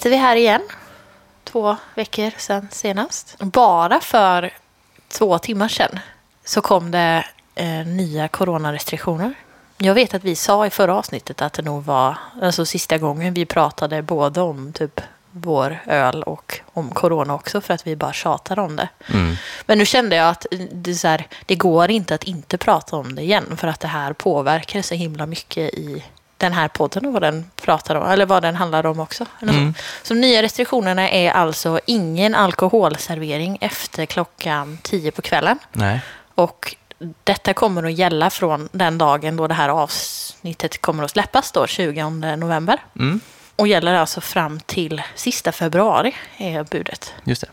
[0.00, 0.62] sitter vi här igen.
[1.44, 3.38] Två veckor sedan senast.
[3.38, 4.50] Bara för
[5.08, 5.98] två timmar sedan
[6.44, 7.24] så kom det
[7.54, 9.34] eh, nya coronarestriktioner.
[9.78, 13.34] Jag vet att vi sa i förra avsnittet att det nog var alltså sista gången
[13.34, 15.00] vi pratade både om typ
[15.30, 18.88] vår öl och om corona också för att vi bara tjatade om det.
[19.12, 19.36] Mm.
[19.66, 23.14] Men nu kände jag att det, så här, det går inte att inte prata om
[23.14, 26.04] det igen för att det här påverkar så himla mycket i
[26.40, 29.26] den här podden och vad den pratar om, eller vad den handlar om också.
[29.42, 29.74] Mm.
[30.02, 30.14] så.
[30.14, 35.58] de nya restriktionerna är alltså ingen alkoholservering efter klockan 10 på kvällen.
[35.72, 36.00] Nej.
[36.34, 36.76] Och
[37.24, 41.66] detta kommer att gälla från den dagen då det här avsnittet kommer att släppas, då,
[41.66, 42.78] 20 november.
[42.98, 43.20] Mm.
[43.56, 47.14] Och gäller alltså fram till sista februari, är budet.
[47.24, 47.48] Just det.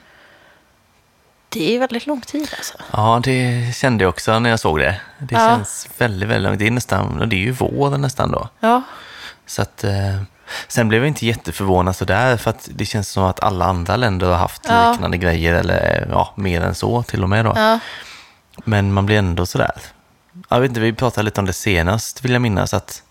[1.58, 2.74] Det är väldigt lång tid alltså.
[2.92, 5.02] Ja, det kände jag också när jag såg det.
[5.20, 5.40] Det Ja.
[5.40, 6.60] känns väldigt, väldigt långt.
[6.60, 8.50] Det är nästan, det är ju vår nästan då.
[8.60, 8.82] Ja,
[9.46, 10.22] Så att, eh,
[10.68, 14.28] sen blev jag inte jätteförvånad sådär, för att det känns som att alla andra länder
[14.28, 14.92] har haft Ja.
[14.92, 17.54] liknande grejer, eller ja, mer än så till och med då.
[17.56, 17.80] ja,
[18.66, 19.72] Men man blir ändå sådär.
[20.50, 23.04] Jag vet inte, vi pratade lite om det senast, vill jag minnas, att,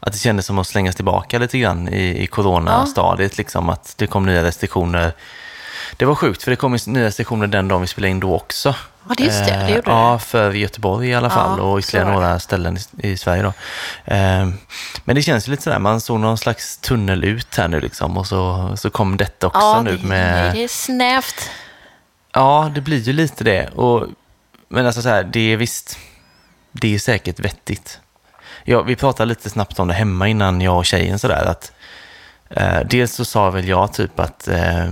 [0.00, 4.06] att det kändes som att slängas tillbaka lite grann i, i coronastadiet, liksom att det
[4.06, 5.12] kom nya restriktioner.
[5.96, 8.74] Det var sjukt, för det kom nya restriktioner den dagen vi spelade in då också.
[9.08, 11.78] Ja, det just det, det Eh, gjorde Ja, för Göteborg i alla fall Ja, och
[11.78, 12.12] ytterligare det.
[12.12, 13.52] några ställen i, i Sverige då.
[14.04, 14.48] Eh,
[15.04, 18.16] Men det känns ju lite sådär, man såg någon slags tunnel ut här nu liksom
[18.18, 20.54] och så, så kom detta också ja nu det, med...
[20.54, 21.50] det är snävt.
[22.32, 23.68] Ja, det blir ju lite det.
[23.68, 24.06] Och,
[24.68, 25.98] men alltså så här, det är visst,
[26.72, 28.00] det är säkert vettigt.
[28.64, 31.72] Ja, vi pratade lite snabbt om det hemma innan jag och tjejen sådär att
[32.50, 34.86] eh, dels så sa väl jag typ att eh,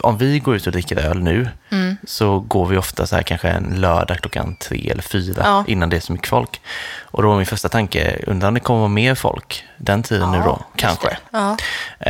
[0.00, 1.96] om vi går ut och dricker öl nu Mm.
[2.06, 5.64] så går vi ofta så här kanske en lördag klockan tre eller fyra Ja.
[5.66, 6.60] innan det är så mycket folk.
[7.00, 10.30] Och då var min första tanke, undrar om det kommer vara mer folk den tiden
[10.30, 11.16] nu Ja, då, just kanske.
[11.30, 11.56] Ja.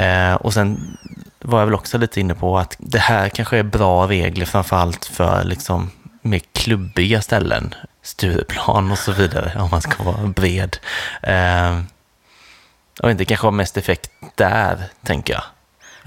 [0.02, 0.96] Eh, och sen
[1.40, 5.04] var jag väl också lite inne på att det här kanske är bra regler framförallt
[5.04, 5.90] för liksom
[6.22, 7.74] mer klubbiga ställen.
[8.02, 10.76] Stureplan och så vidare, om man ska vara bred.
[13.00, 15.42] Jag vet inte, kanske har mest effekt där, tänker jag.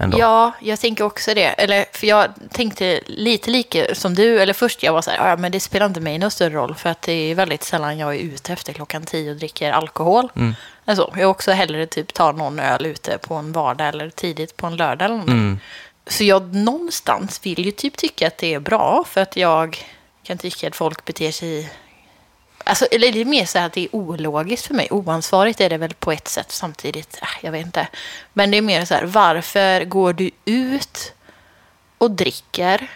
[0.02, 0.18] Ändå.
[0.18, 1.46] Ja, jag tänker också det.
[1.46, 4.40] Eller, för jag tänkte lite lika som du.
[4.40, 6.74] Eller först jag var så här, ja men det spelar inte mig någon större roll.
[6.74, 10.28] För att det är väldigt sällan jag är ute efter klockan tio och dricker alkohol.
[10.36, 10.54] Mm.
[10.84, 14.66] Alltså, jag också hellre typ tar någon öl ute på en vardag eller tidigt på
[14.66, 15.38] en lördag eller någonting.
[15.38, 15.58] Mm.
[16.06, 19.04] Så jag någonstans vill ju typ tycka att det är bra.
[19.08, 19.84] För att jag
[20.22, 21.70] kan tycka att folk beter sig...
[22.70, 24.88] Alltså, eller det är mer så att det är ologiskt för mig.
[24.90, 27.18] Oansvarigt är det väl på ett sätt samtidigt.
[27.22, 27.88] Äh, jag vet inte.
[28.32, 31.12] Men det är mer så här, varför går du ut
[31.98, 32.90] och dricker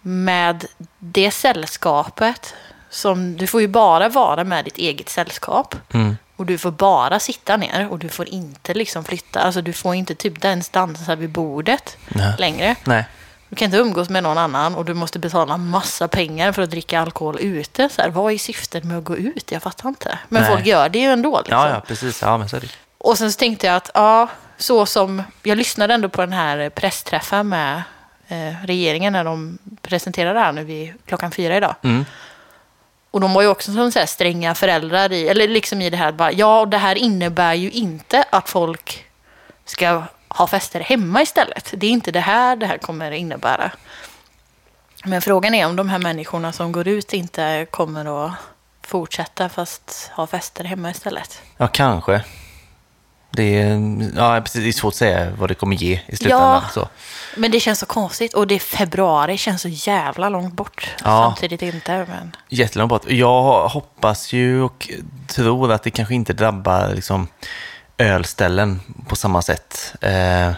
[0.00, 0.66] med
[0.98, 2.54] det sällskapet
[2.90, 3.36] som...
[3.36, 5.74] Du får ju bara vara med ditt eget sällskap.
[5.94, 6.16] Mm.
[6.36, 9.40] Och du får bara sitta ner och du får inte liksom flytta.
[9.40, 12.34] Alltså du får inte typ ens dansa vid bordet Nej.
[12.38, 12.76] längre.
[12.84, 13.04] Nej.
[13.48, 16.70] Du kan inte umgås med någon annan och du måste betala massa pengar för att
[16.70, 17.88] dricka alkohol ute.
[17.88, 19.52] Så här, vad är syftet med att gå ut?
[19.52, 20.18] Jag fattar inte.
[20.28, 20.50] Men Nej.
[20.50, 21.38] folk gör det ju ändå.
[21.38, 21.56] Liksom.
[21.56, 22.22] Ja, ja, precis.
[22.22, 22.60] Ja, men så.
[22.98, 25.22] Och sen så tänkte jag att, ja, så som...
[25.42, 27.82] Jag lyssnade ändå på den här pressträffen med
[28.28, 31.74] eh, regeringen när de presenterade det här nu vid klockan fyra idag.
[31.82, 32.04] Mm.
[33.10, 35.96] Och de var ju också som så här stränga föräldrar i, eller liksom i det
[35.96, 39.04] här, bara, ja, och det här innebär ju inte att folk
[39.64, 40.02] ska
[40.38, 41.74] ha fester hemma istället.
[41.76, 43.70] Det är inte det här det här kommer innebära.
[45.04, 48.32] Men frågan är om de här människorna som går ut inte kommer att
[48.82, 51.42] fortsätta fast ha fester hemma istället.
[51.56, 52.24] Ja, kanske.
[53.30, 53.80] Det är,
[54.16, 56.62] ja, precis, det är svårt att säga vad det kommer ge i slutändan.
[56.62, 56.68] Ja.
[56.72, 56.88] Så.
[57.36, 60.94] Men det känns så konstigt och det är februari, känns så jävla långt bort.
[61.04, 61.04] Ja.
[61.04, 62.36] Samtidigt inte, men...
[62.48, 63.10] Jättelångt bort.
[63.10, 64.90] Jag hoppas ju och
[65.26, 67.28] tror att det kanske inte drabbar liksom,
[67.98, 69.94] ölställen på samma sätt.
[70.00, 70.52] Eh,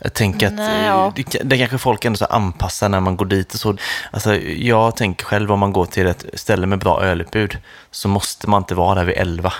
[0.00, 1.12] jag tänker att Nej, ja.
[1.16, 3.76] det, det kanske folk ändå så anpassar när man går dit och så.
[4.10, 7.58] Alltså, jag tänker själv om man går till ett ställe med bra ölutbud
[7.90, 9.52] så måste man inte vara där vid 11.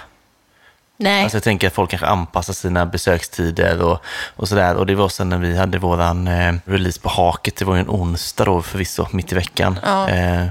[0.96, 1.22] Nej.
[1.22, 3.98] Alltså jag tänker att folk kanske anpassar sina besökstider och,
[4.36, 4.74] och sådär.
[4.76, 7.80] Och det var sen när vi hade våran eh, release på Haket, det var ju
[7.80, 9.78] en onsdag då förvisso, mitt i veckan.
[9.82, 10.08] Ja.
[10.08, 10.46] Eh,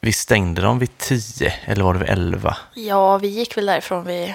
[0.00, 2.56] vi stängde dem vid 10 eller var det vid 11?
[2.74, 4.34] Ja, vi gick väl därifrån vid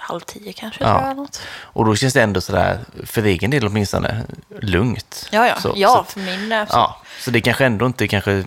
[0.00, 0.90] halv tio kanske, Ja.
[0.98, 1.16] tror jag.
[1.16, 1.40] Något.
[1.62, 4.24] Och då känns det ändå sådär, för egen del åtminstone,
[4.60, 5.28] lugnt.
[5.30, 5.56] Ja, ja.
[5.60, 6.52] Så, ja, så, för min...
[6.52, 8.44] eh, ja, så det kanske ändå inte kanske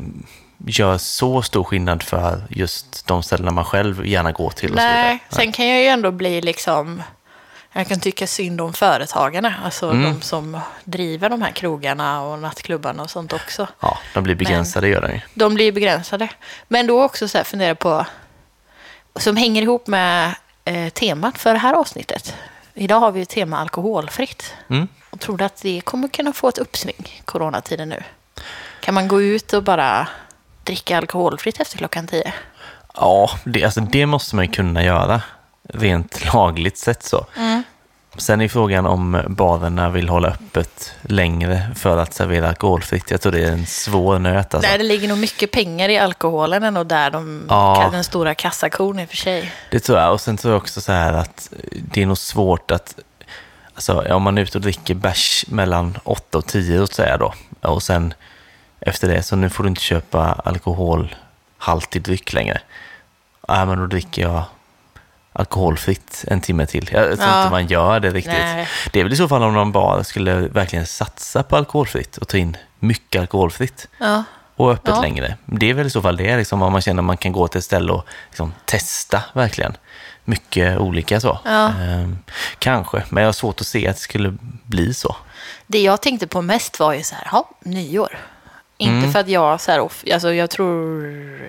[0.68, 4.72] gör så stor skillnad för just de ställena man själv gärna går till.
[4.72, 4.84] Och så.
[4.84, 7.04] Nej, sen kan jag ju ändå bli liksom...
[7.76, 10.04] Jag kan tycka synd om företagarna, alltså Mm.
[10.04, 13.68] de som driver de här krogarna och nattklubbarna och sånt också.
[13.80, 15.22] Ja, de blir begränsade, gör de ju.
[15.34, 16.30] De blir begränsade.
[16.68, 18.06] Men då också så här fundera på,
[19.16, 22.36] som hänger ihop med eh, temat för det här avsnittet.
[22.74, 24.54] Idag har vi ju tema alkoholfritt.
[24.70, 24.88] Mm.
[25.10, 28.04] Och tror du att det kommer kunna få ett uppsving coronatiden nu?
[28.82, 30.08] Kan man gå ut och bara
[30.64, 32.34] dricka alkoholfritt efter klockan tio?
[32.96, 35.22] Ja, det, alltså, det måste man ju kunna göra.
[35.70, 37.26] Rent lagligt sett så.
[38.18, 43.12] Sen är frågan om barerna vill hålla öppet längre för att servera alkoholfritt.
[43.12, 44.54] Jag tror det är en svår nöt.
[44.54, 44.70] Alltså.
[44.70, 47.90] Nej, det ligger nog mycket pengar i alkoholen ändå där de, Ja.
[47.92, 49.52] den stora kassakon i och för sig.
[49.72, 50.14] Det tror jag.
[50.14, 52.96] Och sen tror jag också så här att det är nog svårt att...
[53.76, 57.34] Alltså om man är ute och dricker bärs mellan 8 och 10 låt säga då.
[57.62, 58.14] Och sen
[58.80, 62.62] efter det, så nu får du inte köpa alkoholhaltig dryck längre.
[63.48, 64.44] Ja, men då dricker jag
[65.34, 66.90] alkoholfritt en timme till.
[66.92, 67.40] Jag tror Ja.
[67.42, 68.34] inte man gör det riktigt.
[68.34, 68.68] Nej.
[68.92, 72.28] Det är väl i så fall om de bara skulle verkligen satsa på alkoholfritt och
[72.28, 74.24] ta in mycket alkoholfritt Ja.
[74.56, 75.02] och öppet Ja.
[75.02, 75.38] längre.
[75.46, 77.48] Det är väl i så fall det, liksom, om man känner att man kan gå
[77.48, 79.78] till ett ställe och liksom, testa verkligen.
[80.26, 81.40] Mycket olika så.
[81.46, 82.18] Ehm,
[82.60, 84.34] kanske, men jag har svårt att se att det skulle
[84.64, 85.16] bli så.
[85.68, 88.18] Det jag tänkte på mest var ju så här, ja, nyår.
[88.84, 89.12] Inte Mm.
[89.12, 89.80] för att jag så här,
[90.14, 91.06] alltså jag tror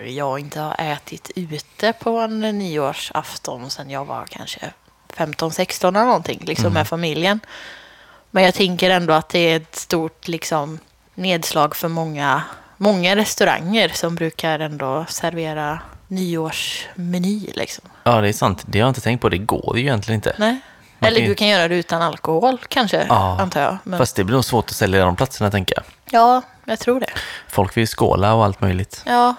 [0.06, 4.70] jag inte har ätit ute på en nyårsafton sedan jag var kanske
[5.16, 6.74] 15-16 eller någonting, liksom Mm.
[6.74, 7.40] med familjen.
[8.30, 10.78] Men jag tänker ändå att det är ett stort liksom,
[11.14, 12.42] nedslag för många,
[12.76, 15.78] många restauranger som brukar ändå servera
[16.08, 17.50] nyårsmeny.
[17.54, 17.84] Liksom.
[18.04, 18.62] Ja, det är sant.
[18.66, 19.28] Det har jag inte tänkt på.
[19.28, 20.34] Det går ju egentligen inte.
[20.38, 20.60] Nej.
[21.06, 23.40] Eller du kan göra det utan alkohol kanske, Ja.
[23.40, 23.76] antar jag.
[23.84, 25.84] Men, Fast det blir nog svårt att sälja de platserna, tänker jag.
[26.20, 27.10] Ja, jag tror det.
[27.48, 29.02] Folk vill ju skåla och allt möjligt.
[29.06, 29.34] Ja,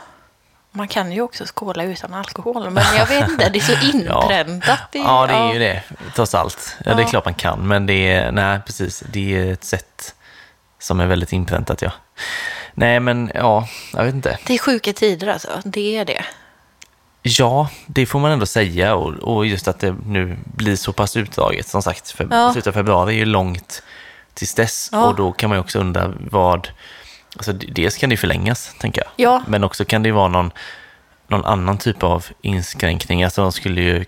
[0.71, 4.79] man kan ju också skåla utan alkohol, men jag vet inte, det är så inpräntat.
[4.95, 5.83] i- Ja, det är ju det,
[6.15, 6.75] trots allt.
[6.85, 7.09] Ja, det är Ja.
[7.09, 10.15] klart man kan, men det är, nej, precis, det är ett sätt
[10.79, 11.91] som är väldigt inpräntat, ja.
[12.73, 14.37] Nej, men ja, jag vet inte.
[14.47, 16.25] Det är sjuka tider alltså, det är det.
[17.27, 21.17] Ja, det får man ändå säga och, och just att det nu blir så pass
[21.17, 22.51] utdraget, som sagt, för Ja.
[22.53, 23.83] slutet av februari är ju långt
[24.33, 25.05] tills dess Ja.
[25.07, 26.69] och då kan man ju också undra vad,
[27.35, 29.11] alltså dels kan det förlängas, tänker jag.
[29.15, 29.43] Ja.
[29.47, 30.51] Men också kan det vara någon,
[31.27, 34.05] någon annan typ av inskränkning, alltså de skulle ju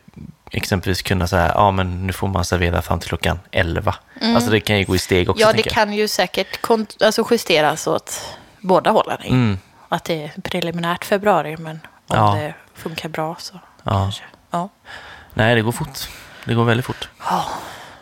[0.51, 3.95] exempelvis kunna säga, ja men nu får man servera fram till klockan 11.
[4.21, 5.55] Alltså det kan ju gå i steg också, Mm.
[5.57, 8.21] Ja, det kan ju säkert kont- alltså justeras åt
[8.61, 9.17] båda hållen.
[9.25, 9.57] Mm.
[9.89, 12.35] Att det är preliminärt februari, men om Ja.
[12.35, 13.91] det funkar bra så Ja.
[13.91, 14.23] kanske.
[14.51, 14.69] Ja.
[15.33, 15.99] Nej, det går fort.
[16.45, 17.09] Det går väldigt fort.
[17.29, 17.45] Ja,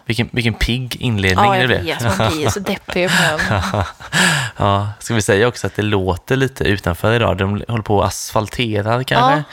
[0.06, 1.84] Vilken, vilken pigg inledning ja det jag blev.
[1.84, 3.10] vet, man blir så deppig.
[4.58, 7.38] Ja, ska vi säga också att det låter lite utanför idag.
[7.38, 9.44] De håller på att asfaltera kanske.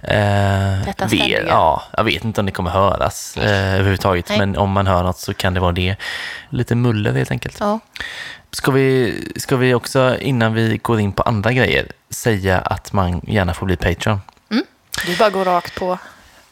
[0.00, 4.38] Eh, Detta vet, ja, jag vet inte om det kommer höras eh, överhuvudtaget, Nej.
[4.38, 5.96] men om man hör något så kan det vara det.
[6.50, 7.56] Lite muller helt enkelt.
[7.60, 7.80] Ja.
[8.50, 13.20] Ska, vi, ska vi också, innan vi går in på andra grejer, säga att man
[13.26, 14.20] gärna får bli Patreon?
[15.06, 15.98] Du bara går rakt på.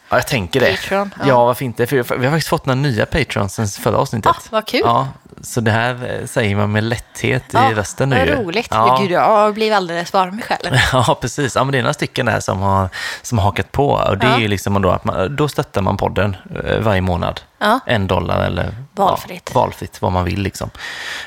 [0.09, 0.71] Ja, jag tänker det.
[0.77, 1.25] Patreon, ja.
[1.29, 1.45] ja.
[1.45, 1.87] varför inte?
[1.87, 4.33] För vi har faktiskt fått några nya Patrons sen förra avsnittet.
[4.37, 4.81] Ah, vad kul.
[4.85, 5.09] Ja,
[5.41, 8.19] så det här eh, säger man med lätthet Ja, i rösten nu.
[8.19, 8.69] Vad roligt.
[8.71, 8.99] Ja.
[9.01, 10.79] Gud, jag blir alldeles varm i själen.
[10.93, 11.55] Ja, precis.
[11.57, 12.89] Ja, men det är några stycken där som har,
[13.23, 13.89] som har hakat på.
[13.91, 14.35] Och det Ja.
[14.35, 17.41] är ju liksom då att man, då stöttar man podden eh, varje månad.
[17.59, 17.81] Ja.
[17.87, 19.55] En dollar eller Valfritt.
[19.55, 20.71] Valfritt, vad man vill liksom.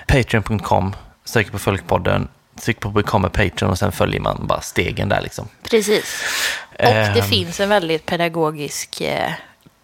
[0.07, 0.95] Patreon.com,
[1.25, 2.27] söker på Folkpodden,
[2.59, 5.47] tryck på Become a Patreon och sen följer man bara stegen där liksom.
[5.69, 6.23] Precis.
[6.71, 7.23] Och det Ehm.
[7.23, 9.31] finns en väldigt pedagogisk eh,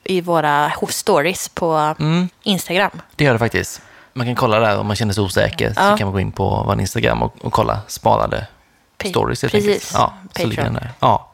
[0.03, 2.29] i våra stories på Mm.
[2.43, 3.01] Instagram.
[3.15, 3.81] Det gör det faktiskt.
[4.13, 5.73] Man kan kolla där om man känner sig osäker.
[5.73, 5.97] Så Ja.
[5.97, 8.47] kan man gå in på vår Instagram och, och kolla sparade
[8.97, 9.91] Pa- stories precis.
[9.93, 10.73] Ja, så Patreon.
[10.73, 10.91] där.
[10.99, 11.31] Ja.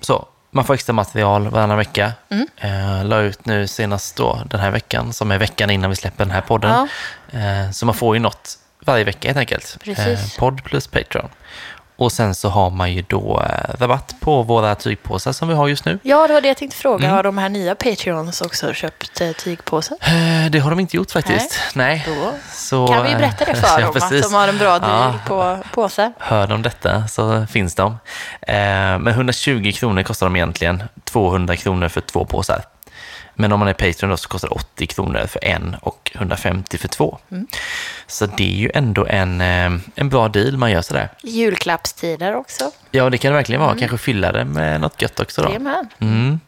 [0.00, 2.12] Så, man får extra material varannan vecka.
[2.30, 2.46] Mm.
[2.56, 6.24] Eh, la ut nu senast då den här veckan, som är veckan innan vi släpper
[6.24, 6.88] den här podden.
[7.32, 9.76] Eh, så man får ju något varje vecka helt enkelt.
[9.80, 10.36] Eh, Precis.
[10.36, 11.28] podd plus Patreon.
[11.96, 15.68] Och sen så har man ju då eh, rabatt på våra tygpåsar som vi har
[15.68, 15.98] just nu.
[16.02, 17.04] Ja, det var det jag tänkte fråga.
[17.04, 17.16] Mm.
[17.16, 19.96] Har de här nya Patreons också köpt eh, tygpåsar?
[20.00, 21.58] Eh, det har de inte gjort faktiskt.
[21.74, 22.04] Nej.
[22.06, 24.22] Då Så, kan vi eh, berätta det för ja, dem, att precis.
[24.30, 25.18] de har en bra deal Ja.
[25.26, 26.12] på påsar.
[26.18, 27.92] Hör de detta så finns de.
[28.42, 28.54] Eh,
[28.98, 30.82] men 120 kronor kostar de egentligen.
[31.04, 32.62] 200 kronor för två påsar.
[33.34, 36.78] Men om man är Patreon då så kostar det 80 kronor för en och 150
[36.78, 37.18] för två.
[37.30, 37.46] Mm.
[38.06, 41.08] Så det är ju ändå en, eh, en bra deal man gör sådär.
[41.22, 42.70] Julklappstider också.
[42.90, 43.78] Ja, det kan det verkligen vara.
[43.78, 45.48] Kanske fylla det med något gött också då.
[45.48, 45.86] Det med.
[45.98, 46.40] Mm.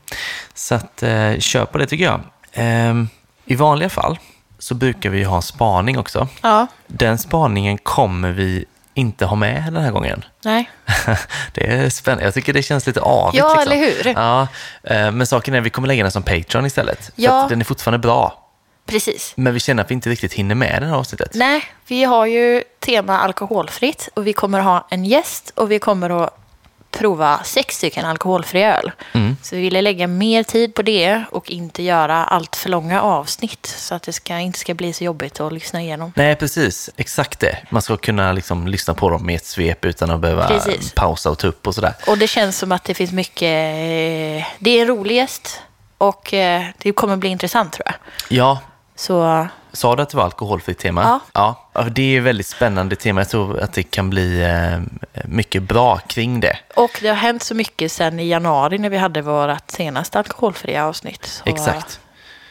[0.55, 2.21] Så att, eh, kör på det tycker jag.
[2.53, 3.09] Ehm,
[3.45, 4.19] I vanliga fall
[4.59, 6.29] så brukar vi ha spaning också.
[6.43, 10.25] Ja, Den spaningen kommer vi inte ha med den här gången.
[10.45, 10.71] nej.
[11.53, 12.25] Det är spännande.
[12.25, 13.39] Jag tycker det känns lite avigt.
[13.39, 13.73] Ja, liksom.
[13.73, 14.13] eller hur?
[14.17, 14.49] Ja,
[14.85, 17.05] eh, men saken är att vi kommer lägga den som Patreon istället.
[17.05, 17.43] För Ja.
[17.43, 18.41] att den är fortfarande bra.
[18.87, 19.33] Precis.
[19.37, 21.31] Men vi känner att vi inte riktigt hinner med det här avsnittet.
[21.35, 26.25] Nej, vi har ju tema alkoholfritt och vi kommer ha en gäst och vi kommer
[26.25, 26.39] att
[26.99, 28.93] prova sex stycken alkoholfria öl.
[29.43, 33.67] Så vi ville lägga mer tid på det och inte göra allt för långa avsnitt
[33.67, 36.13] så att det ska, inte ska bli så jobbigt att lyssna igenom.
[36.17, 36.91] Nej, precis.
[36.97, 37.59] Exakt det.
[37.71, 40.93] Man ska kunna liksom lyssna på dem med ett svep utan att behöva Precis.
[40.93, 41.95] pausa och ta upp och sådär.
[42.07, 43.43] Och det känns som att det finns mycket...
[43.43, 45.61] eh, Det är en rolig gäst
[45.99, 47.95] och eh, det kommer bli intressant tror jag.
[48.39, 48.61] Ja,
[48.97, 51.21] Så sa du att det var alkoholfritt tema?
[51.33, 51.57] Ja.
[51.73, 51.83] ja.
[51.83, 53.21] Det är väldigt spännande tema.
[53.21, 54.81] Jag tror att det kan bli eh,
[55.25, 56.59] mycket bra kring det.
[56.77, 60.87] Och det har hänt så mycket sen i januari när vi hade vårt senaste alkoholfria
[60.87, 61.25] avsnitt.
[61.27, 62.01] Så, Exakt.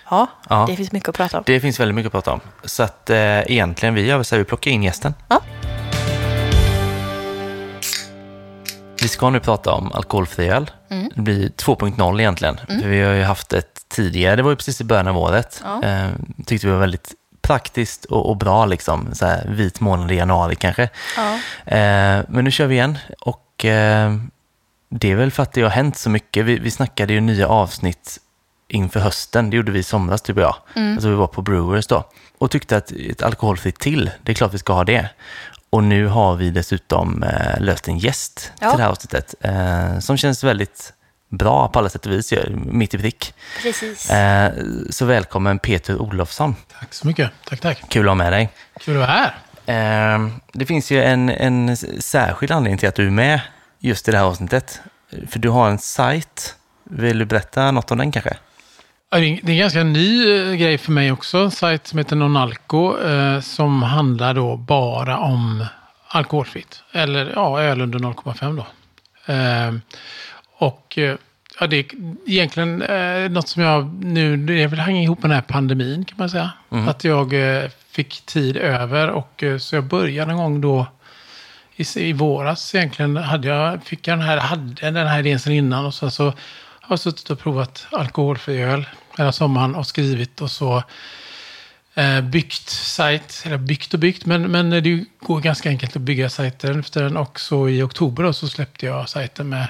[0.10, 0.66] Ja, Ja.
[0.70, 1.44] det finns mycket att prata om.
[1.46, 2.40] Det finns väldigt mycket att prata om.
[2.64, 3.18] Så att eh,
[3.52, 5.14] egentligen, vi gör så här, vi plockar in gästen.
[5.28, 5.42] Ja.
[9.04, 10.72] Vi ska nu prata om alkoholfri öl.
[11.16, 12.58] Det blir 2.0 egentligen.
[12.58, 15.64] För vi har ju haft ett tidigare, det var ju precis i början av året.
[15.64, 15.84] Ja.
[15.84, 16.10] Eh,
[16.46, 19.10] tyckte vi var väldigt praktiskt och, och bra liksom.
[19.14, 20.90] Så här, vit månad i januari kanske.
[21.18, 21.34] Ja.
[21.76, 22.98] Eh, men nu kör vi igen.
[23.20, 24.14] Och eh,
[24.90, 26.46] det är väl för att det har hänt så mycket.
[26.46, 28.20] Vi, vi snackade ju nya avsnitt
[28.68, 29.50] inför hösten.
[29.50, 30.56] Det gjorde vi i somras, typ jag.
[30.76, 32.04] Alltså vi var på Brewers då.
[32.38, 35.10] Och tyckte att ett alkoholfritt till, det är klart vi ska ha det.
[35.74, 38.70] Och nu har vi dessutom eh, löst en gäst Ja.
[38.70, 39.36] till det här avsnittet.
[39.42, 40.94] Eh, som känns väldigt
[41.30, 43.34] bra på alla sätt och vis, mitt i prick.
[43.62, 44.10] Precis.
[44.10, 44.54] Eh,
[44.90, 46.56] så välkommen Peter Olofsson.
[46.80, 47.32] Tack så mycket.
[47.50, 47.84] Tack, tack.
[47.90, 48.50] Kul att ha med dig.
[48.80, 49.32] Kul att vara
[49.66, 50.16] här.
[50.16, 53.42] Eh, det finns ju en, en särskild anledning till att du är med
[53.80, 54.82] just i det här avsnittet.
[55.30, 56.56] För du har en sajt.
[56.84, 58.34] Vill du berätta något om den kanske?
[59.14, 61.38] Det är är en ganska ny eh, grej för mig också.
[61.38, 65.66] En sajt som heter Nonalco eh, som handlar då bara om
[66.08, 66.84] alkoholfritt.
[66.92, 68.66] Eller ja, öl under 0,5 då.
[69.34, 69.74] Eh,
[70.58, 70.98] och
[71.60, 71.86] ja, det är
[72.28, 76.18] egentligen eh, något som jag nu, det vill hänga ihop med den här pandemin kan
[76.18, 76.52] man säga.
[76.70, 77.34] Att jag
[77.92, 80.88] fick tid över och så jag började en gång då
[81.76, 85.54] i, i våras egentligen hade jag, fick jag den här, hade den här idén sedan
[85.54, 86.34] innan och sen så har
[86.90, 88.86] jag suttit och provat alkoholfri öl
[89.18, 90.84] hela sommaren och skrivit och så
[91.94, 96.30] eh, byggt sajt, eller byggt och byggt, men, men det går ganska enkelt att bygga
[96.30, 99.68] sajten efter den och så i oktober då så släppte jag sajten med,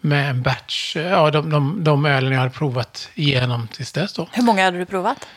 [0.00, 4.12] med en batch, eh, ja de, de, de ölen jag hade provat igenom tills dess
[4.12, 4.28] då.
[4.32, 5.28] Hur många hade du provat?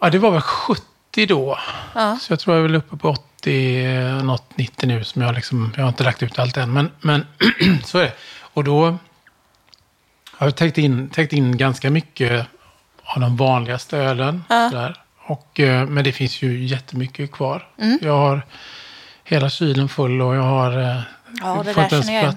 [0.00, 1.58] Ja, det var väl 70 då.
[1.94, 2.18] Ja.
[2.20, 5.34] Så jag tror jag är väl uppe på 80, eh, något 90 nu som jag
[5.34, 6.72] liksom, jag har inte lagt ut allt än.
[6.72, 7.26] Men, men
[7.84, 8.12] så är det.
[8.52, 8.98] Och då
[10.32, 12.46] har jag täckt in, täckt in ganska mycket
[13.14, 14.44] av de vanligaste ölen.
[14.48, 14.68] Ja.
[14.70, 14.96] Sådär.
[15.26, 17.68] Och, eh, men det finns ju jättemycket kvar.
[17.78, 17.98] Mm.
[18.02, 18.42] Jag har
[19.24, 21.00] hela kylen full och jag har eh,
[21.40, 22.36] Ja, det får där känner jag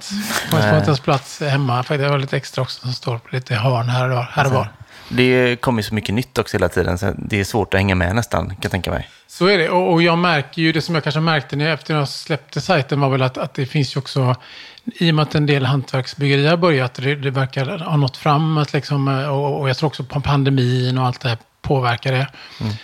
[0.49, 1.83] plats, ens plats hemma.
[1.83, 4.51] Faktiskt, jag har lite extra också som står på lite hörn här och, här och
[4.51, 4.67] var.
[5.09, 7.95] Det kommer ju så mycket nytt också hela tiden, så det är svårt att hänga
[7.95, 9.09] med nästan, kan jag tänka mig.
[9.27, 9.69] Så är det.
[9.69, 12.61] Och, och jag märker ju, det som jag kanske märkte när jag, efter jag släppte
[12.61, 14.35] sajten var väl att, att det finns ju också,
[14.85, 18.57] i och med att en del hantverksbyggerier har börjat, det, det verkar ha nått fram,
[18.57, 22.27] att liksom, och, och jag tror också på pandemin och allt det här påverkar det.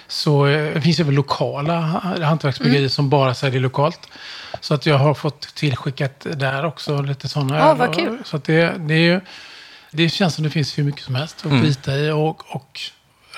[0.08, 1.80] Så eh, det finns ju väl lokala
[2.22, 4.10] hantverksbyggerier som bara säljer lokalt.
[4.62, 8.18] Så att jag har fått tillskickat där också lite sådana Ja, vad kul.
[8.26, 9.22] Så att det, det är ju,
[9.92, 12.12] det känns som det finns hur mycket som helst att bita i.
[12.12, 12.80] Och, och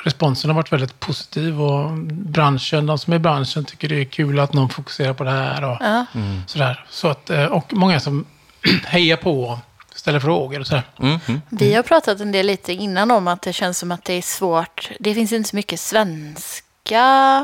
[0.03, 1.61] responsen har varit väldigt positiv.
[1.61, 5.23] Och branschen, de som är i branschen tycker det är kul att någon fokuserar på
[5.23, 5.63] det här.
[5.63, 6.05] Och Ja.
[6.47, 6.85] sådär.
[6.89, 8.25] Så att, eh, och många som
[8.85, 9.57] hejar på och
[9.95, 10.83] ställer frågor och sådär.
[10.99, 11.41] Mm, mm.
[11.49, 14.21] Vi har pratat en del lite innan om att det känns som att det är
[14.21, 14.89] svårt.
[14.99, 17.01] Det finns inte så mycket svenska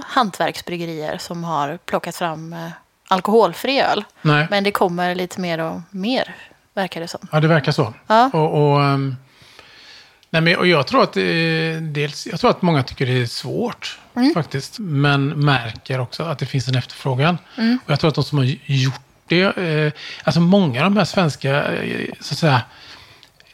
[0.08, 2.70] hantverksbryggerier som har plockat fram eh,
[3.08, 4.04] alkoholfri öl.
[4.22, 6.36] Nej, Men det kommer lite mer och mer,
[6.78, 7.28] verkar det som.
[7.32, 7.94] ja, det verkar så.
[8.08, 8.30] Ja.
[8.34, 9.16] Och, och, ehm,
[10.30, 13.26] nej, men, och jag tror att det, dels, jag tror att många tycker det är
[13.26, 14.00] svårt
[14.34, 14.80] faktiskt.
[14.80, 17.38] Men märker också att det finns en efterfrågan.
[17.86, 19.92] Och jag tror att de som har gjort det, eh,
[20.24, 22.62] alltså många av de här svenska, eh, så att säga,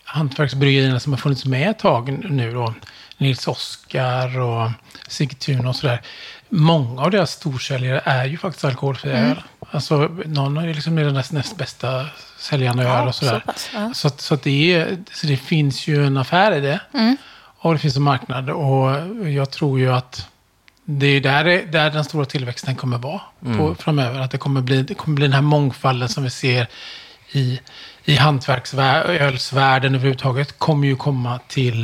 [0.04, 2.74] hantverksbryggerierna som har funnits med ett tag nu då,
[3.18, 4.72] Nils Oskar och
[5.08, 6.02] Sigtuna och sådär.
[6.50, 9.44] Många av deras storsäljare är ju faktiskt alkoholfria öl.
[9.72, 12.06] Alltså någon är liksom deras näst bästa
[12.44, 13.40] säljande öl och sådär.
[13.46, 13.92] så pass, ja.
[13.94, 16.80] Så, så, att det är, så det finns ju en affär i det.
[16.94, 17.18] Mm.
[17.60, 18.50] Och det finns en marknad.
[18.50, 18.90] Och
[19.30, 20.28] jag tror ju att
[20.86, 23.22] det är där, det- där den stora tillväxten kommer vara
[23.58, 24.20] på, framöver.
[24.20, 26.68] Att det kommer, bli, det kommer bli den här mångfalden som vi ser
[27.32, 27.60] i,
[28.06, 30.60] i hantverksölsvärlden överhuvudtaget.
[30.60, 31.84] Kommer ju komma till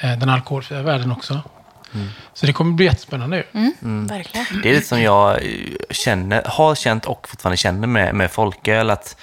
[0.00, 1.40] eh, den alkoholfria världen också.
[2.34, 3.44] Så det kommer bli jättespännande ju.
[3.82, 4.06] Mm.
[4.06, 4.46] Verkligen.
[4.62, 5.48] Det är lite som jag eh,
[5.90, 8.90] känner, har känt och fortfarande känner med, med folköl.
[8.90, 9.16] Att,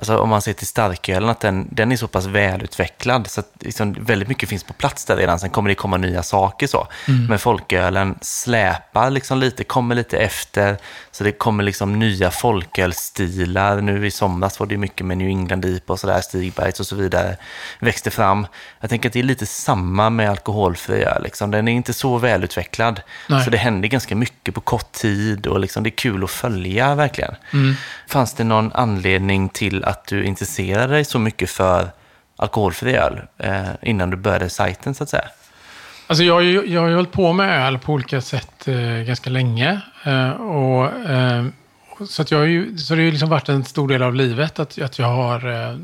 [0.00, 3.52] Alltså om man ser till starkölen, att den, den är så pass välutvecklad så att
[3.60, 5.38] liksom väldigt mycket finns på plats där redan.
[5.38, 6.86] Sen kommer det komma nya saker så.
[7.28, 10.76] Men folkölen släpar liksom lite, kommer lite efter.
[11.10, 13.80] Så det kommer liksom nya folkölstilar.
[13.80, 16.96] Nu i somras var det mycket med New England IPA och sådär, Stigbergs och så
[16.96, 17.36] vidare.
[17.80, 18.46] Växte fram.
[18.80, 21.22] Jag tänker att det är lite samma med alkoholfri öl.
[21.22, 21.50] Liksom.
[21.50, 23.00] Den är inte så välutvecklad.
[23.28, 23.44] Nej.
[23.44, 26.94] Så det händer ganska mycket på kort tid och liksom, det är kul att följa
[26.94, 27.34] verkligen.
[27.52, 27.74] Mm.
[28.08, 31.90] Fanns det någon anledning till att du intresserade dig så mycket för
[32.36, 35.24] alkoholfri öl eh, innan du började sajten så att säga?
[36.06, 38.76] Alltså jag, har ju- jag har ju hållit på med öl på olika sätt eh,
[39.06, 39.80] ganska länge.
[40.04, 41.44] Eh, och, eh,
[42.08, 44.14] så, att jag har ju, så det har ju liksom varit en stor del av
[44.14, 45.76] livet att, att jag har eh,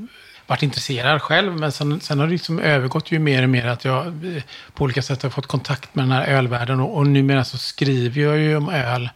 [0.46, 1.56] varit intresserad själv.
[1.56, 4.42] Men sen, sen har det liksom övergått ju mer och mer att jag eh,
[4.74, 6.80] på olika sätt har fått kontakt med den här ölvärlden.
[6.80, 9.10] Och, och numera så skriver jag ju om öl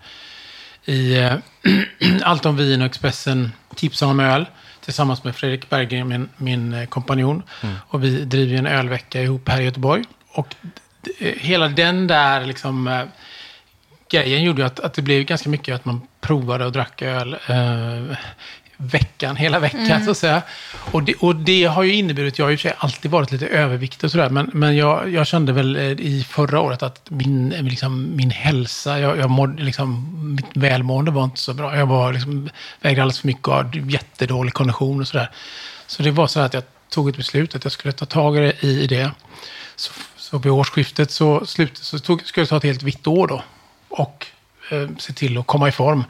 [0.85, 1.33] i eh,
[2.23, 4.47] Allt om vin och Expressen tipsar om öl
[4.81, 7.43] tillsammans med Fredrik Berggren, min, min eh, kompanjon.
[7.89, 10.05] Och vi driver en ölvecka ihop här i Göteborg.
[10.33, 10.55] Och
[11.19, 13.03] eh, hela den där liksom, eh,
[14.11, 18.17] grejen gjorde att, att det blev ganska mycket att man provade och drack öl eh,
[18.83, 20.43] veckan, hela veckan så att säga.
[20.93, 23.47] Och det, och det har ju inneburit, jag har ju för sig alltid varit lite
[23.47, 27.49] överviktig och sådär, men, men jag, jag kände väl eh, i förra året att min,
[27.49, 31.77] liksom, min hälsa, jag, jag mådde, liksom, mitt välmående var inte så bra.
[31.77, 35.31] Jag var, liksom, vägde alldeles för mycket och hade jättedålig kondition och sådär.
[35.87, 38.41] Så det var så att jag tog ett beslut att jag skulle ta tag i
[38.41, 38.67] det.
[38.67, 39.11] I det.
[39.77, 43.27] Så, så vid årsskiftet så, slut, så tog, skulle jag ta ett helt vitt år
[43.27, 43.43] då.
[43.89, 44.27] Och
[44.71, 46.05] eh, se till att komma i form.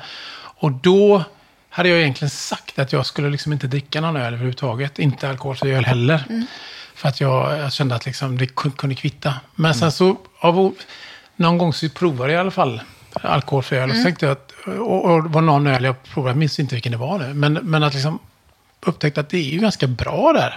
[0.60, 1.24] Och då
[1.70, 4.98] hade jag egentligen sagt att jag skulle liksom inte dricka någon öl överhuvudtaget.
[4.98, 6.24] Inte alkoholfri öl heller.
[6.94, 9.34] För att jag, jag kände att liksom det kun- kunde kvitta.
[9.54, 10.74] Men sen så, av,
[11.36, 12.80] någon gång så provade jag i alla fall
[13.12, 13.90] alkoholfri öl.
[13.90, 16.74] Och så tänkte jag att, och, och var någon öl jag provade, jag minns inte
[16.74, 17.34] vilken det var nu.
[17.34, 18.18] Men, men att liksom
[18.86, 20.56] upptäckte att det är ju ganska bra där.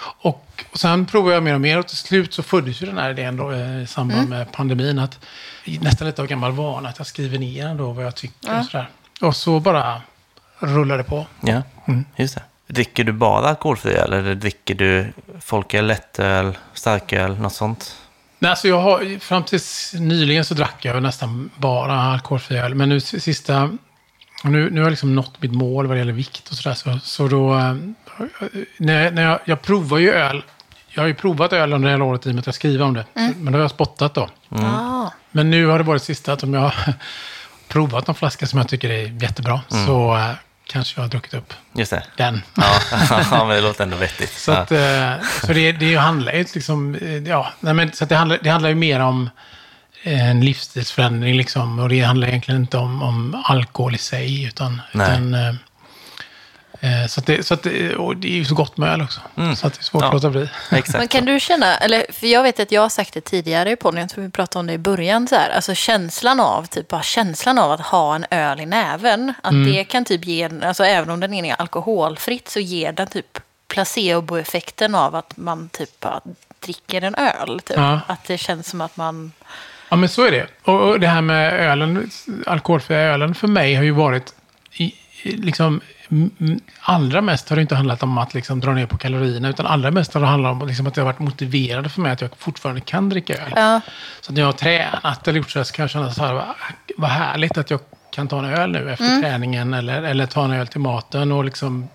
[0.00, 2.98] Och, och sen provade jag mer och mer och till slut så föddes ju den
[2.98, 4.98] här idén då, eh, i samband med pandemin.
[4.98, 5.18] Att,
[5.80, 8.88] nästan lite av gammal vana att jag skriver ner ändå vad jag tycker och sådär.
[9.20, 10.02] Och så bara
[10.62, 11.26] rullade det på.
[11.40, 11.62] Ja,
[12.16, 12.42] just det.
[12.66, 17.96] Dricker du bara alkoholfri öl eller dricker du folköl, lättöl, starköl, något sånt?
[18.38, 22.74] Nej, alltså jag har, fram tills nyligen så drack jag nästan bara alkoholfri öl.
[22.74, 23.70] Men nu sista,
[24.44, 26.74] nu, nu har jag liksom nått mitt mål vad det gäller vikt och sådär.
[26.74, 27.74] Så, så då, eh,
[28.76, 30.44] när, när jag, jag provar ju öl.
[30.88, 32.94] Jag har ju provat öl under hela året i och med att jag skriver om
[32.94, 33.04] det.
[33.14, 34.28] Men då har jag spottat då.
[34.48, 35.10] Ah.
[35.30, 36.94] Men nu har det varit sista att om jag har
[37.68, 40.30] provat någon flaska som jag tycker är jättebra så eh,
[40.72, 42.02] kanske jag har druckit upp Just det.
[42.16, 42.42] den.
[42.56, 42.80] Ja,
[43.30, 44.32] ja men det låter ändå vettigt.
[44.32, 44.58] Så, ja.
[44.58, 48.38] att, eh, så det, det handlar ju liksom, eh, ja, nej men, så det, handlar,
[48.42, 49.30] det handlar ju mer om
[50.02, 51.78] en livsstilsförändring liksom.
[51.78, 55.06] Och det handlar egentligen inte om, om alkohol i sig, utan, Nej.
[55.06, 55.54] utan eh, eh,
[57.08, 59.20] så, att det, så att det, och det är ju så gott med öl också.
[59.56, 60.06] Så att det är svårt Ja.
[60.08, 60.48] att låta bli.
[60.70, 60.98] Exakt.
[60.98, 63.76] Men kan du känna, eller för jag vet att jag har sagt det tidigare i
[63.76, 66.88] podden, jag tror vi pratade om det i början, så här, alltså känslan av, typ
[66.88, 69.72] bara känslan av att ha en öl i näven, att Mm.
[69.72, 74.94] det kan typ ge, alltså även om den är alkoholfritt så ger den typ placeboeffekten
[74.94, 76.20] av att man typ bara
[76.60, 77.60] dricker en öl.
[77.60, 77.76] Typ.
[77.76, 78.00] Ja.
[78.06, 79.32] Att det känns som att man,
[79.88, 80.46] Ja, men så är det.
[80.62, 82.10] Och, och det här med ölen,
[82.46, 84.34] alkoholfria ölen för mig har ju varit,
[84.72, 85.80] i, liksom,
[86.80, 89.90] allra mest har det inte handlat om att liksom, dra ner på kalorierna, utan allra
[89.90, 92.30] mest har det handlat om liksom, att det har varit motiverande för mig att jag
[92.38, 93.52] fortfarande kan dricka öl.
[93.56, 93.80] ja,
[94.20, 96.44] Så när jag har tränat eller gjort så här så kan jag känna så här,
[96.96, 97.80] vad, härligt att jag
[98.14, 99.22] kan ta en öl nu efter Mm.
[99.22, 101.88] träningen eller, eller ta en öl till maten och liksom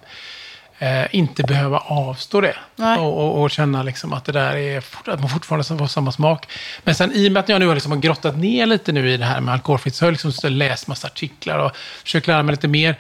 [0.80, 2.56] eh, inte behöva avstå det.
[3.00, 6.48] Och, och, och känna liksom att det där är, att man fortfarande får samma smak.
[6.84, 9.18] Men sen i och med att jag nu har liksom grottat ner lite nu i
[9.18, 12.54] det här med alkoholfritt så har jag liksom läst massa artiklar och försökt lära mig
[12.54, 12.96] lite mer.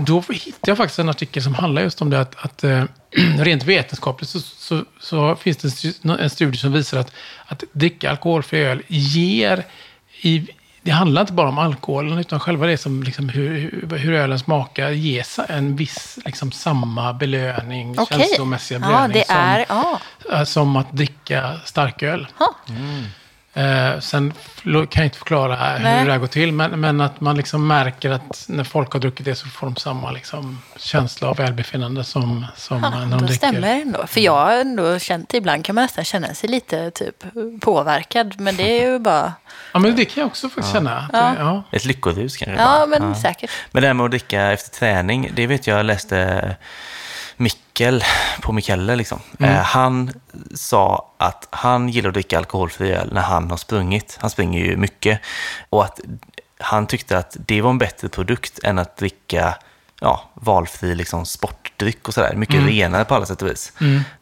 [0.00, 2.84] Då hittade jag faktiskt en artikel som handlar just om det att, att eh,
[3.38, 7.12] rent vetenskapligt så, så, så finns det en stu- en studie som visar att,
[7.46, 9.64] att dricka alkoholfri öl ger
[10.20, 10.48] i,
[10.82, 14.90] det handlar inte bara om alkoholen, utan själva det som liksom hur, hur, ölen smakar
[14.90, 18.18] ger en viss, liksom samma belöning, okej.
[18.18, 20.00] känslomässiga Ja, belöning det är, ja.
[20.22, 22.26] som, eh, som att dricka starköl.
[22.38, 22.54] Ja.
[23.58, 24.32] Eh, sen
[24.68, 25.98] kan jag inte förklara Nej.
[25.98, 29.00] hur det här går till, men, men att man liksom märker att när folk har
[29.00, 33.18] druckit det så får de samma liksom, känsla av välbefinnande som, som Ja, när de
[33.18, 33.34] dricker.
[33.34, 34.06] stämmer det ändå.
[34.06, 37.24] För jag har ändå känt, ibland kan man nästan känna sig lite typ
[37.60, 38.40] påverkad.
[38.40, 39.32] Men det är ju bara,
[39.72, 40.96] Ja, men det kan jag också faktiskt känna.
[40.96, 41.18] Att, Ja.
[41.18, 41.62] det- ja.
[41.72, 42.62] Ett lyckorus kanske?
[42.62, 43.00] ja bara.
[43.00, 43.50] men säkert.
[43.70, 46.56] Men det här med att dricka efter träning, det vet jag, jag läste
[47.38, 48.04] Mikkel
[48.40, 48.96] på Mikelle.
[48.96, 49.20] Liksom.
[49.38, 49.54] Mm.
[49.54, 50.12] Eh, han
[50.54, 54.18] sa att han gillar att dricka alkoholfri öl när han har sprungit.
[54.20, 55.20] Han springer ju mycket.
[55.70, 56.00] Och att
[56.58, 59.54] han tyckte att det var en bättre produkt än att dricka
[60.00, 62.34] ja, valfri liksom, sport sportdryck och sådär.
[62.34, 62.68] Mycket Mm.
[62.68, 63.72] renare på alla sätt och vis.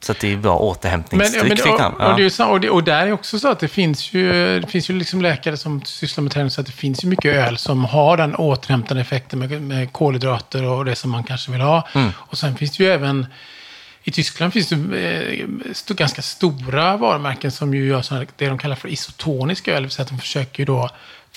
[0.01, 1.95] Så att det är bra återhämtningsdryck ja, men, fick och, han.
[1.95, 2.47] och, det är Ja.
[2.47, 5.23] och, det, och där är också så att det finns ju, det finns ju liksom
[5.23, 8.37] läkare som sysslar med träning så att det finns ju mycket öl som har den
[8.37, 11.89] återhämtande effekten med, med kolhydrater och det som man kanske vill ha.
[11.95, 12.11] Mm.
[12.17, 13.27] Och sen finns det ju även
[14.03, 14.77] i Tyskland finns det
[15.91, 19.75] eh, ganska stora varumärken som ju gör såna, det de kallar för isotonisk öl.
[19.75, 20.91] Det vill säga att de försöker ju då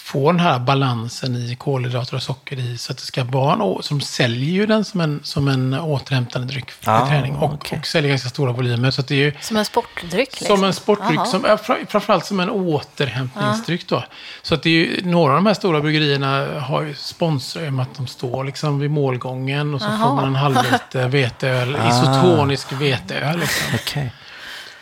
[0.03, 2.77] få den här balansen i kolhydrater och socker i.
[2.77, 5.73] Så att det ska vara en, så de säljer ju den som en, som en
[5.73, 7.35] återhämtande dryck för Ah, träning.
[7.35, 7.79] Och, okej.
[7.79, 8.91] och säljer ganska stora volymer.
[8.91, 10.13] Så att det är ju Som en sportdryck?
[10.39, 10.47] Liksom.
[10.57, 11.57] som en sportdryck, som,
[11.87, 13.87] framförallt som en återhämtningsdryck.
[13.89, 14.03] Då.
[14.41, 17.83] Så att det är ju, några av de här stora bryggerierna har ju sponsrar med
[17.83, 19.97] att de står liksom vid målgången och så Jaha.
[20.07, 23.39] får man en halv liter veteöl, isotonisk veteöl.
[23.39, 23.67] Liksom.
[23.75, 24.13] Okej.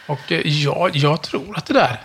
[0.07, 2.01] Och eh, ja, jag tror att det där,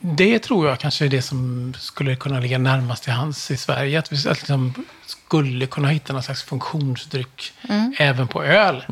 [0.00, 3.98] det tror jag kanske är det som skulle kunna ligga närmast till hands i Sverige.
[3.98, 4.74] Att vi att liksom
[5.06, 7.52] skulle kunna hitta någon slags funktionsdryck
[7.98, 8.84] även på öl.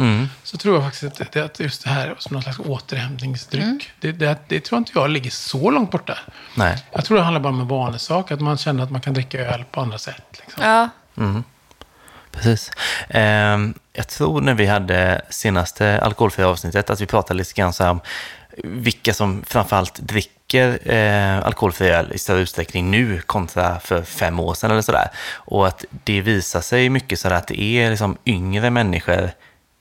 [0.43, 4.13] Så tror jag faktiskt att, det, att just det här som någon slags återhämtningsdryck, det,
[4.13, 6.19] det, det tror inte jag ligger så långt borta.
[6.55, 6.85] Nej.
[6.93, 9.39] Jag tror det handlar bara om en vanesak, att man känner att man kan dricka
[9.39, 10.41] öl på andra sätt.
[10.41, 10.63] Liksom.
[10.65, 10.89] Ja,
[12.37, 12.71] Precis.
[13.09, 17.85] Ehm, jag tror när vi hade senaste alkoholfria avsnittet att vi pratade lite grann så
[17.85, 18.01] här om
[18.65, 24.55] vilka som framförallt dricker eh, alkoholfri öl i större utsträckning nu kontra för fem år
[24.55, 25.09] sedan eller sådär.
[25.35, 29.31] Och att det visar sig mycket så att det är liksom yngre människor,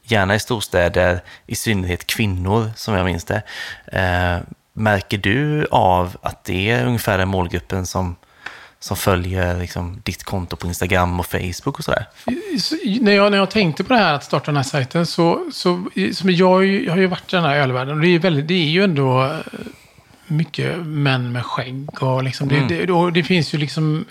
[0.04, 3.42] gärna i storstäder, i synnerhet kvinnor som jag minns det.
[3.86, 4.38] Eh,
[4.74, 8.16] märker du av att det är ungefär den målgruppen som
[8.86, 12.06] som följer liksom, ditt konto på Instagram och Facebook och sådär.
[12.60, 15.50] Så, när, jag, när jag tänkte på det här att starta den här sajten så,
[15.54, 18.48] så som jag, jag har ju varit i den här ölvärlden och det är, väldigt,
[18.48, 19.40] det är ju ändå eh,
[20.28, 24.06] mycket män med skägg och liksom det, det, och det finns ju liksom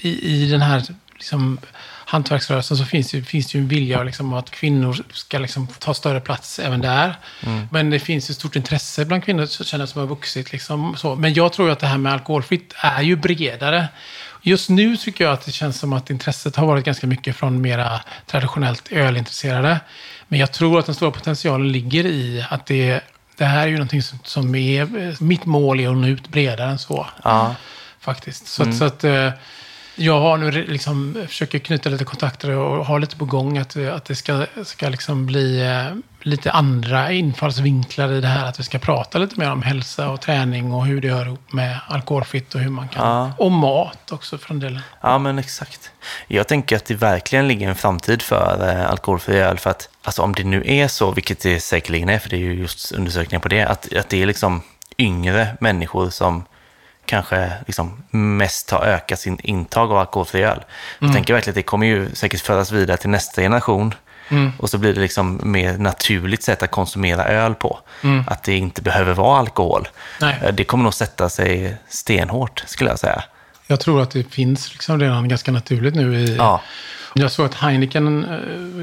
[0.00, 0.82] i, i den här
[1.14, 1.58] liksom,
[2.12, 5.94] hantverksrörelsen så finns det, finns det ju en vilja liksom, att kvinnor ska liksom, ta
[5.94, 7.14] större plats även där.
[7.70, 10.52] Men det finns ju stort intresse bland kvinnor känner som har vuxit.
[10.52, 11.14] Liksom, så.
[11.14, 13.88] Men jag tror att det här med alkoholfritt är ju bredare.
[14.42, 17.60] Just nu tycker jag att det känns som att intresset har varit ganska mycket från
[17.62, 19.80] mera traditionellt ölintresserade.
[20.28, 23.00] Men jag tror att den stora potentialen ligger i att det,
[23.36, 25.22] det här är ju någonting som, som är...
[25.22, 27.06] Mitt mål är att nå ut bredare än så.
[27.24, 27.54] Ja.
[28.00, 28.46] Faktiskt.
[28.46, 29.30] Så, att- så att eh,
[29.94, 34.04] jag har nu liksom, försöker knyta lite kontakter och har lite på gång att, att
[34.04, 38.48] det ska, ska liksom bli eh, lite andra infallsvinklar i det här.
[38.48, 41.52] Att vi ska prata lite mer om hälsa och träning och hur det hör ihop
[41.52, 43.06] med alkoholfritt och hur man kan...
[43.06, 43.32] Ja.
[43.38, 44.80] Och mat också för en del.
[45.00, 45.90] Ja, men exakt.
[46.26, 49.58] Jag tänker att det verkligen ligger en framtid för eh, alkoholfri öl.
[49.58, 52.40] För att alltså, om det nu är så, vilket det säkerligen är, för det är
[52.40, 54.62] ju just undersökningar på det, att, att det är liksom
[54.98, 56.44] yngre människor som
[57.06, 60.64] kanske liksom mest har ökat sin intag av alkoholfri öl.
[60.98, 63.94] Jag tänker verkligen att det kommer ju säkert föras vidare till nästa generation.
[64.58, 67.80] Och så blir det liksom mer naturligt sätt att konsumera öl på.
[68.26, 69.88] Att det inte behöver vara alkohol.
[70.20, 70.38] Nej.
[70.42, 73.22] Eh, Det kommer nog sätta sig stenhårt, skulle jag säga.
[73.66, 76.36] Jag tror att det finns liksom redan ganska naturligt nu i...
[76.36, 76.60] Ja.
[77.14, 78.24] Jag såg att Heineken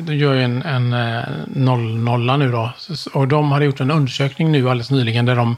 [0.08, 2.74] eh, gör en, en eh, noll, nolla nu då.
[3.14, 5.56] Och de hade gjort en undersökning nu alldeles nyligen där de...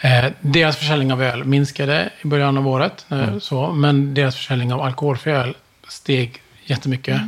[0.00, 3.06] Eh, deras försäljning av öl minskade i början av året.
[3.10, 5.56] eh, Så, men deras försäljning av alkoholfri öl
[5.88, 7.20] steg jättemycket.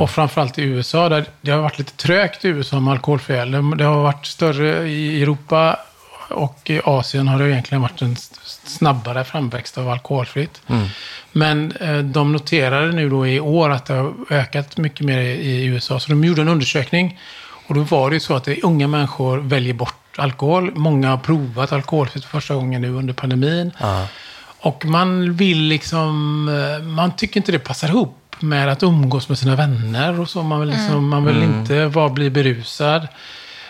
[0.00, 3.50] Och framförallt i USA, där det har varit lite trögt i USA med alkoholfri öl.
[3.50, 5.76] Det, det har varit större i Europa
[6.30, 8.16] och i Asien har det egentligen varit en
[8.64, 10.60] snabbare framväxt av alkoholfritt.
[11.32, 15.30] Men eh, de noterade nu då i år att det har ökat mycket mer i,
[15.32, 16.00] i USA.
[16.00, 17.18] Så de gjorde en undersökning.
[17.68, 20.72] Och då var det ju så att unga människor väljer bort alkohol.
[20.74, 23.72] Många har provat alkoholfritt för första gången nu under pandemin.
[23.78, 24.06] Ja.
[24.60, 29.38] Och man vill liksom, eh, man tycker inte det passar ihop med att umgås med
[29.38, 30.42] sina vänner och så.
[30.42, 33.08] Man vill, liksom, man vill inte vara, bli berusad.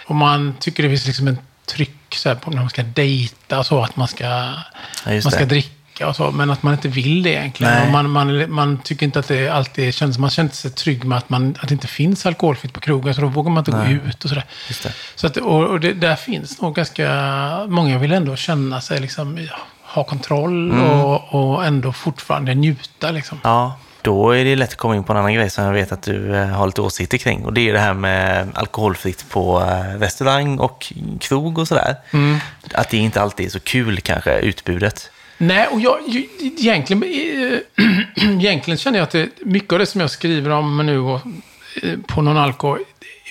[0.07, 3.59] Och man tycker det finns liksom en tryck så här, på när man ska dejta
[3.59, 4.55] och så, att man ska, Ja,
[5.05, 5.67] man ska det.
[5.97, 6.31] Dricka och så.
[6.31, 7.73] Men att man inte vill det egentligen.
[7.73, 7.87] Nej.
[7.87, 11.19] Och man, man, man tycker inte att det alltid känns, man känner sig trygg med
[11.19, 13.15] att, man, att det inte finns alkoholfritt på krogen.
[13.15, 14.45] Så då vågar man inte gå ut och sådär.
[15.15, 19.39] Så att, och, och det, där finns nog ganska, många vill ändå känna sig liksom,
[19.39, 20.91] ja, ha kontroll Mm.
[20.91, 23.41] och, och ändå fortfarande njuta liksom.
[23.45, 25.93] Ja, då är det lätt att komma in på en annan grej som jag vet
[25.93, 27.45] att du eh, har lite åsikter kring.
[27.45, 31.97] Och det är det här med alkoholfritt på eh, restaurang och krog och sådär.
[32.75, 35.11] Att det inte alltid är så kul kanske, utbudet.
[35.39, 35.99] Nej, och jag,
[36.41, 37.59] egentligen, eh,
[38.41, 41.21] egentligen känner jag att det, mycket av det som jag skriver om nu och,
[41.83, 42.79] eh, på någon alko,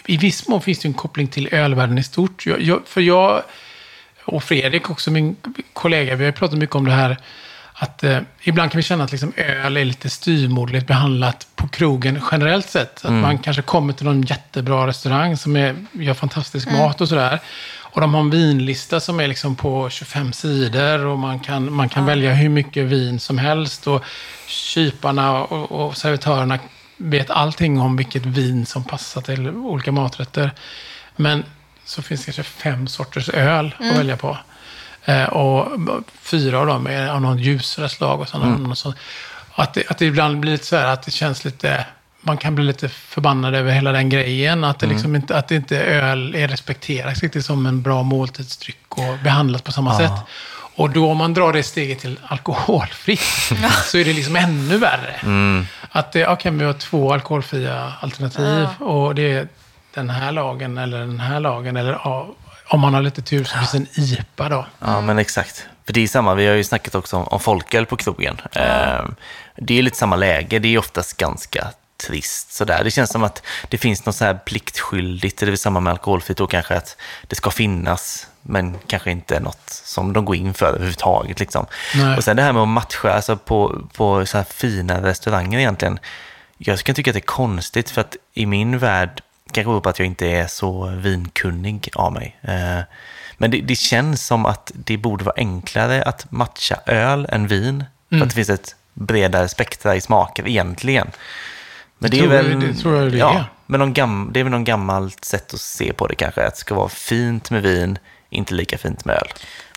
[0.06, 2.46] i viss mån finns det en koppling till ölvärlden i stort.
[2.46, 3.44] Jag, jag, för jag,
[4.26, 5.36] och Fredrik också, min
[5.74, 7.18] kollega, vi har pratat mycket om det här
[7.78, 12.22] att eh, ibland kan vi känna att liksom, öl är lite styrmodligt behandlat på krogen
[12.32, 13.06] generellt sett.
[13.06, 17.40] Att man kanske kommer till någon jättebra restaurang som är, gör fantastisk mat och sådär.
[17.96, 21.90] Och de har en vinlista som är liksom på 25 sidor och man kan, man
[21.90, 23.88] kan välja hur mycket vin som helst.
[23.88, 24.04] Och
[24.48, 26.60] kyparna och, och servitörerna
[26.98, 30.52] vet allting om vilket vin som passar till olika maträtter.
[31.16, 31.44] Men
[31.86, 34.38] så finns det kanske fem sorters öl att välja på.
[35.06, 35.68] Eh, och
[36.22, 38.70] fyra av dem är av någon ljusare slag och sådana.
[38.70, 38.94] Och så.
[39.56, 41.86] Att, det, att det ibland blir så här att det känns lite...
[42.26, 44.64] Man kan bli lite förbannad över hela den grejen.
[44.64, 49.18] Att det, liksom inte, att inte öl är respekterat riktigt som en bra måltidsdryck och
[49.24, 50.12] behandlat på samma sätt.
[50.76, 53.20] Och då om man drar det steget till alkoholfritt
[53.86, 55.16] så är det liksom ännu värre.
[55.92, 59.48] Att det, okej, vi har två alkoholfria alternativ och det är
[59.94, 61.78] den här lagen eller den här lagen.
[61.78, 62.36] Eller ja,
[62.68, 64.66] om man har lite tur så finns en IPA då.
[64.80, 65.68] Ja, men exakt.
[65.86, 68.42] För det är samma, vi har ju snackat också om, om folköl på krogen.
[68.52, 69.06] Eh,
[69.56, 72.84] det är lite samma läge, det är oftast ganska trist sådär.
[72.84, 76.38] Det känns som att det finns något så här pliktskyldigt, det är samma med alkoholfritt
[76.38, 80.66] då kanske att det ska finnas, men kanske inte något som de går in för
[80.66, 81.40] överhuvudtaget.
[81.40, 81.66] Liksom.
[81.96, 82.18] Nej.
[82.18, 86.00] Och sen det här med att matcha alltså på, på så här fina restauranger egentligen.
[86.58, 89.90] Jag kan tycka att det är konstigt för att i min värld, kanske beror på
[89.90, 92.38] att jag inte är så vinkunnig av mig.
[92.42, 92.80] Eh,
[93.38, 97.84] Men det, det känns som att det borde vara enklare att matcha öl än vin.
[98.10, 101.12] För att det finns ett bredare spektra i smaker egentligen.
[101.98, 102.52] Men det, Det är tror väl...
[102.52, 103.20] jag- det tror jag det är.
[103.20, 106.48] ja, men någon gam, det är väl någon gammalt sätt att se på det kanske.
[106.48, 107.98] Att det ska vara fint med vin,
[108.30, 109.28] inte lika fint med öl.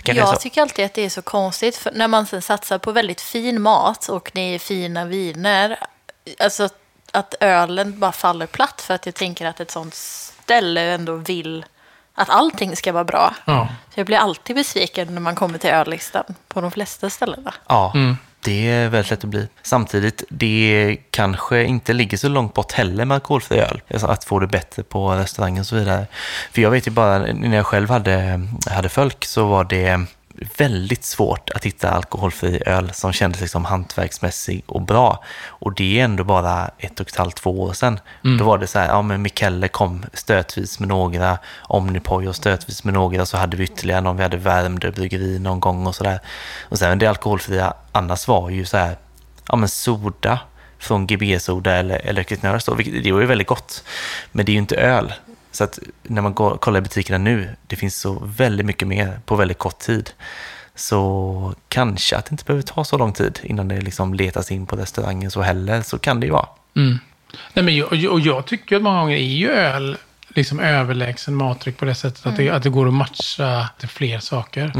[0.05, 2.93] Är Jag tycker alltid att det är så konstigt för när man sen satsar på
[2.93, 5.79] väldigt fin mat och det är fina viner.
[6.39, 6.69] Alltså
[7.13, 11.65] att ölen bara faller platt för att jag tänker att ett sånt ställe ändå vill
[12.15, 13.35] att allting ska vara bra.
[13.45, 13.69] Ja.
[13.95, 17.55] Så jag blir alltid besviken när man kommer till öllistan på de flesta ställena.
[17.69, 17.93] Ja,
[18.49, 19.49] det är väldigt lätt att bli.
[19.63, 23.83] Samtidigt, det kanske inte ligger så långt bort heller med alkoholfri öl.
[24.03, 26.07] Att få det bättre på restaurangen och så vidare.
[26.53, 30.05] För jag vet ju bara, när jag själv hade, hade folk så var det
[30.57, 35.25] väldigt svårt att hitta alkoholfri öl som kändes liksom hantverksmässig och bra.
[35.47, 38.01] Och det är ändå bara ett och ett halvt, två år sedan.
[38.39, 42.95] Då var det så här, ja men Mikelle kom stötvis med några, Omnipojo stötvis med
[42.95, 46.21] några, så hade vi ytterligare någon, vi hade Värmdö bryggeri någon gång och sådär.
[46.63, 48.97] Och sen det alkoholfria annars var ju så här,
[49.49, 50.39] ja men soda
[50.79, 53.85] från GB-soda eller Electric Nurse då, vilket det var ju väldigt gott.
[54.33, 55.13] Men det är ju inte öl.
[55.53, 59.21] Så att när man går, kollar i butikerna nu, det finns så väldigt mycket mer
[59.25, 60.11] på väldigt kort tid.
[60.75, 64.67] Så kanske att det inte behöver ta så lång tid innan det liksom letas in
[64.67, 66.49] på restaurangen så heller, så kan det ju vara.
[67.53, 69.97] Nej, men jag, och jag tycker att många gånger är ju öl
[70.29, 74.19] liksom överlägsen matdryck på det sättet att, det, att det går att matcha till fler
[74.19, 74.73] saker.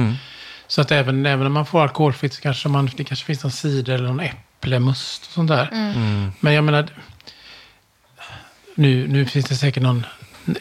[0.67, 3.53] Så att även, även om man får alkoholfritt så kanske man, det kanske finns någon
[3.53, 5.69] cider eller någon äpplemust och sånt där.
[6.41, 6.89] Men jag menar,
[8.75, 10.07] nu, nu finns det säkert någon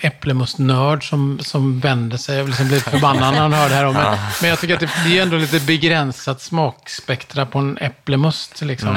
[0.01, 3.91] äpplemustnörd som, som vänder sig och liksom blir förbannad när han hör det här.
[3.93, 8.61] Men, men jag tycker att det, det är ändå lite begränsat smakspektra på en äpplemust.
[8.61, 8.93] Liksom,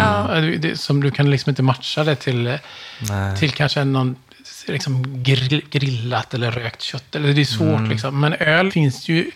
[0.58, 2.58] det, som du kan liksom inte matcha det till,
[3.08, 3.36] Nej.
[3.36, 4.16] till kanske någon
[4.66, 7.14] liksom grill, grillat eller rökt kött.
[7.14, 8.20] Eller det är svårt liksom.
[8.20, 9.30] Men öl finns ju,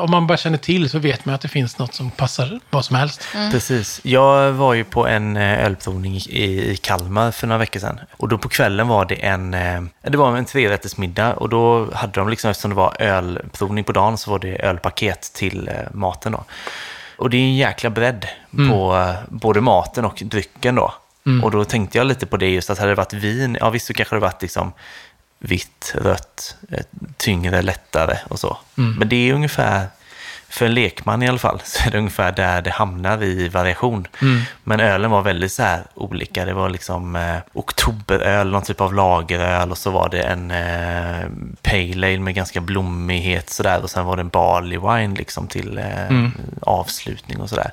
[0.00, 2.84] om man bara känner till så vet man att det finns något som passar vad
[2.84, 3.28] som helst.
[3.52, 4.00] Precis.
[4.02, 8.00] Jag var ju på en eh, ölprovning i, i Kalmar för några veckor sedan.
[8.16, 12.12] Och då på kvällen var det en, eh, det var en trerättersmiddag och då hade
[12.12, 16.32] de liksom, eftersom det var ölprovning på dagen så var det ölpaket till eh, maten
[16.32, 16.44] då.
[17.16, 20.94] Och det är en jäkla bredd på eh, både maten och drycken då.
[21.42, 23.86] Och då tänkte jag lite på det just att hade det varit vin, ja visst
[23.86, 24.72] så kanske det varit liksom
[25.40, 26.84] vitt, rött, eh,
[27.16, 28.58] tyngre, lättare och så.
[28.98, 29.86] Men det är ungefär,
[30.48, 34.06] för en lekman i alla fall, så är det ungefär där det hamnar i variation.
[34.64, 36.44] Men ölen var väldigt så här olika.
[36.44, 41.28] Det var liksom eh, oktoberöl, någon typ av lageröl och så var det en eh,
[41.62, 45.78] pale ale med ganska blommighet sådär och sen var det en barley wine liksom till
[45.78, 46.28] eh,
[46.62, 47.70] avslutning och sådär.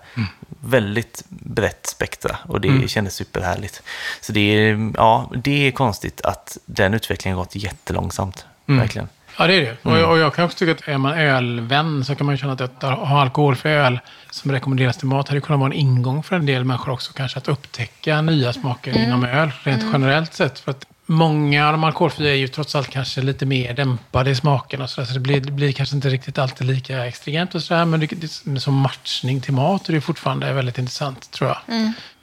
[0.67, 3.83] Väldigt brett spektra och det kändes superhärligt.
[4.21, 8.45] Så det är, ja, det är konstigt att den utvecklingen har gått jättelångsamt.
[8.65, 9.07] Verkligen.
[9.37, 9.77] Ja, det är det.
[9.81, 12.39] Och, jag, och jag kan också tycka att är man ölvän så kan man ju
[12.39, 13.99] känna att att ha alkoholfri öl
[14.31, 17.13] som rekommenderas till mat hade kunnat vara en ingång för en del människor också.
[17.13, 20.59] Kanske att upptäcka nya smaker inom öl, rent generellt sett.
[20.59, 24.35] För att många av de alkoholfria är ju trots allt kanske lite mer dämpade i
[24.35, 27.55] smaken och så, där, så det, blir, det blir kanske inte riktigt alltid lika extremt
[27.55, 27.85] och sådär.
[27.85, 31.57] Men det, det, som matchning till mat är det fortfarande väldigt intressant, tror jag.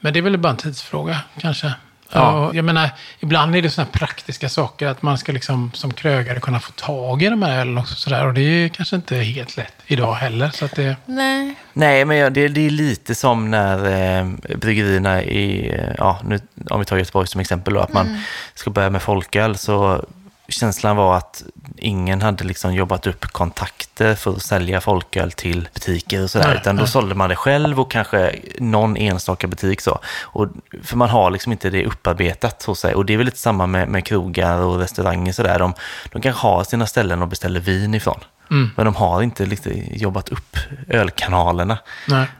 [0.00, 1.74] Men det är väl bara en tidsfråga, kanske.
[2.12, 2.32] Ja.
[2.32, 2.90] Och Jag menar,
[3.20, 7.22] ibland är det sådana praktiska saker att man ska liksom som krögare kunna få tag
[7.22, 7.94] i de här ölen också.
[7.94, 8.26] Sådär.
[8.26, 10.50] Och det är kanske inte helt lätt idag heller.
[10.54, 11.54] Så att det, Nej.
[11.72, 13.78] Nej, men ja, det, det är lite som när
[14.18, 16.40] eh, bryggerierna i, eh, ja, nu,
[16.70, 18.22] om vi tar Göteborg som exempel då, att man
[18.54, 20.04] ska börja med folköl, så
[20.48, 21.42] känslan var att
[21.76, 26.56] ingen hade liksom jobbat upp kontakter för att sälja folköl till butiker och sådär, Nej,
[26.56, 26.90] utan då nej.
[26.90, 29.98] sålde man det själv och kanske någon enstaka butik så.
[30.22, 30.48] Och,
[30.82, 32.94] för man har liksom inte det upparbetat hos sig.
[32.94, 35.58] Och det är väl lite samma med, med krogar och restauranger sådär.
[35.58, 35.74] De,
[36.12, 38.20] de kanske har sina ställen och beställer vin ifrån.
[38.50, 38.70] Mm.
[38.76, 40.56] Men de har inte liksom jobbat upp
[40.88, 41.78] ölkanalerna.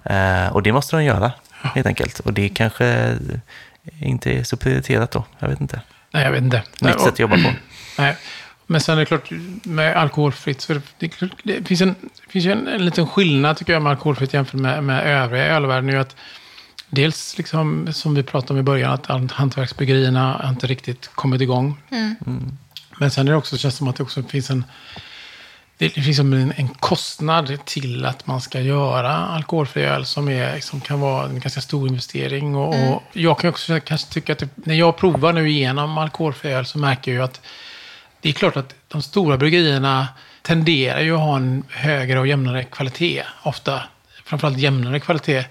[0.02, 2.18] Eh, och det måste de göra, helt enkelt.
[2.20, 3.18] Och det kanske
[3.98, 5.24] inte är så prioriterat då.
[5.38, 5.80] Jag vet inte.
[6.10, 6.62] nej, jag vet inte.
[6.80, 7.52] Nytt sätt att jobba på.
[7.98, 8.16] Nej.
[8.66, 9.30] Men sen är det klart,
[9.62, 11.11] med alkoholfritt, så det,
[11.42, 14.61] det finns, en, det finns ju en, en liten skillnad tycker jag med alkoholfritt jämfört
[14.61, 15.88] med, med övriga ölvärlden.
[15.88, 16.16] är ju att
[16.90, 21.80] dels, liksom, som vi pratade om i början, att hantverksbryggerierna har inte riktigt kommit igång.
[22.98, 24.64] Men sen är det också, känns som att det också finns en,
[25.78, 30.61] det finns som en, en kostnad till att man ska göra alkoholfri öl som, är,
[30.61, 32.54] som kan vara en ganska stor investering.
[32.57, 36.52] Och, och jag kan också kanske tycka att det, när jag provar nu igenom alkoholfri
[36.52, 37.40] öl så märker jag ju att
[38.24, 40.08] det är klart att de stora bryggerierna
[40.42, 43.82] tenderar ju att ha en högre och jämnare kvalitet ofta.
[44.24, 45.44] Framförallt jämnare kvalitet.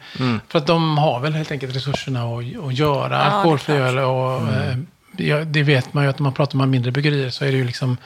[0.48, 3.98] För att de har väl helt enkelt resurserna att, att göra är alkoholfri öl.
[3.98, 4.78] Och, eh,
[5.18, 7.58] ja, det vet man ju att när man pratar med mindre bryggerier så är det
[7.58, 7.98] ju liksom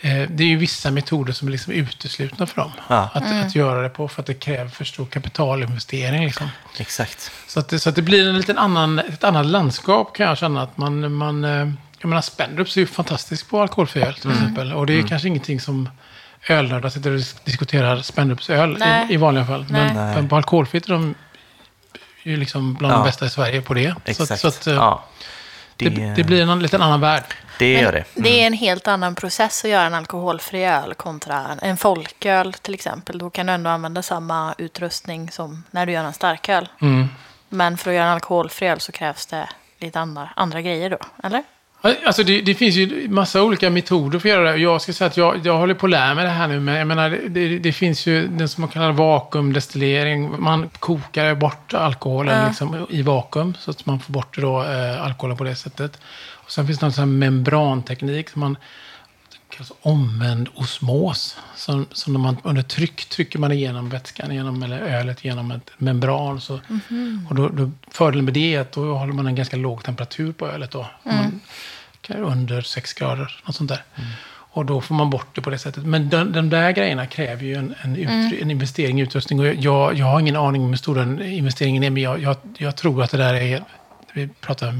[0.00, 2.72] eh, det är ju vissa metoder som är liksom uteslutna för dem.
[2.88, 3.10] Ja.
[3.14, 6.24] Att, att göra det på för att det kräver för stor kapitalinvestering.
[6.24, 6.48] Liksom.
[6.78, 7.32] Exakt.
[7.46, 10.38] Så, att det, så att det blir en liten annan, ett annat landskap kan jag
[10.38, 10.62] känna.
[10.62, 11.68] att man, man eh,
[11.98, 14.72] Jag menar, Spendrups är ju fantastisk på alkoholfri öl till exempel.
[14.72, 15.88] Och det är kanske ingenting som
[16.48, 19.06] ölnördar sitter och dis- diskuterar Spendrups öl Nej.
[19.10, 19.66] i, i vanliga fall.
[19.70, 20.14] Men, Nej.
[20.14, 21.14] men på alkoholfritt är de
[22.22, 22.98] ju liksom bland Ja.
[22.98, 23.94] de bästa i Sverige på det.
[24.04, 24.28] Exakt.
[24.28, 25.04] Så, att- så att, eh, ja.
[25.76, 27.24] det, det blir en liten annan värld.
[27.58, 28.04] det gör det.
[28.14, 32.74] det är en helt annan process att göra en alkoholfri öl kontra en folköl till
[32.74, 33.18] exempel.
[33.18, 36.68] Då kan du ändå använda samma utrustning som när du gör en starköl.
[36.80, 37.08] Mm.
[37.48, 39.48] Men för att göra en alkoholfri öl så krävs det
[39.80, 41.42] lite andra, andra grejer då, eller?
[42.04, 44.56] Alltså det, det finns ju massa olika metoder för att göra det.
[44.58, 46.60] Jag ska säga att jag, jag håller på att lära mig det här nu.
[46.60, 50.42] Men jag menar, det, det, finns ju den som man kallar vakuumdestillering.
[50.42, 52.48] Man kokar bort alkoholen Ja.
[52.48, 53.54] liksom, i vakuum.
[53.60, 55.98] Så att man får bort då, eh, alkoholen på det sättet.
[56.44, 58.28] Och sen finns det någon sån membranteknik.
[58.30, 58.56] Som man
[59.50, 61.36] kallas omvänd osmos.
[61.56, 65.70] Som, som när man under tryck trycker man igenom vätskan, genom, eller ölet genom ett
[65.78, 66.40] membran.
[66.40, 66.60] Så,
[67.28, 70.32] Och då, då, fördelen med det är att då håller man en ganska låg temperatur
[70.32, 70.70] på ölet.
[70.70, 70.86] Då.
[71.02, 71.40] Man,
[72.14, 73.82] under 6 grader, något sånt där.
[74.56, 75.84] Och då får man bort det på det sättet.
[75.84, 79.40] Men de, de där grejerna kräver ju en, en, utr- en investering i utrustning.
[79.40, 82.36] Och jag, jag har ingen aning om hur stor den investeringen är, men jag, jag,
[82.58, 83.62] jag tror att det där är,
[84.12, 84.72] vi pratar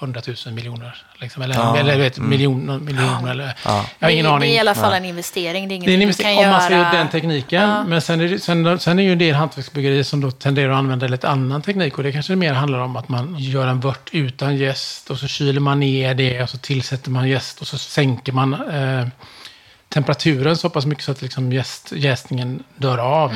[0.00, 0.96] hundratusen miljoner.
[1.20, 3.54] Liksom, eller, Ja, eller vet, miljon, miljon eller...
[3.64, 3.84] Ja.
[3.98, 4.40] Jag har ingen det, aning.
[4.40, 5.68] det är i alla fall en investering.
[5.68, 6.92] Det är Det är en du investering kan om man ska göra.
[6.92, 7.68] den tekniken.
[7.68, 7.84] Ja.
[7.84, 10.78] Men sen är, det, sen, sen är ju en del hantverksbyggerier som då tenderar att
[10.78, 11.98] använda lite annan teknik.
[11.98, 15.26] Och det kanske mer handlar om att man gör en vört utan jäst och så
[15.26, 19.06] kyler man ner det och så tillsätter man jäst och så sänker man eh,
[19.88, 23.32] temperaturen så pass mycket så att liksom jäst, jäsningen dör av.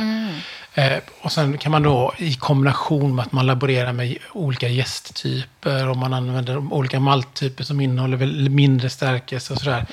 [0.74, 5.88] Eh, och sen kan man då i kombination med att man laborerar med olika jästtyper
[5.88, 9.86] och man använder olika malttyper som innehåller väl mindre stärkelse och sådär.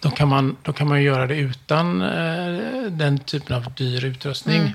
[0.00, 4.04] Då, kan man, då kan man ju göra det utan eh, den typen av dyr
[4.04, 4.74] utrustning.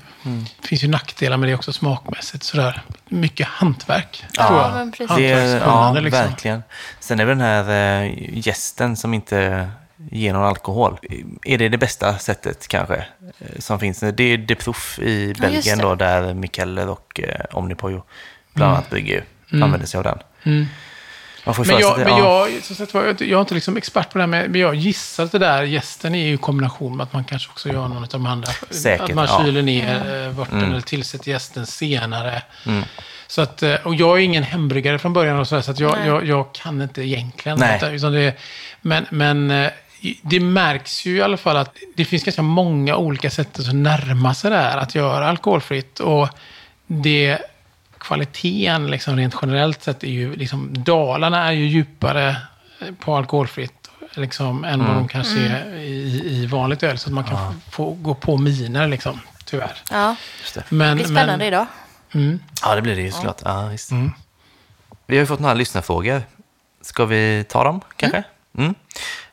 [0.60, 2.44] Det finns ju nackdelar med det också smakmässigt.
[2.44, 2.82] Sådär.
[3.08, 4.74] Mycket hantverk, Ja, tror jag.
[4.74, 5.16] men precis.
[5.16, 6.10] Det är, ja, liksom.
[6.10, 6.62] verkligen.
[7.00, 9.68] Sen är väl den här eh, gästen som inte
[10.10, 10.98] ger någon alkohol.
[11.44, 14.00] Är det det bästa sättet kanske eh, som finns?
[14.00, 15.84] Det är De Prof i Belgien det.
[15.84, 18.02] då, där Mikkeller och eh, Omnipojo
[18.52, 20.18] bland annat brygger använder sig av den.
[20.42, 20.66] Mm.
[21.46, 22.48] Man får Men, jag, att- men ja.
[22.48, 25.24] jag, som sagt, jag, jag är inte liksom expert på det här, men jag gissar
[25.24, 28.08] att det där gästen är i kombination med att man kanske också gör någon av
[28.08, 28.52] de andra.
[28.70, 29.42] Säkert, att man ja.
[29.44, 30.70] kyler ner eh, vörten Mm.
[30.70, 32.42] eller tillsätter gästen senare.
[32.66, 32.84] Mm.
[33.26, 36.06] Så att, och jag är ingen hembryggare från början och så, där, så att jag,
[36.06, 37.62] jag, jag kan inte egentligen.
[37.94, 38.34] Utan det,
[38.80, 39.50] men men
[40.22, 44.34] det märks ju i alla fall att det finns ganska många olika sätt att närma
[44.34, 46.00] sig det här, att göra alkoholfritt.
[46.00, 46.28] Och
[46.86, 47.38] det
[47.98, 52.36] kvaliteten liksom rent generellt sett är ju liksom, Dalarna är ju djupare
[52.98, 56.98] på alkoholfritt liksom, än vad de kanske är i, i vanligt öl.
[56.98, 59.82] Så att man kan få gå på miner liksom, tyvärr.
[59.90, 60.64] Ja, Just det.
[60.68, 61.66] Men, det blir spännande men, idag.
[62.12, 63.40] mm, ja, det blir det ju såklart.
[63.44, 63.90] Ja, visst.
[63.90, 64.12] Mm.
[65.06, 66.22] Vi har ju fått några lyssnarfrågor.
[66.80, 68.24] Ska vi ta dem kanske?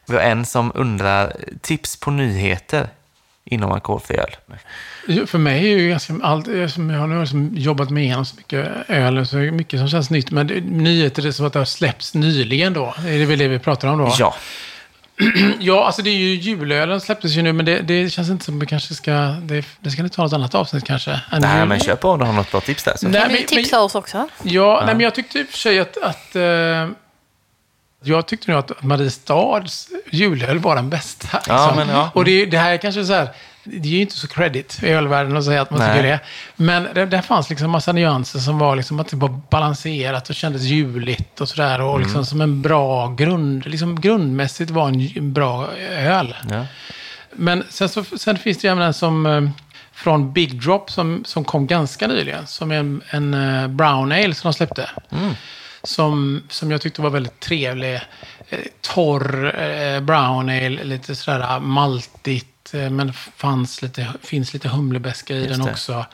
[0.07, 2.87] Vi har en som undrar tips på nyheter.
[3.45, 4.35] inom alkoholfri öl?
[5.27, 8.35] För mig är ju ganska allt, som jag har nu liksom jobbat med igenom så
[8.35, 10.31] mycket öl, så är det mycket som känns nytt.
[10.31, 12.93] Men det, nyheter är som att det har släppts nyligen då.
[12.97, 14.13] Är det väl det vi pratar om då?
[14.19, 14.35] Ja,
[15.59, 18.57] Ja, alltså det är ju julölen släpptes ju nu, men det, det känns inte som
[18.57, 19.11] att vi kanske ska...
[19.41, 21.11] Det, det ska ni ta något annat avsnitt kanske.
[21.11, 21.67] än nej jul.
[21.67, 22.93] men kör på om du har något bra tips där.
[22.97, 23.07] Så.
[23.07, 24.27] Nej, Kan ni men- tipsa oss också?
[24.43, 25.97] Ja, Nej, men jag tyckte i och för sig att...
[25.97, 26.87] att eh,
[28.03, 31.27] jag tyckte nog att Mariestads julöl var den bästa.
[31.37, 31.55] liksom.
[31.55, 32.11] Ja, men ja.
[32.13, 33.29] Och det, det här är kanske så här...
[33.63, 35.93] Det är ju inte så credit i ölvärlden att säga att man Nej.
[35.93, 36.19] tycker det.
[36.55, 40.35] Men det, där fanns liksom massa nyanser som var liksom att det var balanserat och
[40.35, 41.81] kändes juligt och sådär.
[41.81, 42.01] Och Mm.
[42.01, 43.65] liksom som en bra grund...
[43.65, 46.35] Liksom grundmässigt var en, bra öl.
[46.49, 46.65] Ja.
[47.33, 49.49] Men sen, så, sen finns det ju även en som eh,
[49.93, 52.47] från Big Drop som, som kom ganska nyligen.
[52.47, 54.89] Som är en, en eh, brown ale som de släppte.
[55.83, 57.95] Som, som jag tyckte var väldigt trevlig.
[58.49, 62.73] Eh, torr eh, brown ale, lite sådär maltigt.
[62.73, 65.71] Eh, men fanns lite, finns lite humlebeska i Just den det.
[65.71, 66.05] också.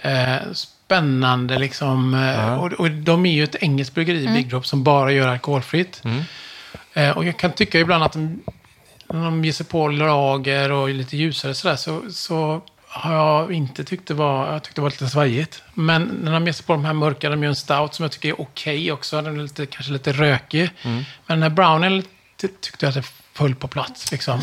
[0.00, 2.14] Eh, spännande liksom.
[2.14, 6.02] Eh, och, och de är ju ett engelskt bryggeri, Big Drop, som bara gör alkoholfritt.
[6.92, 8.42] Eh, och jag kan tycka ibland att de,
[9.08, 12.62] när de ger sig på lager och lite ljusare sådär så, så
[12.94, 15.62] har jag inte tyckt det var, jag tyckte det var lite svajigt.
[15.74, 18.12] Men när de ger sig på de här mörka, de gör en stout som jag
[18.12, 19.22] tycker är okej också.
[19.22, 20.70] Den är lite, kanske lite rökig.
[20.82, 22.02] Men den här brownen
[22.40, 24.40] ty- tyckte jag att det föll på plats liksom.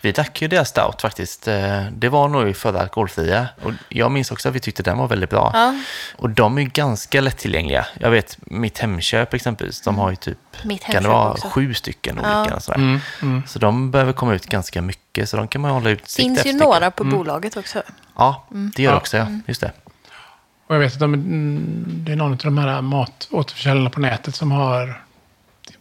[0.00, 1.48] Vi drack ju deras stout faktiskt.
[1.48, 3.48] Eh, Det var nog i förra alkoholfria.
[3.62, 5.50] Och jag minns också att vi tyckte den var väldigt bra.
[5.54, 5.74] Ja.
[6.16, 7.86] Och de är ju ganska lättillgängliga.
[8.00, 11.48] Jag vet, mitt Hemköp exempelvis, de har ju typ, Mitt kan det vara också.
[11.48, 12.40] sju stycken Ja.
[12.40, 12.56] olika.
[12.56, 12.78] Och sådär.
[12.78, 13.42] Mm, mm.
[13.46, 16.50] Så de behöver komma ut ganska mycket, så de kan man hålla utsikt finns efter.
[16.50, 17.82] ju några på bolaget också.
[18.16, 19.00] Ja, det gör det Ja.
[19.00, 19.26] också, ja.
[19.46, 19.72] Just det.
[20.66, 24.34] Och jag vet att de, mm, det är någon av de här matåterförsäljarna på nätet
[24.34, 25.02] som har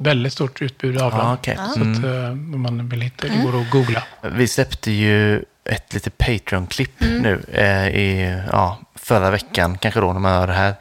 [0.03, 1.33] väldigt stort utbud av Ja, dem.
[1.33, 1.57] okej.
[1.75, 1.91] Så Mm.
[1.91, 4.03] att eh, om man vill hitta, det går att googla.
[4.21, 7.17] Vi släppte ju ett litet Patreon-klipp Mm.
[7.21, 10.75] nu eh, i ja, förra veckan, kanske då när man hör det här.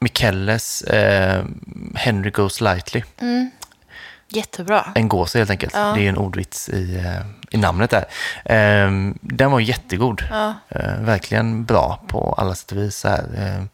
[0.00, 1.44] Mikelles eh,
[1.94, 3.02] Henry Goes Lightly.
[4.30, 4.92] Jättebra.
[4.94, 5.74] En gås helt enkelt.
[5.74, 5.92] Ja.
[5.96, 8.04] Det är en ordvits i, eh, i namnet där.
[8.44, 8.90] Eh,
[9.20, 10.22] den var jättegod.
[10.30, 10.54] Ja.
[10.68, 12.96] Eh, verkligen bra på alla sätt och vis.
[12.96, 13.64] Så här, eh,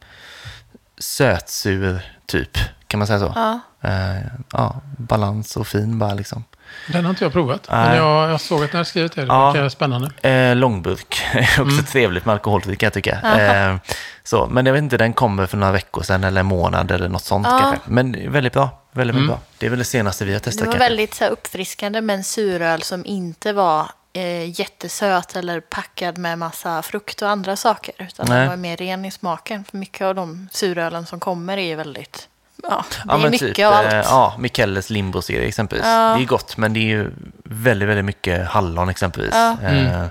[0.98, 2.58] sötsur typ,
[2.94, 3.32] kan man säga så?
[3.34, 3.60] Ja.
[3.88, 4.22] Eh,
[4.52, 6.44] ja, balans och fin bara liksom.
[6.92, 7.66] Den har inte jag provat.
[7.70, 7.88] Nej.
[7.88, 9.20] Men jag, jag såg att när jag skrivit det.
[9.20, 9.52] Det Ja.
[9.52, 10.28] verkar spännande.
[10.30, 11.84] Eh, långburk också Mm.
[11.84, 13.20] trevligt med alkoholfri kan jag tycka.
[13.20, 13.76] Eh,
[14.24, 17.08] så, men jag vet inte, den kommer för några veckor sedan eller en månad eller
[17.08, 17.58] något sånt Ja.
[17.62, 17.80] kanske.
[17.90, 18.70] Men väldigt bra.
[18.92, 19.26] Väldigt, Mm.
[19.28, 19.38] bra.
[19.58, 20.88] Det är väl det senaste vi har Det testat var kanske.
[20.88, 26.38] väldigt så här, uppfriskande med en suröl som inte var eh, jättesöt eller packad med
[26.38, 27.94] massa frukt och andra saker.
[27.98, 28.38] Utan Nej.
[28.38, 29.64] den var mer ren i smaken.
[29.64, 32.28] För mycket av de surölen som kommer är ju väldigt...
[32.62, 33.86] Ja, det Ja, är men mycket typ, av allt.
[33.92, 35.86] eh, ja, Mikelles limbo-serie exempelvis.
[35.86, 36.14] Ja.
[36.16, 37.10] Det är gott, men det är ju
[37.44, 39.30] väldigt, väldigt mycket hallon exempelvis.
[39.34, 39.56] Ja.
[39.62, 40.06] Eh,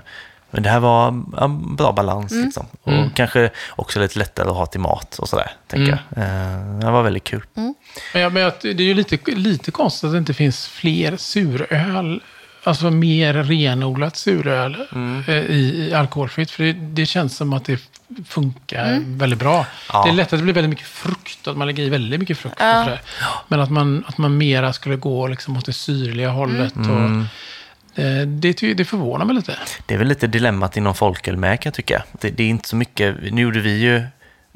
[0.50, 2.66] Men det här var ja, bra balans liksom.
[2.82, 3.10] Och Mm.
[3.10, 6.24] kanske också lite lättare att ha till mat och sådär, tänker jag.
[6.24, 7.44] Eh, Det var väldigt kul.
[7.54, 11.16] Men, jag, men jag, det är ju lite, lite konstigt att det inte finns fler
[11.16, 12.20] suröl.
[12.64, 15.24] Alltså mer renodlat suröl Mm.
[15.28, 16.50] eh, i, i alkoholfritt.
[16.50, 17.80] För det, det känns som att det
[18.28, 19.18] funkar Mm.
[19.18, 19.66] väldigt bra.
[19.92, 20.02] Ja.
[20.04, 21.48] Det är lätt att det blir väldigt mycket frukt.
[21.48, 22.56] Att man lägger i väldigt mycket frukt.
[22.58, 22.78] Ja.
[22.78, 23.00] Och sådär.
[23.48, 26.76] Men att man, att man mera skulle gå liksom åt det syrliga hållet.
[26.76, 26.90] Mm.
[27.20, 29.56] Och, eh, det, det förvånar mig lite.
[29.86, 32.02] Det är väl lite dilemmat inom folköl med kan jag tycka.
[32.20, 34.02] Det, det är inte så mycket, nu gjorde vi ju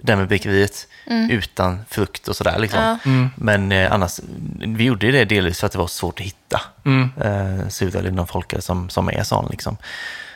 [0.02, 0.86] det med bäckeriet
[1.30, 2.80] utan frukt och sådär liksom.
[3.04, 3.28] Ja.
[3.36, 4.20] Men eh, annars,
[4.58, 7.10] vi gjorde ju det delvis för att det var svårt att hitta Mm.
[7.20, 9.76] eh, suröl inom folköl som, som är sån liksom.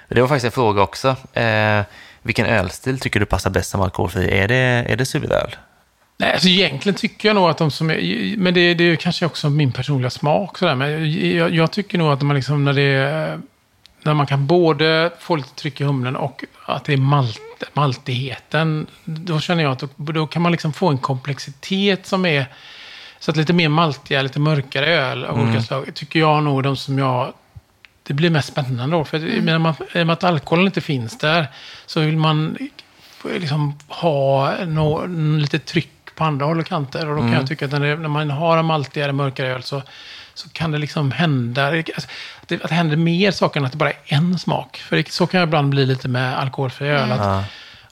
[0.08, 1.16] Det var faktiskt en fråga också.
[1.32, 1.82] Eh,
[2.22, 4.38] vilken ölstil tycker du passar bäst som alkoholfri?
[4.38, 4.56] Är det,
[4.88, 5.56] är det suröl?
[6.18, 8.36] Nej, alltså egentligen tycker jag nog att de som är...
[8.36, 10.58] Men det, det är kanske också min personliga smak.
[10.58, 10.74] Sådär.
[10.74, 13.40] Men jag, jag tycker nog att man liksom när det är-
[14.04, 17.40] När man kan både få lite tryck i humlen och att det är malt,
[17.72, 18.86] maltigheten.
[19.04, 22.46] Då känner jag att då, då kan man liksom få en komplexitet som är...
[23.18, 26.76] Så att lite mer maltiga, lite mörkare öl av olika slag tycker jag nog de
[26.76, 27.32] som jag...
[28.02, 29.04] Det blir mest spännande då.
[29.04, 29.62] För mm.
[29.62, 31.46] man, I och med att alkoholen inte finns där
[31.86, 32.58] så vill man
[33.24, 35.06] liksom ha nå,
[35.38, 37.08] lite tryck på andra håll och kanter.
[37.08, 39.62] Och då kan jag tycka att när, det, när man har en maltigare, mörkare öl
[39.62, 39.82] så,
[40.34, 41.68] så kan det liksom hända...
[41.68, 42.08] Alltså,
[42.46, 44.76] det, att det händer mer saker än att det bara är en smak.
[44.76, 47.12] För det, så kan jag ibland bli lite med alkoholfri öl.
[47.12, 47.44] Att, Ja.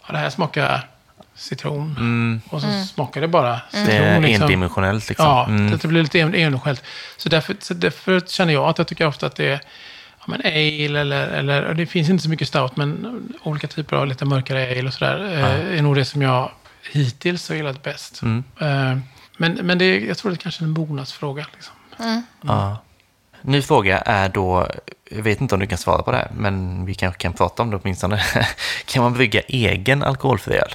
[0.07, 0.87] ja, det här smakar
[1.35, 2.43] citron.
[2.49, 3.87] Och så smakar det bara citron.
[3.87, 4.43] Det är liksom.
[4.43, 5.27] endimensionellt liksom.
[5.27, 5.79] Ja, Mm.
[5.79, 6.83] det, blir lite en- enskilt.
[7.17, 9.61] Så därför, så därför känner jag att jag tycker ofta att det är
[10.19, 14.07] ja, men ale eller, eller det finns inte så mycket stout, men olika typer av
[14.07, 16.51] lite mörkare ale och sådär eh, är nog det som jag
[16.93, 18.23] hittills har gillat bäst.
[18.23, 18.45] Mm.
[18.61, 18.99] Eh,
[19.37, 21.47] men men det, jag tror det är kanske är en mognadsfråga.
[21.55, 21.75] Liksom.
[22.43, 22.79] Ja.
[23.43, 24.69] Ny fråga är då,
[25.11, 27.63] jag vet inte om du kan svara på det här, men vi kanske kan prata
[27.63, 28.23] om det åtminstone.
[28.85, 30.75] kan man brygga egen alkoholfri öl?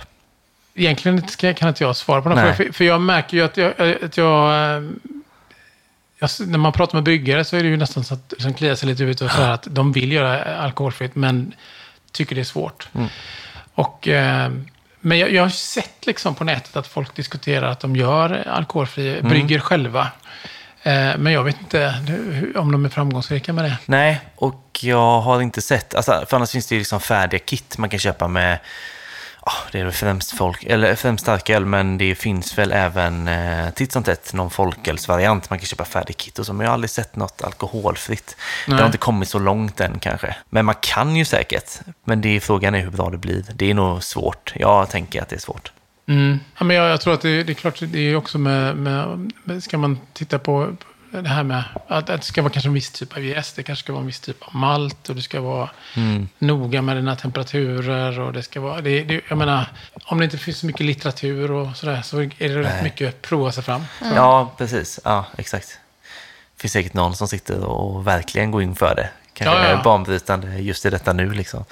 [0.75, 1.21] Egentligen
[1.55, 2.53] kan inte jag svara på den Nej.
[2.53, 2.73] frågan.
[2.73, 3.81] För, för jag märker ju att jag...
[4.03, 4.81] Att jag eh,
[6.39, 8.89] när man pratar med bryggare så är det ju nästan så att de kliar sig
[8.89, 11.53] lite ut och så här att de vill göra alkoholfritt men
[12.11, 12.87] tycker det är svårt.
[12.93, 13.07] Mm.
[13.73, 14.51] Och, eh,
[14.99, 19.17] men jag, jag har sett liksom på nätet att folk diskuterar att de gör alkoholfri,
[19.17, 19.29] Mm.
[19.29, 20.07] brygger själva.
[20.85, 21.93] Eh, men jag vet inte
[22.55, 23.77] om de är framgångsrika med det.
[23.85, 27.77] Nej, och jag har inte sett, alltså, för annars finns det ju liksom färdiga kit
[27.77, 28.59] man kan köpa med,
[29.45, 33.69] ja, det är väl främst, folk, eller främst starköl, men det finns väl även eh,
[33.69, 36.73] titt som tätt någon folkölsvariant man kan köpa färdig kit och så, men jag har
[36.73, 38.35] aldrig sett något alkoholfritt.
[38.65, 38.79] Det Nej.
[38.79, 40.35] har inte kommit så långt än kanske.
[40.49, 43.45] Men man kan ju säkert, men det är, frågan är hur bra det blir.
[43.53, 44.53] Det är nog svårt.
[44.55, 45.71] Jag tänker att det är svårt.
[46.07, 46.39] Mm.
[46.57, 49.31] Ja, men jag, jag tror att det, det är klart, det är också med, med,
[49.43, 50.75] med, ska man titta på
[51.11, 53.63] det här med att, att det ska vara kanske en viss typ av jäst, det
[53.63, 55.69] kanske ska vara en viss typ av malt och det ska vara
[56.39, 59.65] noga med dina temperaturer och det ska vara, det, det, jag menar,
[60.05, 63.51] om det inte finns så mycket litteratur och sådär så är det rätt mycket prova
[63.51, 63.81] sig fram.
[64.15, 64.99] Ja, precis.
[65.03, 65.79] Ja, exakt.
[66.55, 69.09] Det finns säkert någon som sitter och verkligen går in för det.
[69.35, 71.65] Kanske Ja, ja, banbrytande just i detta nu liksom.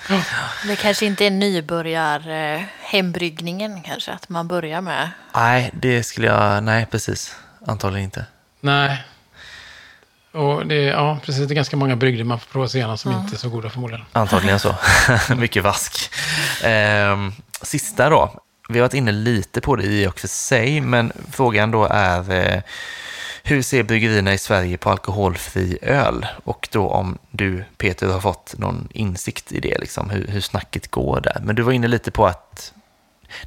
[0.68, 5.10] Det kanske inte är nybörjar eh, hembryggningen kanske, att man börjar med.
[5.36, 6.64] Nej, det skulle jag...
[6.64, 7.36] Nej, precis.
[7.68, 8.26] Antagligen inte.
[8.60, 9.04] Nej.
[10.32, 13.12] Och det, ja, precis, det är ganska många brygder man får prova sig igenom som
[13.12, 14.06] inte är så goda förmodligen.
[14.14, 14.76] Antagligen så.
[15.36, 16.12] Mycket vask.
[16.64, 18.44] Ehm, sista då.
[18.70, 22.32] Vi har varit inne lite på det i och för sig, men frågan då är
[22.32, 22.62] eh,
[23.46, 26.26] hur ser bryggerierna i Sverige på alkoholfri öl?
[26.44, 30.92] Och då om du, Peter, har fått någon insikt i det, liksom, hur, hur snacket
[30.92, 31.42] går där.
[31.44, 32.74] Men du var inne lite på att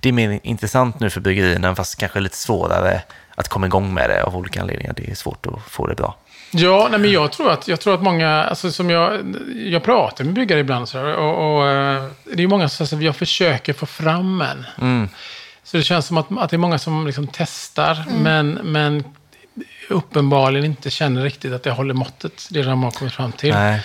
[0.01, 3.03] det är mer intressant nu för bryggerierna, fast kanske lite svårare
[3.34, 4.94] att komma igång med det av olika anledningar.
[4.97, 6.16] Det är svårt att få det bra.
[6.51, 10.24] Ja, nej, men jag tror att, jag tror att många, alltså som jag, jag pratar
[10.24, 13.16] med bryggare ibland så här, och, och eh, det är många som säger att jag
[13.16, 14.66] försöker få fram en.
[14.80, 15.09] Mm.
[15.62, 19.05] Så det känns som att, att det är många som liksom testar, men, men
[19.89, 23.55] uppenbarligen inte känner riktigt att det håller måttet, det de har kommit fram till.
[23.55, 23.82] Nej.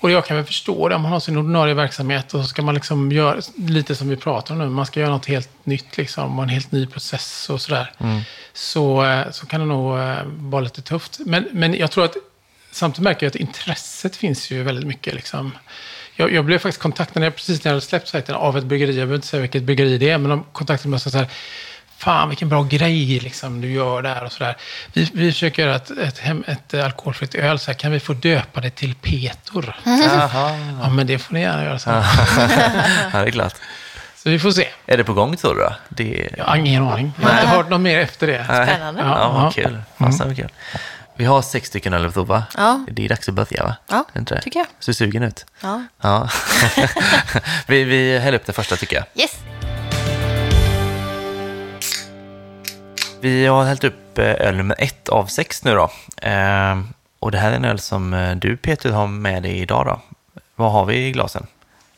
[0.00, 2.62] Och jag kan väl förstå det om man har sin ordinarie verksamhet och så ska
[2.62, 4.68] man liksom göra lite som vi pratar om nu.
[4.68, 7.92] Man ska göra något helt nytt liksom och en helt ny process och sådär.
[8.52, 11.18] Så, eh, så kan det nog eh, vara lite tufft.
[11.26, 12.16] Men, men jag tror att
[12.70, 15.52] samtidigt märker jag att intresset finns ju väldigt mycket liksom.
[16.16, 18.64] Jag, jag blev faktiskt kontaktad när jag, precis när jag hade släppt sajten av ett
[18.64, 18.90] bryggeri.
[18.90, 21.18] Jag behöver inte säga vilket bryggeri det är, men de kontaktade mig och sa så
[21.18, 21.28] här.
[21.98, 24.56] Fan vilken bra grej liksom, du gör där och sådär.
[24.92, 27.58] Vi, vi försöker göra ett, ett, hem, ett alkoholfritt öl.
[27.58, 29.76] Så här, kan vi få döpa det till Petor?
[29.84, 30.50] Jaha.
[30.82, 31.94] Ja, men det får ni gärna göra sen.
[33.12, 33.54] Ja, det är klart.
[34.16, 34.68] Så vi får se.
[34.86, 35.60] Är det på gång tror du?
[35.60, 35.72] då?
[35.88, 36.28] Det...
[36.36, 37.12] Jag har ingen aning.
[37.22, 38.44] Jag har inte hört något mer efter det.
[38.44, 39.00] Spännande.
[39.02, 39.50] Ja, Ja, vad ja.
[39.50, 39.82] kul.
[39.98, 40.48] Fasen vad kul.
[41.16, 42.44] Vi har sex stycken öl att prova.
[42.56, 42.84] Ja.
[42.90, 43.76] Det är dags att börja va?
[43.88, 44.40] Ja, inte det?
[44.42, 44.66] tycker jag.
[44.78, 45.46] Ser sugen ut?
[45.62, 45.84] Ja.
[46.02, 46.28] Ja.
[47.66, 49.04] vi, vi häller upp det första tycker jag.
[49.22, 49.36] Yes.
[53.26, 55.90] Vi har hällt upp eh, öl nummer ett av sex nu då.
[56.22, 59.86] Ehm, och det här är en öl som eh, du Peter har med dig idag
[59.86, 60.00] då.
[60.56, 61.46] Vad har vi i glasen?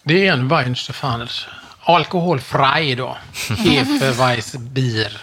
[0.03, 1.49] Det är en Weinstefaners.
[1.81, 3.16] Alkoholfri då.
[3.59, 5.20] Hefeweißbier.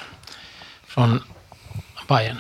[0.87, 1.23] Från
[2.07, 2.37] Bayern.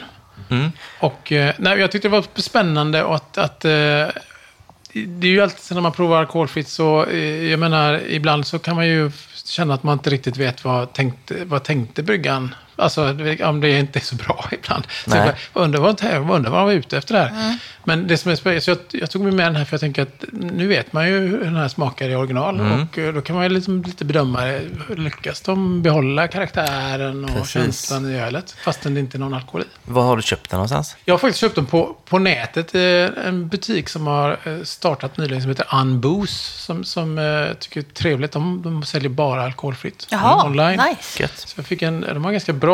[0.49, 0.71] Mm.
[0.99, 5.73] Och eh, nej, jag tyckte det var spännande att, att det är ju alltid så
[5.73, 7.05] när man provar alkoholfritt så,
[7.49, 9.11] jag menar, ibland så kan man ju
[9.45, 12.55] känna att man inte riktigt vet vad tänkte, vad tänkte bryggan.
[12.75, 14.87] Alltså om det inte är så bra ibland.
[15.07, 17.57] Så jag undrar vad, jag undrar vad han var ute efter där.
[17.83, 20.01] Men det som är spännande, så jag, jag tog med den här för jag tänker
[20.01, 22.61] att nu vet man ju hur den här smakar i original.
[22.61, 24.61] Och eh, då kan man ju liksom lite bedöma, det.
[24.95, 27.51] lyckas de behålla karaktären och Precis.
[27.51, 28.55] känslan i ölet?
[28.63, 29.65] Fastän det inte är någon alkohol i.
[29.83, 30.95] Var har du köpt den någonstans?
[31.05, 32.75] Jag har faktiskt köpt dem på, på nätet.
[32.75, 36.33] En butik som har eh, startat nyligen som heter Unbooze.
[36.61, 38.31] Som, som eh, tycker är trevligt.
[38.31, 40.81] De, de säljer bara alkoholfritt Jaha, online.
[40.89, 41.27] nice.
[41.35, 42.64] Så jag fick en, de har ganska bra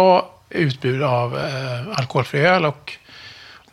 [0.50, 2.66] utbud av eh, alkoholfri öl.
[2.66, 2.98] Och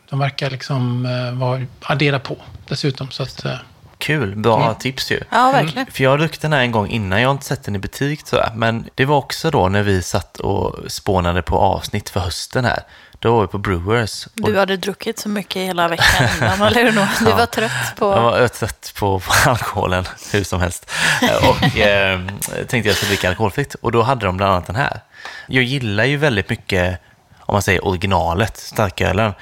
[0.09, 3.11] de verkar liksom eh, vara, addera på dessutom.
[3.11, 3.55] Så att, eh,
[3.97, 4.75] Kul, bra Mm.
[4.75, 5.19] tips ju.
[5.31, 5.87] Ja, verkligen.
[5.91, 8.23] För jag druckit den här en gång innan, jag har inte sett den i butik
[8.23, 8.55] tror jag.
[8.55, 12.79] Men det var också då när vi satt och spånade på avsnitt för hösten här.
[13.19, 14.25] Då var vi på Brewers.
[14.25, 17.25] Och Du hade druckit så mycket hela veckan innan, eller hur?
[17.25, 18.05] Du var trött på...
[18.05, 20.91] Jag var trött på, på alkoholen, hur som helst.
[21.49, 22.19] Och eh,
[22.67, 23.75] tänkte jag skulle dricka alkoholfritt.
[23.81, 24.99] Och då hade de bland annat den här.
[25.47, 26.99] Jag gillar ju väldigt mycket,
[27.39, 29.33] om man säger originalet, starkölen.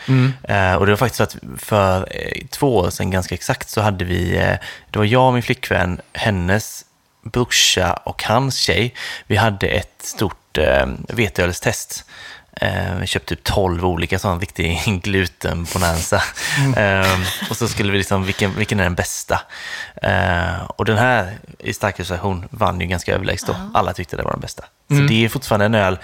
[0.43, 3.81] Eh, och det var faktiskt så att för eh, två år sedan ganska exakt så
[3.81, 4.55] hade vi, eh,
[4.91, 6.85] det var jag och min flickvän, hennes
[7.23, 8.93] brorsa och hans tjej.
[9.27, 12.05] Vi hade ett stort eh, veteölstest.
[12.61, 16.23] Eh, vi köpte typ 12 olika sådana riktig glutenbonanza.
[16.75, 19.41] Eh, och så skulle vi liksom, vilken, vilken är den bästa?
[20.01, 23.55] Eh, och den här i starkölsversion vann ju ganska överlägset då.
[23.73, 24.63] Alla tyckte det var den bästa.
[24.87, 25.99] Så det är fortfarande en öl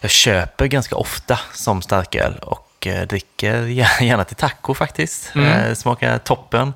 [0.00, 3.66] jag köper ganska ofta som starköl och eh, dricker
[4.02, 5.36] gärna till taco faktiskt.
[5.36, 6.72] Eh, smakar toppen.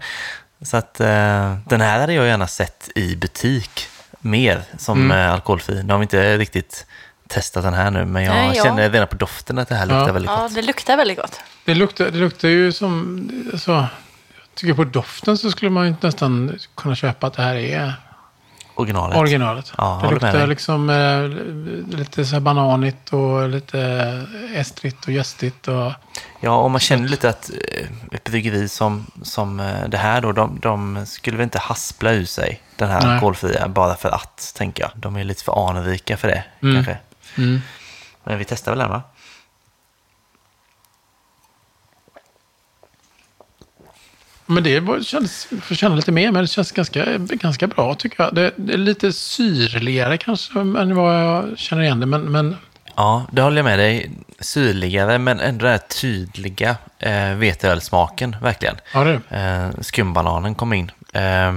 [0.62, 3.88] Så att eh, den här hade jag gärna sett i butik
[4.20, 5.82] mer som eh, alkoholfri.
[5.82, 6.86] Nu har vi inte riktigt
[7.28, 8.64] testat den här nu, men jag Nej, ja.
[8.64, 10.12] känner redan på doften att det här luktar Ja.
[10.12, 10.54] väldigt Ja, gott.
[10.54, 11.40] det luktar väldigt gott.
[11.64, 13.28] Det luktar, det luktar ju som...
[13.52, 17.54] Alltså, jag tycker på doften så skulle man ju nästan kunna köpa att det här
[17.54, 17.92] är
[18.74, 19.16] Originalet.
[19.18, 19.72] originalet.
[19.78, 20.46] Ja, det med luktar dig.
[20.46, 23.80] liksom eh, lite så här bananigt och lite
[24.54, 25.68] estrigt och gästigt.
[25.68, 25.92] Och,
[26.40, 30.32] Ja, och man känner lite att eh, ett bryggeri som, som eh, det här då,
[30.32, 33.14] de, de skulle väl inte haspla ur sig den här Nej.
[33.14, 34.90] alkoholfria bara för att, tänker jag.
[34.94, 36.74] De är lite för anrika för det, Mm.
[36.74, 36.96] kanske.
[37.38, 37.60] Mm.
[38.24, 39.02] Men vi testar väl den, va?
[44.46, 48.22] Men det var- känns, får känna lite mer, men det känns ganska, ganska bra tycker
[48.24, 48.34] jag.
[48.34, 52.56] Det, det är lite syrligare kanske än vad jag känner igen det, men, men
[52.96, 54.10] Ja, det håller jag med dig.
[54.40, 58.76] Syrligare, men ändå den här tydliga eh, veteölsmaken, verkligen.
[58.94, 60.90] ja det Eh, skumbananen kom in.
[61.12, 61.54] Eh,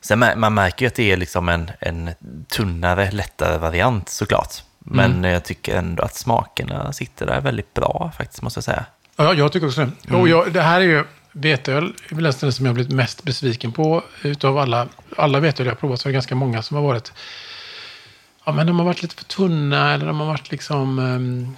[0.00, 2.10] sen man märker ju att det är liksom en, en
[2.48, 4.54] tunnare, lättare variant såklart.
[4.78, 5.30] Men Mm.
[5.32, 8.84] jag tycker ändå att smakerna sitter där väldigt bra faktiskt, måste jag säga.
[9.16, 10.14] Ja, jag tycker också det.
[10.16, 14.58] Och jag, det här är ju veteöl, nästan som jag blivit mest besviken på utav
[14.58, 14.86] alla,
[15.16, 16.00] alla veteöl jag har provat.
[16.00, 17.12] Så är det ganska många som har varit,
[18.44, 21.56] ja men de har varit lite för tunna eller de har varit liksom ehm,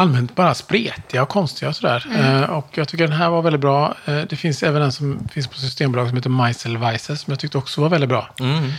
[0.00, 2.06] allmänt bara spretiga och konstiga och sådär.
[2.18, 3.94] Eh, och jag tycker den här var väldigt bra.
[4.04, 7.58] Eh, det finns även en som finns på Systembolaget som heter Meiselweisse som jag tyckte
[7.58, 8.28] också var väldigt bra.
[8.40, 8.72] Mm.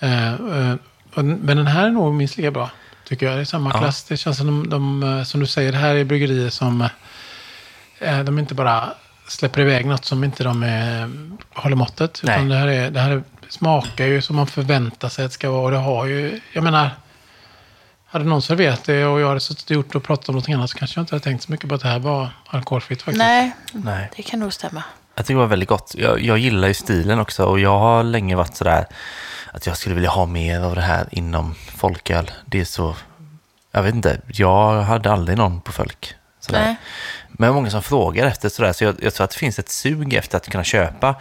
[0.00, 0.74] Eh, eh,
[1.14, 2.70] och- men den här är nog minst lika bra.
[3.08, 3.36] Tycker jag.
[3.36, 3.78] Det är samma Ja.
[3.78, 4.04] klass.
[4.04, 6.88] Det känns som de, de, eh, som du säger, det här är bryggerier som
[8.00, 8.88] eh, de inte bara
[9.28, 11.08] släpper iväg något som inte de eh,
[11.62, 12.20] håller måttet.
[12.24, 15.34] Utan det här, är, det här är, smakar ju som man förväntar sig att det
[15.34, 15.62] ska vara.
[15.64, 16.90] Och det har ju, jag menar,
[18.10, 20.70] hade någon serverat det och jag hade suttit och gjort och pratat om någonting annat
[20.70, 23.18] så kanske jag inte hade tänkt så mycket på att det här var alkoholfritt faktiskt.
[23.18, 24.10] Nej, Nej.
[24.16, 24.82] det kan nog stämma.
[25.14, 25.94] Jag tycker det var väldigt gott.
[25.98, 28.86] Jag, jag gillar ju stilen också och jag har länge varit sådär
[29.52, 32.30] att jag skulle vilja ha mer av det här inom folköl.
[32.46, 32.96] Det är så,
[33.72, 36.14] jag vet inte, jag hade aldrig någon på folk.
[36.40, 36.64] Sådär.
[36.64, 36.76] Nej.
[37.28, 40.14] Men många som frågar efter sådär, så jag, jag tror att det finns ett sug
[40.14, 41.14] efter att kunna köpa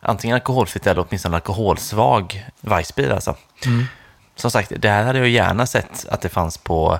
[0.00, 3.36] antingen alkoholfritt eller åtminstone alkoholsvag Weissbier alltså.
[4.40, 6.98] Som sagt, det här hade jag gärna sett att det fanns på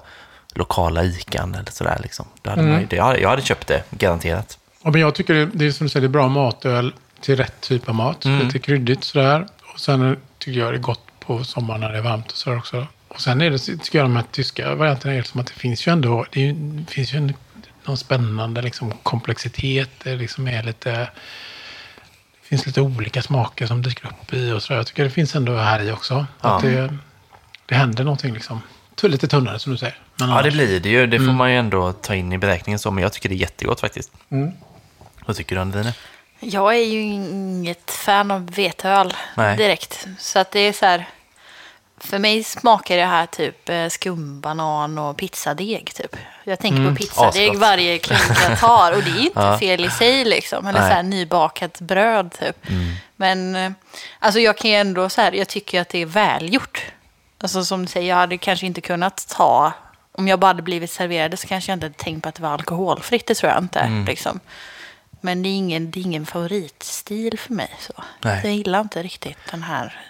[0.54, 2.26] lokala ikan eller sådär liksom.
[2.44, 4.58] Hade man, ju- det, jag, hade, jag hade köpt det, garanterat.
[4.82, 7.36] Ja, men jag tycker det, det är som du säger, det är bra matöl till
[7.36, 8.24] rätt typ av mat.
[8.24, 8.46] Mm.
[8.46, 9.46] Lite kryddigt sådär.
[9.74, 12.58] Och sen tycker jag det är gott på sommaren när det är varmt och sådär
[12.58, 12.86] också.
[13.08, 15.86] Och sen är det, tycker jag de här tyska varianterna är som att det finns
[15.88, 17.34] ju ändå, det, är, det finns ju en,
[17.84, 19.90] någon spännande liksom, komplexitet.
[20.04, 21.08] Det liksom är lite, det
[22.42, 24.78] finns lite olika smaker som dyker upp i och sådär.
[24.78, 26.26] Jag tycker det finns ändå här i också.
[26.40, 26.68] Att Ja.
[26.70, 26.96] det,
[27.70, 28.62] det händer någonting liksom.
[29.02, 29.98] Lite tunnare som du säger.
[30.16, 31.06] Men Ja, det annars- blir det ju.
[31.06, 33.36] Det får man ju ändå ta in i beräkningen så, men jag tycker det är
[33.36, 34.10] jättegott faktiskt.
[34.30, 34.52] Mm.
[35.26, 35.92] Vad tycker du Andrine?
[36.40, 39.56] Jag är ju inget fan av veteöl Nej.
[39.56, 40.06] direkt.
[40.18, 41.08] Så att det är så här.
[41.98, 46.16] För mig smakar det här typ eh, skumbanan och pizzadeg typ.
[46.44, 47.60] Jag tänker på pizzadeg asgott.
[47.60, 49.58] varje klunk jag tar och det är ju inte Ja.
[49.58, 50.66] fel i sig liksom.
[50.66, 50.88] Eller Nej.
[50.90, 52.56] så här nybakat bröd typ.
[53.16, 53.72] Men eh,
[54.18, 56.82] alltså jag kan ju ändå så här, jag tycker att det är välgjort.
[57.40, 59.72] Alltså som du säger, jag hade kanske inte kunnat ta,
[60.12, 62.42] om jag bara hade blivit serverad så kanske jag inte hade tänkt på att det
[62.42, 63.80] var alkoholfritt, det tror jag inte.
[63.80, 64.04] Mm.
[64.04, 64.40] Liksom.
[65.20, 67.76] Men det är, ingen, det är ingen favoritstil för mig.
[67.80, 67.92] Så.
[68.24, 68.40] Nej.
[68.44, 70.00] Jag gillar inte riktigt den här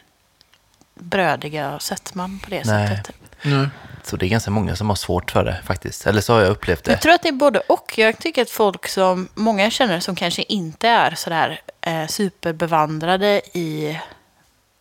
[0.94, 2.88] brödiga sötman på det Nej.
[2.88, 3.06] sättet.
[3.06, 3.16] Typ.
[3.42, 3.68] Nej.
[4.02, 6.06] Så det är ganska många som har svårt för det faktiskt.
[6.06, 6.90] Eller så har jag upplevt det.
[6.90, 7.98] Jag tror att det är både och.
[7.98, 13.98] Jag tycker att folk som, många känner som kanske inte är sådär eh, superbevandrade i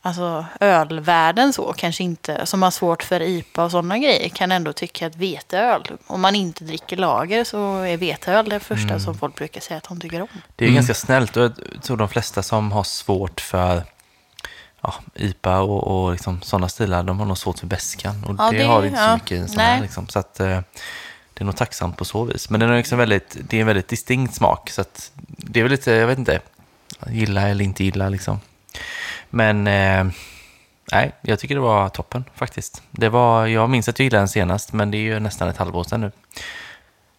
[0.01, 4.73] alltså, ölvärlden så, kanske inte, som har svårt för IPA och sådana grejer, kan ändå
[4.73, 8.99] tycka att veteöl, om man inte dricker lager så är veteöl det första Mm.
[8.99, 10.27] som folk brukar säga att de tycker om.
[10.55, 13.83] Det är ganska snällt och jag tror de flesta som har svårt för
[14.81, 18.23] ja, IPA och, och liksom sådana stilar, de har nog svårt för beskan.
[18.27, 19.13] Och Ja, det, det- har inte så ja.
[19.15, 19.65] mycket i en sån Nej.
[19.75, 19.81] här.
[19.81, 20.07] Liksom.
[20.07, 20.59] Så att, eh,
[21.33, 22.49] det är nog tacksamt på så vis.
[22.49, 24.69] Men den är liksom väldigt, det är en väldigt distinkt smak.
[24.69, 26.39] Så att det är väl lite, jag vet inte,
[27.07, 28.39] gilla eller inte gilla liksom.
[29.29, 30.05] Men eh,
[30.91, 32.83] nej, jag tycker det var toppen faktiskt.
[32.91, 35.57] Det var, jag minns att jag gillade den senast, men det är ju nästan ett
[35.57, 36.11] halvår sedan nu.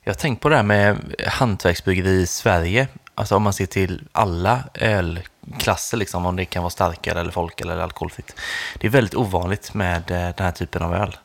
[0.03, 2.89] Jag har tänkt på det här med hantverksbryggeri i Sverige.
[3.15, 7.61] Alltså om man ser till alla ölklasser, liksom, om det kan vara starkare eller folk
[7.61, 8.35] eller alkoholfritt.
[8.79, 11.17] Det är väldigt ovanligt med eh, den här typen av öl.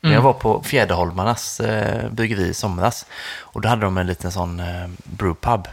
[0.00, 3.06] Men Jag var på Fjäderholmarnas eh, bryggeri i somras
[3.38, 5.68] och då hade de en liten sån eh, brewpub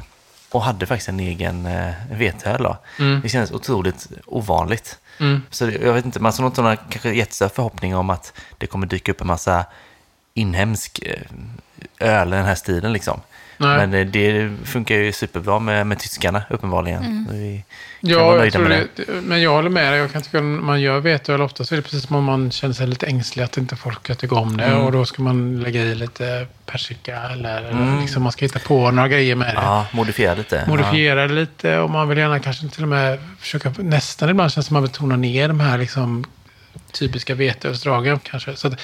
[0.51, 2.63] och hade faktiskt en egen eh, veteöl.
[2.63, 2.77] då.
[3.23, 4.97] Det kändes otroligt ovanligt.
[5.19, 5.41] Mm.
[5.49, 8.67] Så det- jag vet inte, man har inte några kanske jättestora förhoppningar om att det
[8.67, 9.65] kommer dyka upp en massa
[10.33, 11.21] inhemsk eh,
[11.99, 13.21] öl i den här stilen liksom.
[13.61, 13.87] Nej.
[13.87, 17.25] Men eh, det funkar ju superbra med, med tyskarna uppenbarligen.
[17.29, 17.63] Så Vi
[18.13, 19.21] kan vara Ja, jag nöjda tror med det.
[19.21, 19.99] Men jag håller med dig.
[19.99, 22.51] Jag kan tycka att man gör veteöl ofta så är det precis som om man
[22.51, 24.63] känner sig lite ängslig att inte folk ska tycka om det.
[24.63, 24.81] Mm.
[24.81, 28.91] Och då ska man lägga i lite persika eller, eller liksom man ska hitta på
[28.91, 29.61] några grejer med det.
[29.61, 30.65] Ja, modifiera lite.
[30.67, 34.65] Modifiera det lite och man vill gärna kanske till och med försöka, nästan ibland känns
[34.65, 36.25] det som att man vill tona ner de här liksom
[36.91, 38.55] typiska veteölsdragen kanske.
[38.55, 38.79] Så att,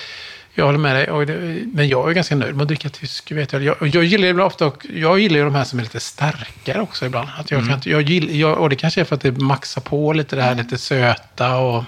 [0.58, 3.64] jag håller med dig, det, men jag är ganska nöjd med att dricka tysk veteöl.
[3.64, 6.00] Jag, och jag gillar ju ofta, och jag gillar ju de här som är lite
[6.00, 7.30] starkare också ibland.
[7.40, 9.82] Att jag kan, inte- jag gill, jag, och det kanske är för att det maxar
[9.82, 11.84] på lite det här lite söta och,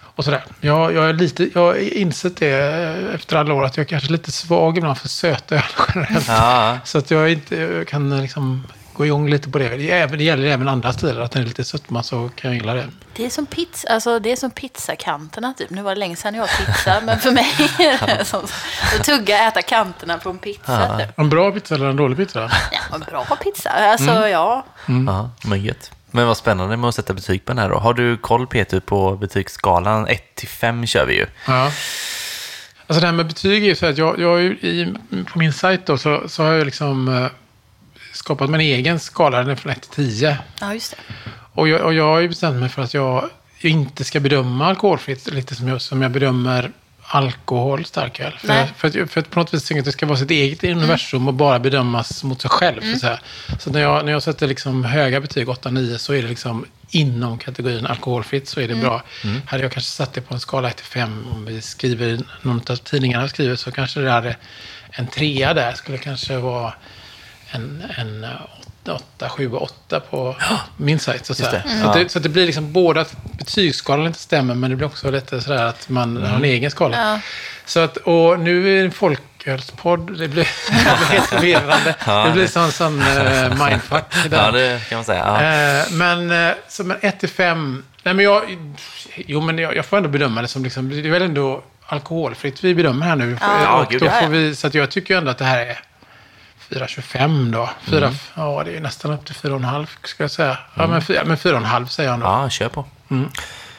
[0.00, 0.44] och sådär.
[0.60, 2.50] Jag, jag, är lite, jag har insett det
[3.14, 5.62] efter alla år att jag kanske är lite svag ibland för söta öl
[5.94, 6.28] generellt.
[6.28, 9.68] Ja, Så att jag inte jag kan liksom gå igång lite på det.
[9.68, 11.20] Det, gäller även andra stilar.
[11.20, 12.88] Att den är lite sötma så kan jag gilla det.
[13.16, 15.70] Det är som pizza, alltså det är som pizzakanterna typ.
[15.70, 18.44] Nu var det länge sedan jag åt pizza, men för mig är det som
[18.98, 20.98] att tugga, äta kanterna på en pizza.
[20.98, 21.18] Typ.
[21.18, 22.50] En bra pizza eller en dålig pizza?
[22.72, 23.70] Ja, en bra pizza.
[23.70, 25.90] Alltså ja, ja, men gött.
[26.10, 27.78] Men vad spännande med att sätta betyg på den här då.
[27.78, 30.06] Har du koll Peter på betygsskalan?
[30.06, 31.26] 1 till 5 kör vi ju.
[31.46, 31.70] Ja.
[32.86, 34.94] Alltså det här med betyg är ju så att jag, jag i,
[35.32, 37.26] på min sajt då så, så har jag liksom eh,
[38.24, 39.38] skapat min egen skala.
[39.38, 40.38] Den är från 1 till 10.
[40.60, 40.96] ja just det.
[41.52, 45.32] Och jag, och jag har ju bestämt mig för att jag inte ska bedöma alkoholfritt
[45.32, 46.70] lite som jag, som jag bedömer
[47.02, 48.32] alkohol, starköl.
[48.38, 50.64] För, för, att, för att på något vis tänker att det ska vara sitt eget
[50.64, 52.80] universum och bara bedömas mot sig själv.
[52.80, 53.18] Så, att säga.
[53.60, 57.38] så när, jag, när jag sätter liksom höga betyg, 8-9, så är det liksom inom
[57.38, 59.02] kategorin alkoholfritt så är det bra.
[59.46, 63.28] Hade jag kanske satt det på en skala 1-5, om vi skriver, någon av tidningarna
[63.28, 64.36] skriver, så kanske det hade
[64.90, 66.74] en trea där skulle kanske vara
[67.54, 68.26] en, en
[68.92, 70.36] 8, 7 och 8 på
[70.76, 71.26] min sajt.
[71.26, 71.50] Så, säga.
[71.50, 71.62] det.
[71.68, 72.02] Så, att Ja.
[72.02, 75.10] det, så att det blir liksom både att betygsskalan inte stämmer, men det blir också
[75.10, 76.96] lite sådär att man har en egen skala.
[76.96, 77.20] Ja.
[77.66, 80.28] Så att, och nu är det en folkölspodd, det blir,
[80.68, 81.94] det blir helt förvirrande.
[82.26, 84.04] Det blir sån, sån uh, mindfuck.
[84.30, 85.24] Ja, det kan man säga.
[85.26, 85.42] Ja.
[85.42, 87.84] Eh, men uh, som en 1 till 5.
[88.02, 88.42] Nej, men jag,
[89.16, 92.64] jo, men jag, jag får ändå bedöma det som liksom, det är väl ändå alkoholfritt
[92.64, 93.38] vi bedömer här nu.
[93.40, 94.28] Ja, och gud, då ja, får ja.
[94.28, 95.78] vi, så att jag tycker ju ändå att det här är
[96.70, 97.70] 4,25 då.
[97.82, 100.58] 4, Ja, det är nästan upp till 4,5 ska jag säga.
[100.74, 102.26] Ja, men 4, men 4,5 säger jag ändå.
[102.26, 102.84] Ja, kör på.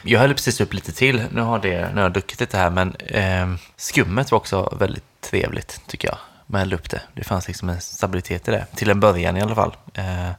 [0.01, 1.23] Jag hällde precis upp lite till.
[1.31, 5.21] Nu har, det, nu har jag druckit lite här, men eh, skummet var också väldigt
[5.21, 6.17] trevligt, tycker jag.
[6.47, 7.01] Man hällde upp det.
[7.13, 8.65] Det fanns liksom en stabilitet i det.
[8.75, 9.75] Till en början i alla fall.
[9.93, 10.29] Eh,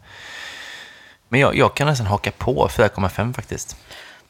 [1.28, 3.76] men jag, jag kan nästan haka på 4,5 faktiskt.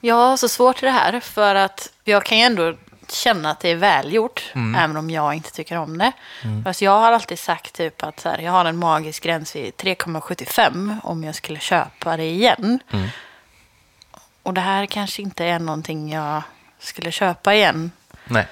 [0.00, 2.74] Jag har så svårt i det här för att jag kan ju ändå
[3.10, 6.12] känna att det är välgjort, även om jag inte tycker om det.
[6.64, 10.96] Fast jag har alltid sagt typ att här, jag har en magisk gräns vid 3,75
[11.02, 12.80] om jag skulle köpa det igen.
[14.42, 16.42] Och det här kanske inte är någonting jag
[16.78, 17.90] skulle köpa igen.
[18.24, 18.46] Nej.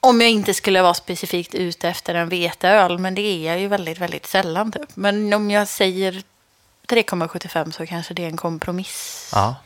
[0.00, 3.68] Om jag inte skulle vara specifikt ute efter en veteöl, men det är jag ju
[3.68, 4.72] väldigt, väldigt sällan.
[4.72, 4.96] Typ.
[4.96, 6.22] Men om jag säger
[6.88, 9.30] 3,75 så kanske det är en kompromiss.
[9.34, 9.56] Ja,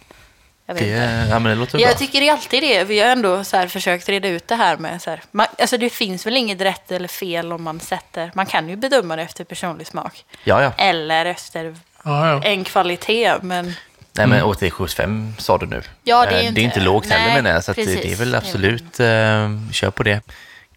[0.67, 1.27] Jag vet det, inte.
[1.31, 1.81] ja men det låter bra.
[1.89, 2.85] Jag tycker det är alltid det.
[2.85, 5.23] Vi har ändå så här försökt reda ut det här med så här.
[5.31, 8.31] Man, alltså det finns väl inget rätt eller fel om man sätter.
[8.35, 10.25] Man kan ju bedöma det efter personlig smak.
[10.45, 10.73] Ja, ja.
[10.79, 12.43] Eller efter Ja, ja.
[12.43, 13.35] en kvalitet.
[13.43, 13.75] Men
[14.13, 15.83] Nej, men 8,75 sa du nu.
[16.05, 17.65] Ja, det är Eh, ju det är inte- inte lågt heller Nej, menar jag.
[17.65, 20.21] Så att det, det är väl Det är absolut, eh, kör på det.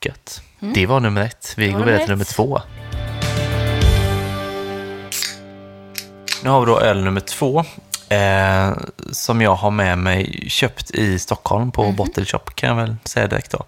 [0.06, 0.42] Gött.
[0.60, 1.54] Det var nummer ett.
[1.58, 2.62] Vi Det går vidare nummer till nummer två.
[6.44, 7.66] Nu har vi då öl nummer två.
[8.10, 8.72] Eh,
[9.12, 13.28] som jag har med mig köpt i Stockholm på Bottle Shop kan jag väl säga
[13.28, 13.64] direkt då.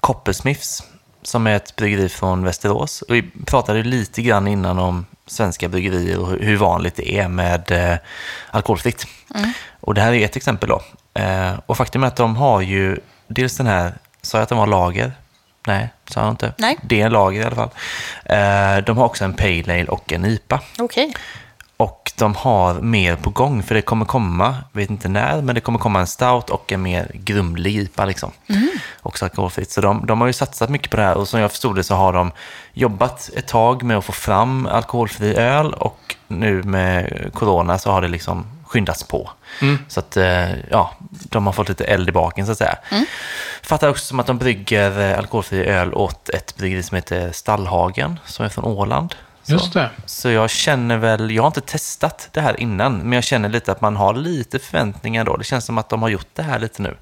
[0.00, 0.82] Coppersmiths
[1.22, 3.02] som är ett bryggeri från Västerås.
[3.02, 7.70] Och vi pratade lite grann innan om svenska bryggerier och hur- vanligt det är med
[7.70, 7.98] eh,
[8.50, 9.06] alkoholfritt.
[9.80, 10.82] Och det här är ett exempel då.
[11.20, 14.58] Eh, och faktum är att de har ju dels den här, sa jag att de
[14.58, 15.12] har lager?
[15.66, 16.52] Nej, sa jag inte.
[16.58, 16.78] Nej.
[16.82, 17.70] Det är en lager i alla fall.
[18.24, 20.60] Eh, de har också en pale ale och en IPA.
[20.78, 21.14] okej.
[21.78, 25.60] Och de har mer på gång, för det kommer komma, vet inte när, men det
[25.60, 28.30] kommer komma en stout och en mer grumlig IPA liksom.
[29.02, 29.70] Också alkoholfritt.
[29.70, 31.84] Så de, de har ju satsat mycket på det här och som jag förstod det
[31.84, 32.30] så har de
[32.72, 38.02] jobbat ett tag med att få fram alkoholfri öl och nu med corona så har
[38.02, 39.30] det liksom skyndats på.
[39.88, 42.78] Så att, eh, ja, de har fått lite eld i baken så att säga.
[43.62, 48.18] Fattar också som att de brygger eh, alkoholfri öl åt ett bryggeri som heter Stallhagen,
[48.26, 49.14] som är från Åland.
[49.52, 49.90] Just det.
[50.06, 53.72] Så jag känner väl, jag har inte testat det här innan, men jag känner lite
[53.72, 55.36] att man har lite förväntningar då.
[55.36, 56.96] Det känns som att de har gjort det här lite nu.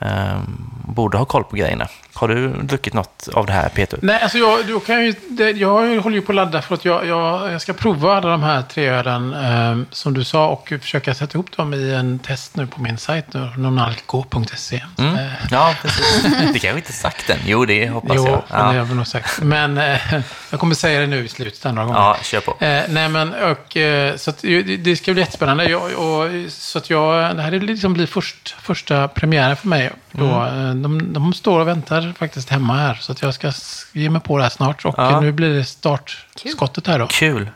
[0.00, 1.88] Ehm, borde ha koll på grejerna.
[2.14, 3.98] Har du druckit något av det här Peter?
[4.02, 6.74] Nej, alltså jag, då kan jag, ju, det, jag håller ju på att ladda för
[6.74, 10.48] att jag, jag, jag ska prova alla de här tre ölen eh, som du sa
[10.48, 14.82] och försöka sätta ihop dem i en test nu på min sajt, nu, nonalco.se.
[14.98, 15.14] Mm.
[15.14, 16.22] Eh, Ja, precis.
[16.22, 17.38] Det kanske inte sagt än.
[17.46, 18.38] Jo, det hoppas jo, jag.
[18.38, 18.56] det Ja.
[18.56, 19.40] har jag väl nog sagt.
[19.42, 19.98] Men eh,
[20.50, 22.00] jag kommer säga det nu i slutet andra gången.
[22.02, 22.50] ja, kör på.
[22.64, 23.76] Eh, nej men, och,
[24.20, 24.38] så att,
[24.78, 25.64] det ska bli jättespännande.
[25.64, 29.89] Jag, och, så att jag, det här är liksom blir först, första premiären för mig.
[30.12, 30.82] Då, Mm.
[30.82, 32.94] de, de står och väntar faktiskt hemma här.
[32.94, 33.52] Så att jag ska
[33.92, 34.84] ge mig på det här snart.
[34.84, 35.20] Och Ja.
[35.20, 37.06] nu blir det startskottet här då.
[37.06, 37.50] Kul.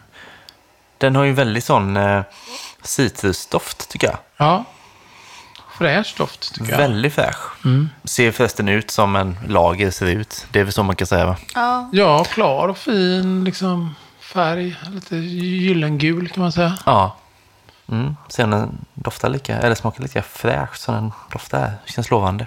[0.99, 2.23] Den har ju väldigt sån eh,
[2.83, 4.17] citrusdoft, tycker jag.
[4.37, 4.65] Ja.
[5.79, 6.79] Fräsch doft tycker jag.
[6.79, 7.37] Väldigt fräsch.
[8.05, 10.47] Ser förresten ut som en lager ser ut.
[10.51, 11.37] Det är väl så man kan säga, va?
[11.55, 11.89] Ja.
[11.93, 14.77] Ja, klar och fin liksom, färg.
[14.93, 16.79] Lite gyllengul kan man säga.
[16.87, 17.17] Ja.
[17.89, 18.17] Mm.
[18.29, 21.73] Ser den doftar lika, eller smakar lika fräsch som den doftar.
[21.87, 22.47] Känns lovande.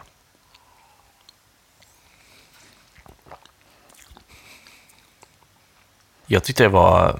[6.25, 7.19] Jag tyckte det var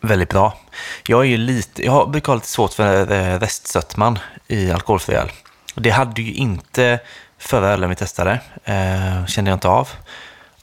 [0.00, 0.58] väldigt bra.
[1.06, 5.14] Jag är ju lite, jag har- brukar ha lite svårt för eh, restsötman i alkoholfri
[5.14, 5.30] öl.
[5.74, 7.00] Det hade ju inte
[7.38, 9.88] förra ölen vi testade, eh, kände jag inte av.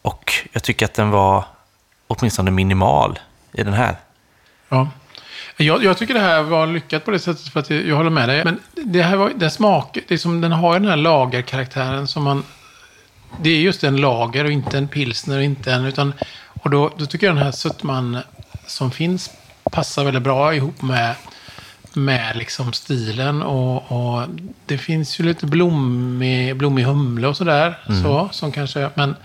[0.01, 1.45] Och jag tycker att den var
[2.07, 3.19] åtminstone minimal
[3.51, 3.95] i den här.
[4.69, 4.87] Ja.
[5.57, 8.09] Jag, jag tycker det här var lyckat på det sättet för att jag, jag håller
[8.09, 8.43] med dig.
[8.43, 12.07] Men det här var, den smak, det är som, den har ju den här lagerkaraktären
[12.07, 12.43] som man...
[13.41, 15.85] Det är just en lager och inte en pilsner och inte en...
[15.85, 16.13] Utan,
[16.61, 18.17] och då, då tycker jag den här sötman
[18.67, 19.31] som finns
[19.71, 21.15] passar väldigt bra ihop med,
[21.93, 23.41] med liksom stilen.
[23.41, 24.27] Och, och
[24.65, 27.79] det finns ju lite blommig, blommig humle och sådär.
[28.03, 29.15] Så, som kanske, men,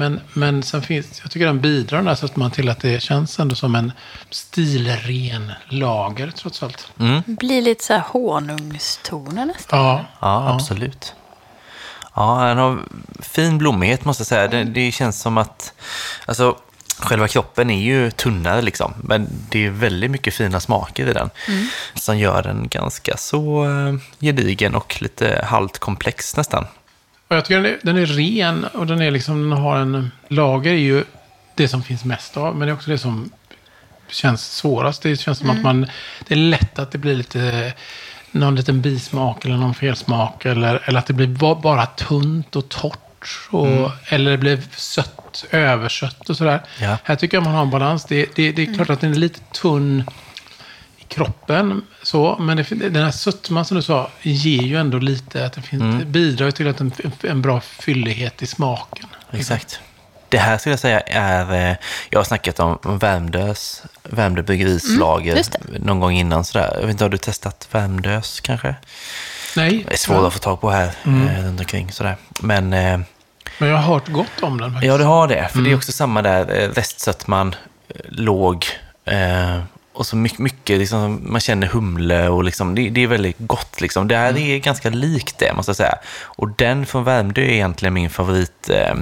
[0.00, 3.38] men, men sen finns, jag tycker den bidrar den här sötman till att det känns
[3.38, 3.92] ändå som en
[4.30, 6.92] stilren lager trots allt.
[7.26, 9.78] Blir lite så här honungstoner nästan.
[9.78, 11.14] Ja, Ja, absolut.
[12.14, 12.78] Ja, den har
[13.18, 14.48] fin blommighet måste jag säga.
[14.48, 15.72] Det, det känns som att,
[16.26, 16.56] alltså
[16.98, 21.30] själva kroppen är ju tunnare liksom, men det är väldigt mycket fina smaker i den.
[21.94, 26.66] Som gör den ganska så eh, gedigen och lite halvt komplex nästan.
[27.30, 30.10] Och jag tycker den är, den är ren och den, är liksom, den har en...
[30.28, 31.04] Lager är ju
[31.54, 33.30] det som finns mest av, men det är också det som
[34.08, 35.02] känns svårast.
[35.02, 35.86] Det känns som att man...
[36.28, 37.72] Det är lätt att det blir lite...
[38.30, 40.44] Någon liten bismak eller någon felsmak.
[40.44, 43.48] Eller, eller att det blir ba- bara tunt och torrt.
[43.50, 46.60] Och, Eller det blir sött, översött och sådär.
[46.78, 46.96] Ja.
[47.04, 48.04] Här tycker jag man har en balans.
[48.04, 50.04] Det, det, det är klart att den är lite tunn
[51.10, 51.82] kroppen.
[52.02, 55.62] Så, men det, den här sötman som du sa ger ju ändå lite, att det
[55.62, 56.92] finns, bidrar ju till att en,
[57.22, 59.06] en bra fyllighet i smaken.
[59.30, 59.80] Exakt.
[60.28, 61.76] Det här skulle jag säga är, eh,
[62.10, 66.70] jag har snackat om Värmdös, Värmdö bryggeris lager just någon gång innan sådär.
[66.74, 68.74] Jag vet inte, har du testat Värmdös kanske?
[69.56, 72.16] Nej, Det är svårt att få tag på här eh, runt omkring sådär.
[72.40, 73.00] Men eh,
[73.58, 74.88] men jag har hört gott om den faktiskt.
[74.88, 75.48] Ja, det har det.
[75.52, 76.44] För det är också samma där,
[76.74, 77.54] restsötman,
[78.08, 78.66] låg
[79.04, 79.60] eh,
[80.00, 83.80] och så mycket, mycket liksom, man känner humle och liksom, det, det är väldigt gott.
[83.80, 84.08] Liksom.
[84.08, 85.94] Det här är ganska likt det, måste jag säga.
[86.22, 88.94] Och den från Värmdö är egentligen min favorit eh,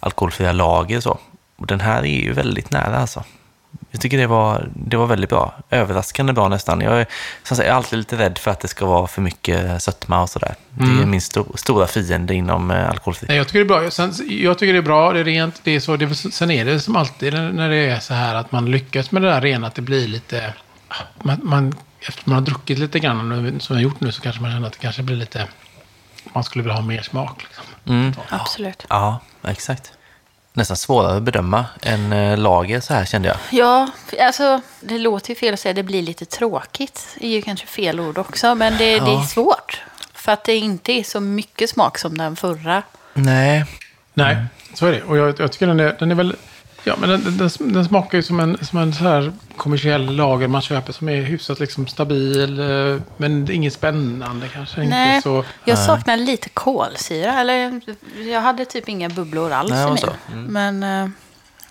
[0.00, 1.00] alkoholfria lager.
[1.00, 1.18] Så.
[1.56, 3.24] Och den här är ju väldigt nära alltså.
[3.96, 5.54] Jag tycker det var, det var väldigt bra.
[5.70, 6.80] Överraskande bra nästan.
[6.80, 7.06] Jag är,
[7.42, 10.22] som sagt, jag är alltid lite rädd för att det ska vara för mycket sötma
[10.22, 10.54] och sådär.
[10.70, 13.26] Det är min sto, stora fiende inom eh, alkoholfri.
[13.28, 13.90] Nej, jag tycker det är bra.
[13.90, 15.96] Sen, jag tycker det är bra, det är rent, det är så.
[15.96, 19.22] Det, sen är det som alltid när det är så här att man lyckas med
[19.22, 20.52] det där rena, att det blir lite...
[21.22, 24.42] Man, man, efter man har druckit lite grann, som jag har gjort nu, så kanske
[24.42, 25.48] man känner att det kanske blir lite...
[26.32, 27.42] Man skulle vilja ha mer smak.
[27.42, 27.64] Liksom.
[27.94, 28.14] Mm.
[28.28, 28.86] Absolut.
[28.88, 29.92] Ja, exakt.
[30.56, 33.36] Nästan svårare att bedöma än eh, lager så här kände jag.
[33.50, 33.88] Ja,
[34.20, 37.16] alltså det låter ju fel att säga det blir lite tråkigt.
[37.20, 39.26] Det är ju kanske fel ord också, men det, det är Ja.
[39.26, 39.82] svårt.
[40.14, 42.82] För att det inte är så mycket smak som den förra.
[43.14, 43.64] Nej.
[44.14, 44.36] Nej,
[44.74, 45.02] så är det.
[45.02, 46.36] Och jag, jag tycker den är, den är väl...
[46.88, 50.48] Ja, men den, den, den smakar ju som en, som en så här kommersiell lager
[50.48, 52.60] man köper som är hyfsat liksom stabil.
[52.60, 54.80] eh, Men inget spännande kanske.
[54.84, 55.44] Nej, Inte så...
[55.64, 57.40] jag saknar lite kolsyra.
[57.40, 57.80] Eller
[58.30, 59.98] jag hade typ inga bubblor alls Nej, i min.
[59.98, 60.10] så.
[60.32, 61.08] Men eh,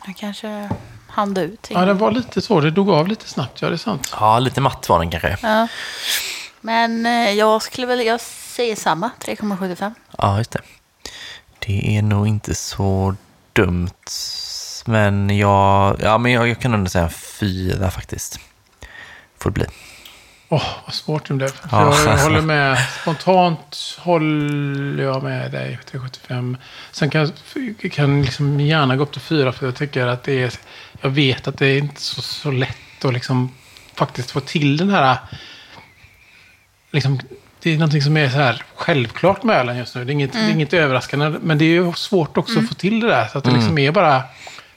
[0.06, 0.70] jag kanske
[1.08, 1.68] hann ut.
[1.72, 2.60] Ja, den var lite så.
[2.62, 4.14] Det dog av lite snabbt, ja det är sant.
[4.20, 5.38] Ja, lite matt var den kanske.
[5.42, 5.68] Ja.
[6.62, 9.94] Men eh, jag skulle väl, jag säger samma, 3,75.
[10.18, 10.62] Ja, just det.
[11.60, 13.16] Det är nog inte så
[13.54, 13.90] dumt.
[14.86, 18.40] Men jag, ja, men jag, jag kan ändå säga en fyra faktiskt.
[19.38, 19.66] Får det bli.
[20.50, 21.50] Åh, vad svårt det blev.
[21.72, 21.98] Ja.
[22.06, 22.78] Jag, håller med.
[23.02, 25.80] Spontant håller jag med dig.
[25.92, 26.58] 375.
[26.92, 27.32] Sen kan
[27.82, 30.54] jag kan liksom gärna gå upp till 4 för jag tycker att det är...
[31.02, 33.52] Jag vet att det är inte så, så lätt att liksom
[33.96, 35.18] faktiskt få till den här...
[36.92, 37.20] Liksom,
[37.60, 40.06] det är någonting som är så här självklart med ölen just nu.
[40.06, 42.74] Det är inget, det är inget överraskande, men det är ju svårt också att få
[42.74, 43.28] till det där.
[43.28, 44.24] Så att det liksom är bara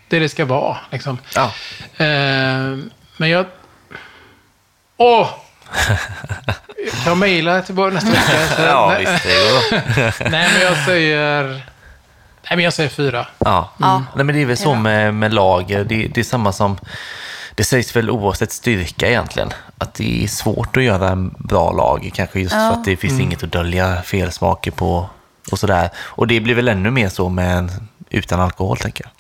[0.09, 0.77] det det ska vara.
[0.91, 1.19] Liksom.
[1.35, 1.45] Ja.
[2.05, 2.77] Eh,
[3.17, 3.47] men jag...
[4.97, 5.29] Åh!
[6.93, 8.57] Kan jag mejla tillbaka nästa vecka?
[8.57, 9.25] Så- Ja, nej, visst.
[9.25, 10.31] Det går.
[10.31, 11.45] nej, men jag säger...
[12.43, 13.27] Nej, men jag säger fyra.
[13.39, 13.71] Ja.
[13.79, 14.05] Ja.
[14.15, 15.85] Nej, men det är väl så med, med lager.
[15.85, 16.79] Det, det är samma som...
[17.55, 19.51] Det sägs väl oavsett styrka egentligen.
[19.79, 22.11] Att det är svårt att göra en bra lager.
[22.11, 25.09] Kanske just för att det finns inget att dölja felsmaker på
[25.53, 25.91] och sådär.
[25.97, 27.71] Och det blir väl ännu mer så med en,
[28.11, 29.11] utan alkohol, tänker jag.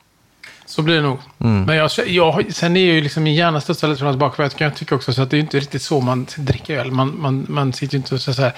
[0.79, 1.19] Så blir det nog.
[1.39, 4.37] Men jag, jag, sen är ju liksom min hjärna fram och tillbaka.
[4.37, 6.91] För jag kan tycka också så att det är inte riktigt så man dricker öl.
[6.91, 8.53] Man, man, man sitter ju inte och säger så här,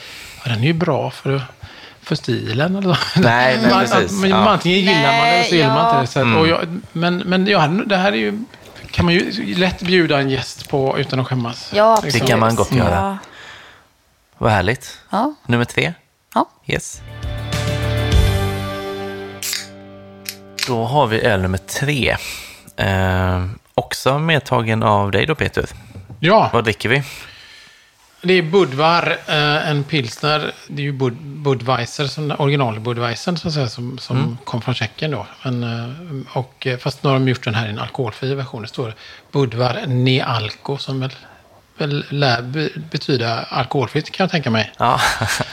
[0.44, 1.42] ja, den är ju bra för,
[2.02, 2.76] för stilen.
[2.76, 3.20] Eller så.
[3.20, 4.20] Nej, nej, man, precis.
[4.20, 4.36] man, Ja.
[4.36, 6.00] Antingen gillar man det eller så gillar man ja.
[6.00, 6.06] inte det.
[6.06, 8.44] Så att, och jag, men men ja, det här är ju...
[8.90, 11.70] Kan man ju lätt bjuda en gäst på utan att skämmas.
[11.74, 12.20] Ja, Liksom.
[12.20, 12.94] Det kan man gott göra.
[12.94, 13.18] Ja.
[14.38, 14.98] Vad härligt.
[15.10, 15.34] Ja.
[15.46, 15.94] Nummer tre.
[16.34, 16.48] Ja.
[16.66, 17.02] Yes.
[20.70, 22.16] Då har vi öl nummer tre.
[22.76, 23.44] Eh,
[23.74, 25.64] också medtagen av dig då, Peter.
[26.20, 27.02] Ja, Vad dricker vi?
[28.22, 30.52] det är Budvar, eh, en pilsner.
[30.68, 34.36] Det är ju Bud, Budweiser, som original Budweiser så att säga, som, som Mm.
[34.44, 35.26] kom från Tjeckien då.
[35.42, 38.62] Men, eh, och, eh, fast nu har de gjort den här i en alkoholfri version.
[38.62, 38.94] Det står
[39.32, 41.12] Budvar Nealko som väl,
[41.78, 44.72] väl lär be, betyda alkoholfritt kan jag tänka mig.
[44.78, 45.00] Ja,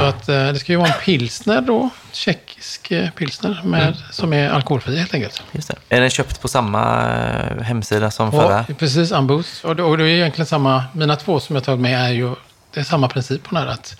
[0.00, 1.90] Så att eh, det ska ju vara en pilsner då.
[2.12, 3.94] Tjeckisk eh, pilsner med, Mm.
[4.12, 5.42] som är alkoholfri helt enkelt.
[5.52, 5.96] just det.
[5.96, 8.64] Är den köpt på samma eh, hemsida som förra?
[8.68, 9.64] Ja, precis, Unboost.
[9.64, 12.34] Och det, och det är egentligen samma, mina två som jag tagit med är ju,
[12.74, 13.72] det är samma princip på den här.
[13.72, 13.96] Att,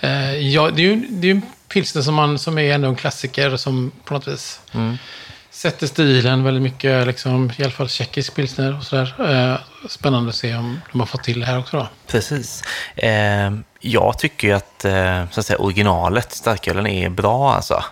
[0.00, 1.42] eh, ja, det är ju det är en
[1.72, 4.60] pilsner som, man, som är ändå en klassiker som på något vis
[5.50, 9.14] sätter stilen väldigt mycket, liksom, i alla fall tjeckisk pilsner och sådär.
[9.52, 11.88] Eh, spännande att se om de har fått till det här också då.
[12.06, 12.62] Precis.
[12.96, 13.50] Eh,
[13.86, 17.84] jag tycker ju att, eh, så att säga, originalet, starkölen, är bra alltså.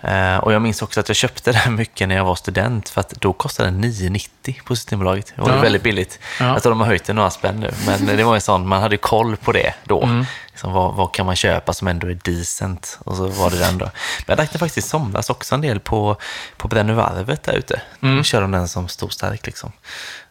[0.00, 3.00] Eh, och jag minns också att jag köpte den mycket när jag var student, för
[3.00, 5.32] att då kostade den 9,90 på Systembolaget.
[5.36, 5.60] Det var Ja.
[5.60, 6.18] väldigt billigt.
[6.40, 6.46] Ja.
[6.46, 8.82] Jag tror de har höjt det några spänn nu, men det var ju sån, man
[8.82, 10.24] hade koll på det då.
[10.50, 12.98] Liksom, vad, vad kan man köpa som ändå är decent?
[13.04, 13.84] Och så var det den då.
[13.84, 13.92] Men
[14.26, 16.16] jag drack den faktiskt somras också en del på,
[16.56, 17.80] på Brännövarvet där ute.
[18.02, 18.24] Mm.
[18.24, 19.72] Kör de den som stor stark liksom.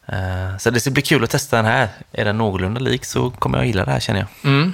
[0.06, 1.88] Eh, Så det ska bli kul att testa den här.
[2.12, 4.52] Är den någorlunda lik så kommer jag gilla det här känner jag.
[4.52, 4.74] Mm.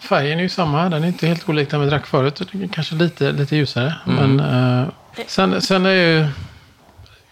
[0.00, 2.42] Färgen är ju samma, den är inte helt olik den vi drack förut.
[2.72, 3.94] Kanske lite, lite ljusare.
[4.04, 4.88] Men, eh,
[5.26, 6.26] sen, sen är ju,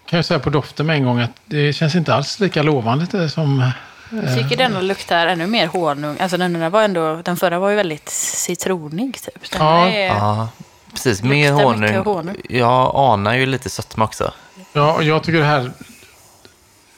[0.06, 3.28] kan jag säga på doften med en gång att det känns inte alls lika lovande
[3.28, 3.70] som...
[4.10, 6.16] Jag tycker den ändå luktar ännu mer honung.
[6.20, 9.50] Alltså den, var ändå, den förra var ju väldigt citronig typ.
[9.50, 9.88] Den Ja.
[9.88, 10.48] är, Ja,
[10.92, 11.22] precis.
[11.22, 11.94] Mer honung.
[11.96, 12.36] honung.
[12.48, 14.32] Jag anar ju lite sötma också.
[14.72, 15.70] Ja, och jag tycker det här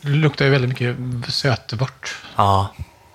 [0.01, 0.97] luktar ju väldigt mycket
[1.35, 2.17] sötvört.
[2.37, 2.69] Ja,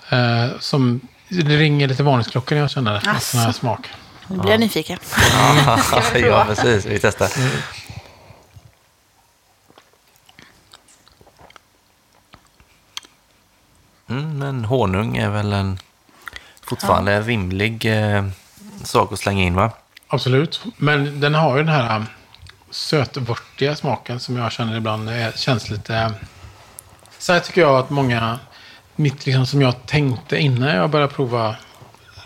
[0.10, 3.12] Eh, som, det ringer lite varningsklockor när jag känner det.
[3.12, 3.20] Asså.
[3.20, 3.90] Sån här smak.
[4.28, 5.00] Nu blir jag nyfiken.
[6.14, 6.86] ja precis.
[6.86, 7.32] Vi testar.
[14.10, 15.80] Mm, men honung är väl en
[16.66, 18.26] fortfarande en rimlig eh,
[18.84, 19.72] sak att slänga in va?
[20.08, 20.64] Absolut.
[20.78, 22.06] Men den har ju den här um,
[22.70, 26.14] sötvörtiga smaken som jag känner ibland är, känns lite...
[27.18, 28.40] Så här tycker jag att många,
[28.96, 31.56] mitt liksom som jag tänkte innan jag började prova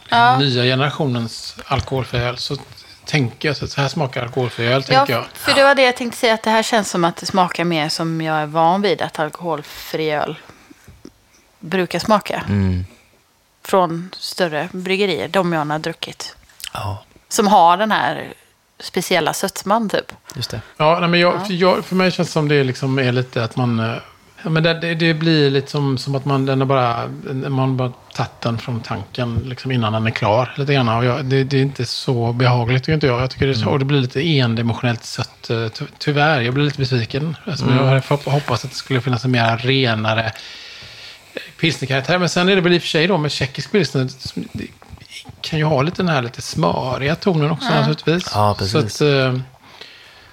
[0.10, 0.38] Ja.
[0.40, 2.38] nya generationens alkoholfri öl.
[2.38, 2.58] Så
[3.06, 5.26] tänker jag så att så här smakar alkoholfri öl, Ja, tänker jag.
[5.34, 6.34] för det var det jag tänkte säga.
[6.34, 9.20] Att det här känns som att det smakar mer som jag är van vid att
[9.20, 10.36] alkoholfri öl
[11.60, 12.44] brukar smaka.
[12.48, 12.86] Mm.
[13.64, 16.36] Från större bryggerier, de jag har druckit.
[16.74, 18.34] Ja, Som har den här
[18.80, 20.12] speciella sötman typ.
[20.36, 20.62] just det.
[20.78, 23.44] Ja, nej, men jag, för, jag, för mig känns det som det liksom är lite
[23.44, 24.00] att man...
[24.44, 27.08] Ja, men det, det, blir lite som, som att man, den är bara,
[27.50, 30.54] man bara tagit den från tanken liksom innan den är klar.
[30.58, 30.90] Lite grann.
[30.90, 33.22] Och jag, det, det är inte så behagligt tycker inte jag.
[33.22, 35.50] jag tycker det, är så, och det blir lite endimensionellt sött.
[35.50, 37.36] eh, ty, Tyvärr, jag blir lite besviken.
[37.46, 42.18] Eftersom Jag hade hopp- hoppats att det skulle finnas en mer renare eh, pilsnerkaraktär.
[42.18, 44.08] Men sen är det väl i och för sig då med tjeckisk pilsner.
[45.42, 48.32] kan ju ha lite den här lite smöriga tonen också naturligtvis.
[48.34, 48.72] Ja, precis.
[48.96, 49.40] Så att, eh,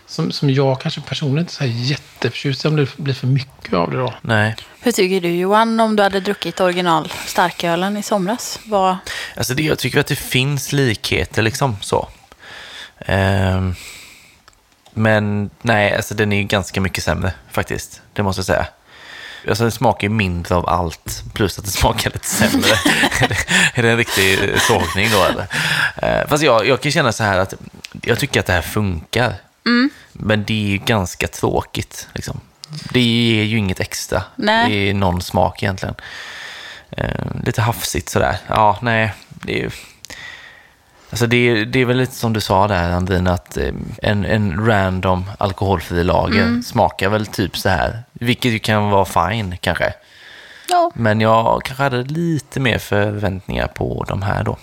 [0.06, 3.90] som, som jag kanske personligen inte är jätteförtjust i om det blir för mycket av
[3.90, 4.14] det då.
[4.20, 8.58] Nej, Hur tycker du Johan om du hade druckit original starkölen i somras?
[8.64, 8.96] Vad...
[9.36, 12.08] alltså det, jag tycker att det finns likheter liksom så.
[12.98, 13.74] Ehm,
[14.94, 18.02] men nej, alltså den är ju ganska mycket sämre faktiskt.
[18.12, 18.66] Det måste jag säga.
[19.48, 22.70] Alltså den smakar ju mindre av allt, plus att det smakar lite sämre.
[23.20, 23.36] är, det,
[23.74, 25.46] är det en riktig sågning då eller?
[25.96, 27.54] Eh, fast jag, jag kan känna så här att
[28.02, 29.34] jag tycker att det här funkar.
[30.12, 32.08] Men det är ju ganska tråkigt.
[32.14, 32.40] Liksom.
[32.90, 34.88] Det ger ju inget extra Nej.
[34.88, 35.94] i någon smak egentligen.
[36.90, 38.38] Eh, lite hafsigt sådär.
[38.48, 39.70] Ja, nej, det är ju...
[41.10, 44.24] Alltså det, är- det är väl lite som du sa där, Andrina, att eh, en,
[44.24, 48.02] en random alkoholfri lager smakar väl typ så här.
[48.12, 49.92] Vilket ju kan vara fine kanske.
[50.68, 50.90] Ja.
[50.94, 54.56] Men jag kanske hade lite mer förväntningar på de här då,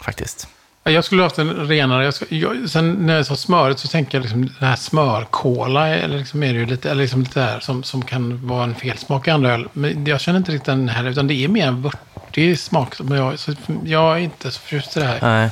[0.00, 0.48] faktiskt.
[0.84, 2.04] Ja, Jag skulle ha haft en renare.
[2.04, 5.88] Jag jag, sen när jag sa smöret så tänker jag liksom det här smörkola.
[5.88, 8.74] Eller liksom är det ju lite, eller liksom lite här som, som kan vara en
[8.74, 9.68] felsmak i andra öl.
[9.72, 11.04] Men jag känner inte riktigt den här.
[11.04, 12.94] Utan det är mer en vörtig smak.
[12.94, 13.52] som Jag, så
[13.84, 15.18] jag är inte så förtjust i det här.
[15.22, 15.50] Nej,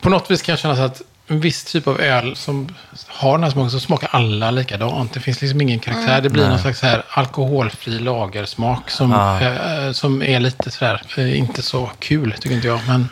[0.00, 2.68] På något vis kan jag känna så att en viss typ av öl som
[3.06, 5.12] har den här smaken så smakar alla likadant.
[5.12, 6.20] Det finns liksom ingen karaktär.
[6.20, 9.40] Det blir någon slags här alkoholfri lagersmak som, Ja.
[9.40, 12.80] eh, som är lite sådär, eh, inte så kul tycker inte jag.
[12.88, 13.08] Men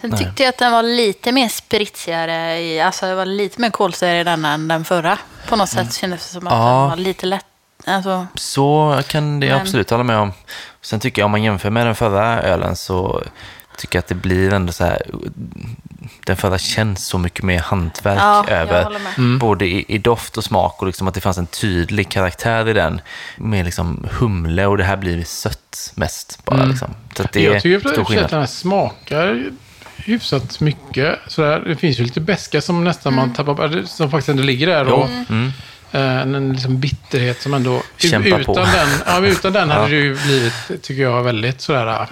[0.00, 2.60] Sen tyckte jag att den var lite mer spritsigare.
[2.60, 5.18] I, alltså det var lite mer kolsyra i den än den förra.
[5.48, 6.58] På något sätt kändes det som att Ja.
[6.80, 7.44] den var lite lätt.
[7.86, 10.32] Alltså, så kan det Men- absolut hålla med om.
[10.82, 13.22] Sen tycker jag om man jämför med den förra ölen så
[13.76, 15.02] tycker att det blir ändå så här.
[16.24, 18.98] Den förra känns så mycket mer hantverk Ja, över.
[19.18, 19.38] med.
[19.38, 22.72] Både i, i doft och smak och liksom att det fanns en tydlig karaktär i
[22.72, 23.00] den.
[23.36, 26.64] Med liksom humle och det här blir sött mest bara.
[26.64, 26.94] Liksom.
[27.16, 29.44] Så att det jag tycker att den här smakar
[29.96, 31.18] hyfsat mycket.
[31.26, 31.60] Sådär.
[31.66, 34.92] Det finns ju lite beska som nästan man tappar, som faktiskt ändå ligger där.
[34.92, 35.52] Och, Mm.
[35.92, 37.82] eh, en liksom bitterhet som ändå...
[37.96, 38.54] Kämpa utan på.
[38.54, 42.06] den, ja, utan den hade det ju blivit, tycker jag, väldigt sådär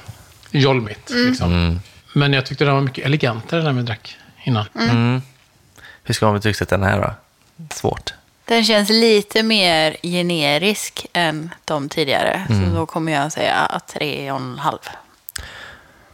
[0.61, 1.11] jolmigt.
[1.11, 1.52] Liksom.
[1.52, 1.80] Mm.
[2.12, 4.66] Men jag tyckte den var mycket elegantare när vi drack innan.
[4.80, 5.22] Mm.
[6.05, 7.14] Hur ska man betygsätta den här då?
[7.74, 8.14] Svårt.
[8.44, 12.46] den känns lite mer generisk än de tidigare.
[12.50, 12.70] Mm.
[12.70, 14.78] Så då kommer jag säga tre och en halv.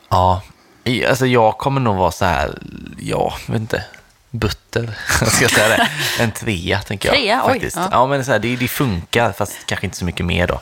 [0.09, 0.43] Ja,
[0.84, 2.59] i- alltså jag kommer nog vara så här,
[2.99, 3.84] ja, jag vet inte,
[4.30, 4.95] butter,
[5.26, 5.88] ska jag säga det?
[6.22, 7.16] En trea, tänker jag.
[7.18, 7.43] Trea?
[7.47, 7.76] Oj, faktiskt.
[7.76, 7.88] ja.
[7.91, 10.61] Ja, men så här, det, det funkar, fast kanske inte så mycket mer då.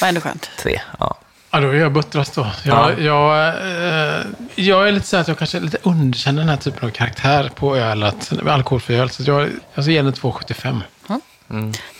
[0.00, 0.50] Var ändå skönt.
[0.58, 1.18] Tre, ja.
[1.50, 2.46] Ja, då är jag buttras då.
[2.64, 2.90] Ja.
[2.90, 4.20] Jag, jag, eh,
[4.54, 7.76] jag är lite så att jag kanske lite underkänner den här typen av karaktär på
[7.76, 9.10] öl, att, alkoholfri öl.
[9.10, 10.80] Så jag, jag ska ge den 2,75.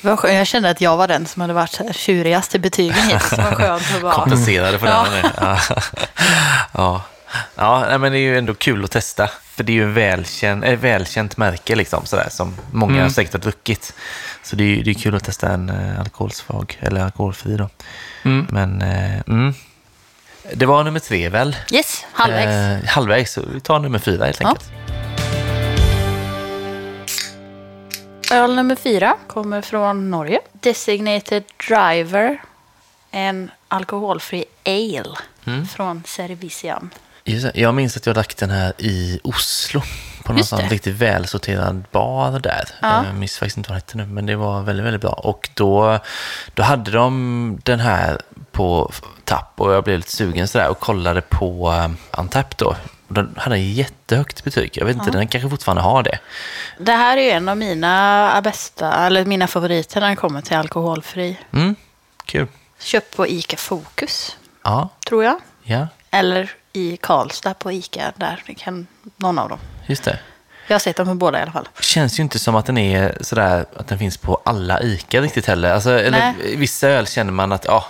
[0.02, 0.34] Det var skönt.
[0.34, 3.30] Jag kände att jag var den som hade varit tjurigast i betygen hittills.
[3.30, 4.12] Det var skönt att bara...
[4.12, 5.30] Kompenserade för den.
[5.40, 5.58] Ja,
[6.72, 7.02] ja.
[7.54, 9.30] Ja nej, men det är ju ändå kul att testa.
[9.44, 13.02] För det är ju en välkänd, ett välkänt märke liksom, sådär, som många Mm.
[13.02, 13.94] har säkert har druckit.
[14.42, 17.68] Så det är ju det är kul att testa en eh, alkoholsvag, eller alkoholfri då.
[18.22, 18.46] Mm.
[18.50, 19.54] Men, eh, mm.
[20.54, 21.56] Det var nummer tre väl?
[21.72, 22.84] Yes, halvvägs.
[22.84, 24.48] Eh, halvvägs, så vi tar nummer fyra helt Ja.
[24.48, 24.70] enkelt.
[28.32, 30.40] Öl nummer fyra kommer från Norge.
[30.52, 32.42] Designated Driver.
[33.10, 35.66] En alkoholfri ale Mm.
[35.66, 36.90] från Serviciam.
[37.54, 39.82] Jag minns att jag drack den här i Oslo.
[40.24, 42.64] På någon sån riktigt välsorterad bar där.
[42.82, 43.04] Ja.
[43.06, 45.10] Jag minns faktiskt inte vad den hette nu, men det var väldigt, väldigt bra.
[45.12, 45.98] Och då,
[46.54, 48.20] då hade de den här
[48.52, 48.92] på
[49.24, 52.76] tapp och jag blev lite sugen sådär och kollade på um, Antap då.
[53.08, 54.70] Och den hade jättehögt betyg.
[54.74, 56.18] Jag vet inte, den kanske fortfarande har det.
[56.78, 60.56] Det här är ju en av mina bästa, eller mina favoriter när det kommer till
[60.56, 61.38] alkoholfri.
[61.52, 61.74] Mm,
[62.24, 62.46] kul.
[62.80, 65.36] Köpt på ICA Fokus, Ja, tror jag.
[65.62, 68.42] ja, Eller i Karlstad på ICA, där.
[68.46, 69.58] Det kan, någon av dem.
[69.86, 70.18] just det.
[70.66, 71.68] Jag har sett dem på båda i alla fall.
[71.80, 75.46] känns ju inte som att den är sådär att den finns på alla ICA riktigt
[75.46, 75.72] heller.
[75.72, 77.86] Alltså, eller, vissa öl känner man att ja,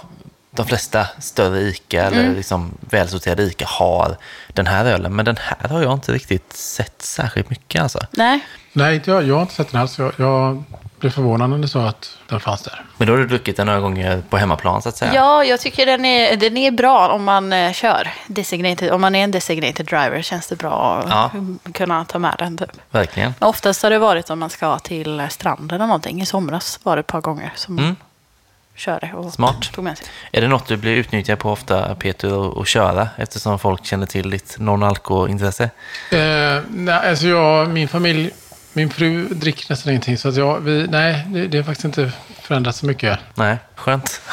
[0.51, 4.17] de flesta större ICA eller liksom välsorterade ICA har
[4.49, 5.17] den här ölen.
[5.17, 8.01] Men den här har jag inte riktigt sett särskilt mycket alltså.
[8.11, 8.41] Nej,
[8.73, 9.99] Nej, inte jag, jag har inte sett den alls.
[9.99, 10.63] Jag, jag
[11.01, 12.85] blev förvånad när du sa att den fanns där.
[12.97, 15.15] Men då har du druckit den några gånger på hemmaplan så att säga.
[15.15, 18.09] Ja, jag tycker den är, den är bra om man eh, kör.
[18.27, 21.31] Designated, om man är en designated driver känns det bra att Ja.
[21.73, 22.59] kunna ta med den.
[22.59, 22.71] Typ.
[22.91, 23.35] Verkligen.
[23.39, 26.23] Men oftast har det varit om man ska till stranden eller någonting.
[26.23, 27.97] I somras var det ett par gånger som man Mm.
[28.75, 29.73] körde och Smart.
[29.73, 30.07] tog med sig.
[30.33, 34.07] Är det något du blir utnyttjad på ofta, Peter, att- att köra eftersom folk känner
[34.07, 35.65] till ditt non-alko-intresse?
[36.11, 38.31] Eh, nej, alltså jag, min familj,
[38.73, 40.19] min fru dricker nästan ingenting.
[40.19, 42.13] Så att jag, vi, nej, det, det har faktiskt inte
[42.43, 43.19] förändrats så mycket.
[43.35, 44.21] Nej, skönt.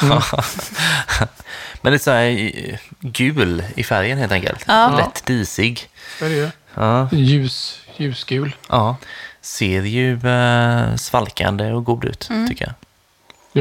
[1.82, 4.64] Men det är så här gul i färgen helt enkelt.
[4.66, 4.94] Ja.
[4.96, 5.88] Lätt disig.
[6.20, 6.52] Vad är det?
[6.74, 8.56] Ja, Ljus, ljusgul.
[8.68, 8.96] ja.
[9.40, 12.48] Ser ju eh, svalkande och god ut, Mm.
[12.48, 12.74] tycker jag.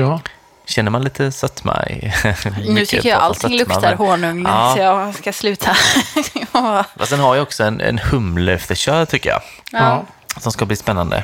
[0.04, 0.22] Ja.
[0.66, 2.14] Känner man lite sötma i...
[2.68, 4.74] Nu tycker jag allting sötma, luktar men- honung Ja.
[4.76, 5.76] så jag ska sluta.
[6.54, 6.84] ja.
[6.98, 9.42] Fast den har ju också en, en humlefräschör, tycker jag.
[9.72, 10.06] ja.
[10.40, 11.24] Som ska bli spännande.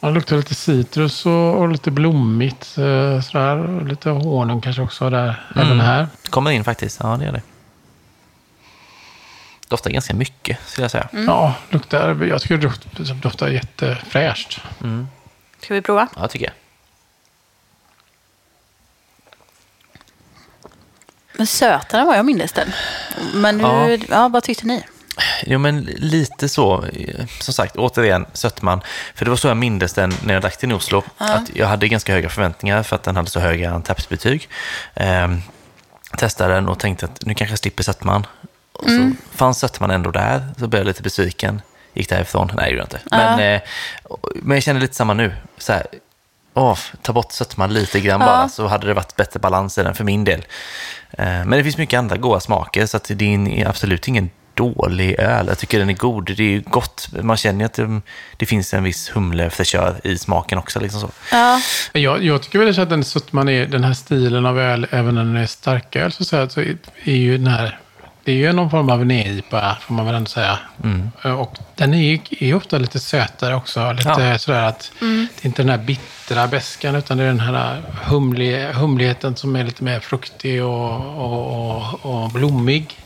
[0.00, 2.78] Det luktar lite citrus och, och lite blommigt.
[2.78, 3.84] Eh, sådär.
[3.88, 5.46] Lite honung kanske också där.
[5.56, 6.06] Även här.
[6.30, 7.00] Kommer in faktiskt.
[7.02, 7.42] Ja, det gör det.
[9.68, 11.08] Doftar ganska mycket, skulle jag säga.
[11.12, 14.60] Ja, luktar, jag tycker det doftar, jättefräscht.
[15.60, 16.08] Ska vi prova?
[16.16, 16.54] Ja, tycker jag.
[21.32, 22.72] Men sötare än vad jag minns den.
[23.34, 24.28] Men nu, ja.
[24.28, 24.84] vad tyckte ni?
[25.46, 26.84] Jo, men lite så.
[27.40, 28.80] Som sagt, återigen, sötman.
[29.14, 31.02] För det var så jag mindes den när jag drack den i Oslo.
[31.18, 34.48] Att jag hade ganska höga förväntningar för att den hade så höga Antaps-betyg.
[34.94, 35.42] Ehm,
[36.18, 38.26] testade den och tänkte att nu kanske jag slipper sötman.
[38.72, 41.62] Och så fanns sötman ändå där, så blev jag lite besviken.
[41.94, 42.50] Gick därifrån.
[42.56, 43.00] Nej, det gjorde jag inte.
[43.10, 43.60] Men, eh,
[44.34, 45.32] men jag känner lite samma nu.
[45.58, 45.86] Så här,
[46.54, 49.94] åh, ta bort sötman lite grann bara, så hade det varit bättre balans i den
[49.94, 50.40] för min del.
[51.10, 55.46] Eh, Men det finns mycket andra goda smaker, så det är absolut ingen dålig öl.
[55.48, 56.24] Jag tycker den är god.
[56.24, 57.08] Det är ju gott.
[57.22, 58.00] Man känner ju att det,
[58.36, 60.80] det finns en viss humlefräschör i smaken också.
[60.80, 61.10] Liksom så.
[61.32, 61.60] Ja,
[61.92, 64.86] Jag, jag tycker väl att den, så att man är, den här stilen av öl,
[64.90, 66.40] även när den är starköl, så, så
[67.04, 67.78] är ju den här,
[68.24, 70.58] det är ju någon form av nejipa, får man väl ändå säga.
[71.36, 73.92] Och den är ju är ofta lite sötare också.
[73.92, 74.38] Lite Ja.
[74.38, 75.06] sådär att det
[75.42, 79.64] är inte den här bittra beskan, utan det är den här humlig, humligheten som är
[79.64, 82.96] lite mer fruktig och, och, och, och blommig.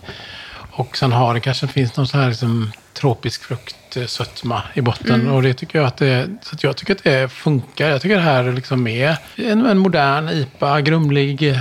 [0.75, 5.29] Och sen har det kanske finns någon sån här liksom, tropisk fruktsötma i botten.
[5.31, 7.89] Och det tycker jag att det, så att jag tycker att det funkar.
[7.89, 11.57] Jag tycker det här liksom är en, en modern IPA, grumlig eh,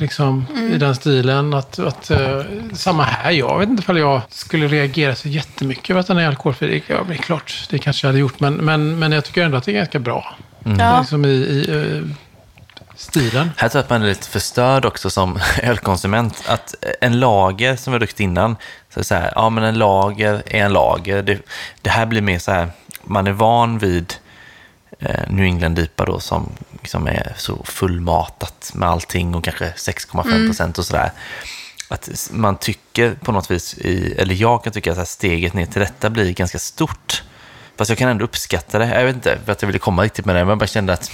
[0.00, 1.54] liksom, i den stilen.
[1.54, 2.42] Att, att, eh,
[2.72, 6.26] samma här, jag vet inte ifall jag skulle reagera så jättemycket över att den är
[6.26, 6.68] alkoholfri.
[6.68, 8.40] Det, ja, det är klart, det kanske jag hade gjort.
[8.40, 10.34] Men, men, men jag tycker ändå att det är ganska bra.
[10.78, 11.00] Ja.
[11.00, 12.02] Liksom i, i eh,
[13.02, 13.50] stilen.
[13.56, 16.42] Här tror jag att man är lite förstörd också som ölkonsument.
[16.46, 18.56] Att en lager, som vi har druckit innan,
[18.90, 21.22] så är det så här, ja men en lager är en lager.
[21.22, 21.38] Det,
[21.82, 22.70] det här blir mer så här,
[23.04, 24.14] man är van vid
[24.98, 30.46] eh, New England IPA då som liksom är så fullmatat med allting och kanske 6,5
[30.46, 31.12] procent och sådär.
[31.88, 35.80] Att man tycker på något vis, i, eller jag kan tycka att steget ner till
[35.80, 37.22] detta blir ganska stort.
[37.76, 38.86] Fast jag kan ändå uppskatta det.
[38.86, 40.92] Jag vet inte för att jag ville komma riktigt med det, men jag bara kände
[40.92, 41.10] att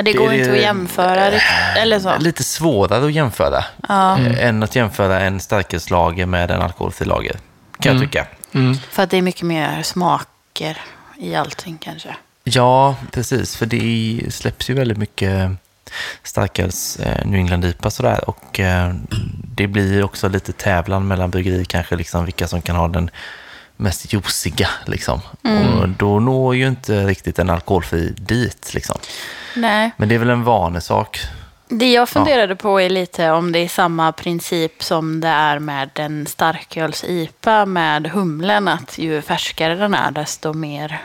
[0.00, 2.18] Ja, det Det går inte att jämföra riktigt, eller så.
[2.18, 7.36] lite svårare att jämföra eh, än att jämföra en starkölslager med en alkoholfri lager.
[7.80, 8.26] Kan jag tycka.
[8.90, 10.78] För att det är mycket mer smaker
[11.18, 12.16] i allting kanske.
[12.44, 13.56] Ja, precis.
[13.56, 15.50] För det släpps ju väldigt mycket
[16.22, 18.30] starköls eh, New England IPA sådär.
[18.30, 18.94] Och eh,
[19.54, 23.10] det blir också lite tävlan mellan bryggerier kanske, liksom vilka som kan ha den
[23.80, 24.68] mest juiciga.
[24.86, 25.20] Liksom.
[25.80, 28.74] Och då når ju inte riktigt en alkoholfri dit.
[28.74, 28.98] Liksom.
[29.56, 29.90] Nej.
[29.96, 31.20] Men det är väl en vanesak.
[31.68, 35.90] Det jag funderade på är lite om det är samma princip som det är med
[35.94, 38.68] en starköls-IPA med humlen.
[38.68, 41.00] Att ju färskare den är, desto mer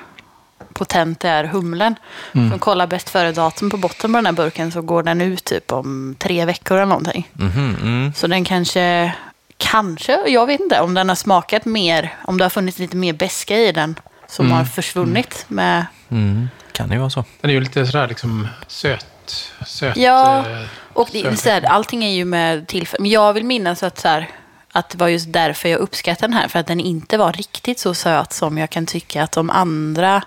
[0.74, 1.96] potent är humlen.
[2.34, 2.54] Mm.
[2.54, 5.72] Om kolla bäst före-datum på botten på den här burken så går den ut typ
[5.72, 7.30] om tre veckor eller någonting.
[7.34, 8.14] Mhm, mm.
[8.14, 9.14] Så den kanske,
[9.58, 13.14] kanske, jag vet inte, om den har smakat mer, om det har funnits lite mer
[13.14, 16.50] beska i den som har försvunnit med Mm.
[16.72, 17.24] Kan det ju vara så.
[17.42, 19.52] Den är ju lite sådär liksom söt.
[19.66, 21.40] söt Ja, eh, och det, söt.
[21.40, 23.02] så här, allting är ju med tillfälle.
[23.02, 24.30] Men jag vill minnas att, så här,
[24.72, 26.48] att det var just därför jag uppskattade den här.
[26.48, 30.24] För att den inte var riktigt så söt som jag kan tycka att de andra,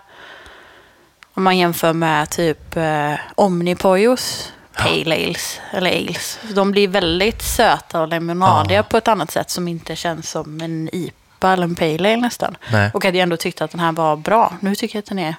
[1.35, 6.39] om man jämför med typ eh, Omnipojos Pale Ales, eller Ales.
[6.55, 8.83] De blir väldigt söta och lemonadiga Ja.
[8.83, 12.57] på ett annat sätt som inte känns som en IPA eller en Pale Ale nästan.
[12.73, 12.91] Nej.
[12.95, 14.53] Och att jag ändå tyckte att den här var bra.
[14.61, 15.35] Nu tycker jag att den är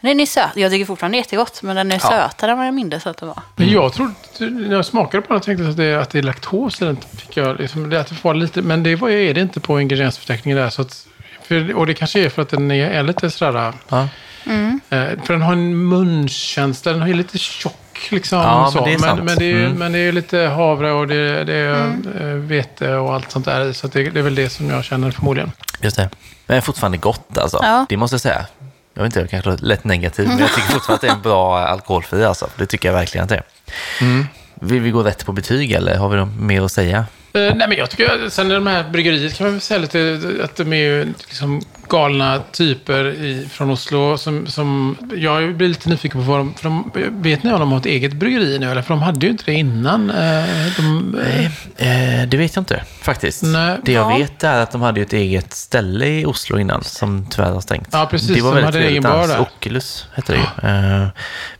[0.00, 0.50] den är söt.
[0.56, 2.08] Jag tycker fortfarande det är jättegott, men den är Ja.
[2.10, 3.42] sötare än vad jag minns att den var.
[3.56, 6.22] Men jag trodde, när jag smakade på den tänkte jag att det, att det är
[6.22, 6.96] laktos i den.
[7.16, 10.58] Fick jag, liksom, att det var lite, men det var, är det inte på ingrediensförteckningen
[10.58, 10.70] där.
[10.70, 11.06] Så att,
[11.42, 13.72] för, och det kanske är för att den är, är lite sådär...
[13.88, 14.08] Ja.
[14.48, 18.38] Eh, för den har en munkänsla, den är lite tjock liksom.
[18.38, 19.78] Ja, men det är men, men, det är, Mm.
[19.78, 21.86] men det är lite havre och det, det är
[22.20, 23.72] eh, vete och allt sånt där.
[23.72, 25.52] Så det, det är väl det som jag känner förmodligen.
[25.80, 26.02] Just det.
[26.46, 27.58] Men det är fortfarande gott alltså.
[27.62, 27.86] Ja.
[27.88, 28.46] Det måste jag säga.
[28.94, 31.12] Jag vet inte, jag kanske är lätt negativ, men jag tycker fortfarande att det är
[31.12, 32.48] en bra alkoholfri alltså.
[32.56, 34.26] Det tycker jag verkligen att det är.
[34.54, 37.06] Vill vi gå rätt på betyg eller har vi något mer att säga?
[37.46, 40.20] Eh, nej, men jag tycker, sen i de här bryggeriet kan man väl säga lite
[40.44, 44.18] att de är ju liksom galna typer i, från Oslo.
[44.18, 46.92] Som, som, jag blir lite nyfiken på vad de, för de...
[47.22, 48.70] Vet ni om de har ett eget bryggeri nu?
[48.70, 48.82] Eller?
[48.82, 50.10] För de hade ju inte det innan.
[50.10, 50.44] Eh,
[50.76, 53.42] de, eh, Eh, det vet jag inte faktiskt.
[53.42, 53.76] Nej.
[53.84, 54.16] det jag Ja.
[54.18, 57.60] vet är att de hade ju ett eget ställe i Oslo innan som tyvärr har
[57.60, 57.88] stängt.
[57.92, 58.28] Ja, precis.
[58.36, 59.02] Det var De väldigt hade egen trevligt.
[59.12, 59.32] bar alls.
[59.32, 59.40] där.
[59.40, 60.68] Oculus hette det ju.
[61.02, 61.08] Eh,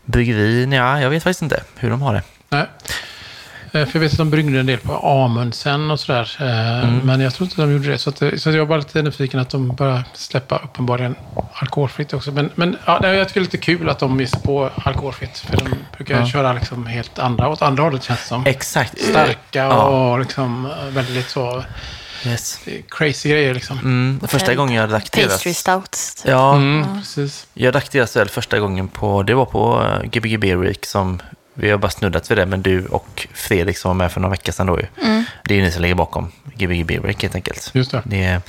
[0.05, 2.23] bryggeri, ja, jag vet faktiskt inte hur de har det.
[2.49, 2.65] nej.
[3.71, 4.93] Eh, För jag vet att de bryggde en del på
[5.25, 6.35] Amundsen och sådär.
[6.39, 6.99] eh, Mm.
[7.03, 7.97] Men jag tror inte de gjorde det.
[7.97, 11.15] Så, att, det- så jag var lite nyfiken att de började släppa uppenbarligen
[11.53, 12.31] alkoholfritt också.
[12.31, 15.37] Men, men ja, jag tycker det är lite kul att de sig på alkoholfritt.
[15.37, 18.45] För de brukar köra liksom helt andra, åt andra hållet känns det som.
[18.45, 19.01] Exakt.
[19.01, 19.83] Starka Ja.
[19.87, 21.63] och liksom eh, väldigt så
[22.25, 22.59] Yes.
[22.89, 23.77] crazy grejer liksom.
[23.79, 25.27] Mm, första gången jag drack deras...
[25.31, 26.15] Pastry stouts.
[26.15, 26.29] Typ.
[26.31, 27.47] Ja, Mm, precis.
[27.53, 31.19] jag drack deras öl första gången på, det var på eh, Gbg Beer Week som
[31.59, 34.31] vi har bara snuddat vid det, men du och Fredrik som var med för några
[34.31, 34.85] veckor sedan då ju.
[35.43, 37.71] Det är ju ni som ligger bakom Gbg Beer Break helt enkelt.
[37.73, 38.01] Just det.
[38.05, 38.41] det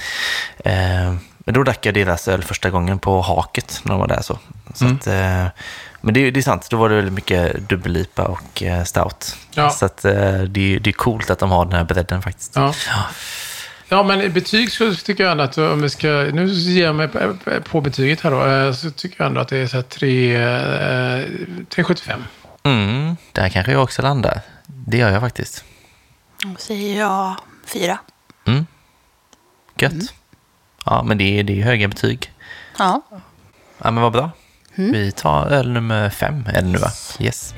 [0.64, 1.14] eh,
[1.44, 4.20] men då drack jag deras öl första gången på Haket när de var där.
[4.22, 4.38] Så.
[4.74, 4.96] Så Mm.
[4.96, 5.46] att, eh,
[6.00, 9.36] men det, är- det är sant, då var det väldigt mycket dubbellipa och eh, stout.
[9.54, 9.70] Ja.
[9.70, 10.12] Så att, eh,
[10.42, 12.52] det, är- det är coolt att de har den här bredden faktiskt.
[12.56, 12.74] Ja.
[13.92, 16.08] Ja, men i betyg så tycker jag ändå att om vi ska...
[16.08, 17.08] Nu ger jag mig
[17.70, 18.46] på- betyget här då.
[18.46, 21.24] eh, Så tycker jag ändå att det är så här 3, eh,
[21.68, 22.24] 3,75.
[22.62, 24.40] Mm, där kanske jag också landar.
[24.66, 25.64] Det gör jag faktiskt.
[26.44, 27.98] Då säger jag fyra.
[28.46, 28.66] Mm.
[29.76, 29.92] Gött.
[29.92, 30.06] Mm.
[30.84, 32.32] Ja, men det är, det är höga betyg.
[32.78, 33.02] Ja.
[33.78, 34.30] Ja, men vad bra.
[34.74, 34.92] Mm.
[34.92, 36.90] Vi tar öl nummer fem, är det nu va?
[37.18, 37.54] Yes.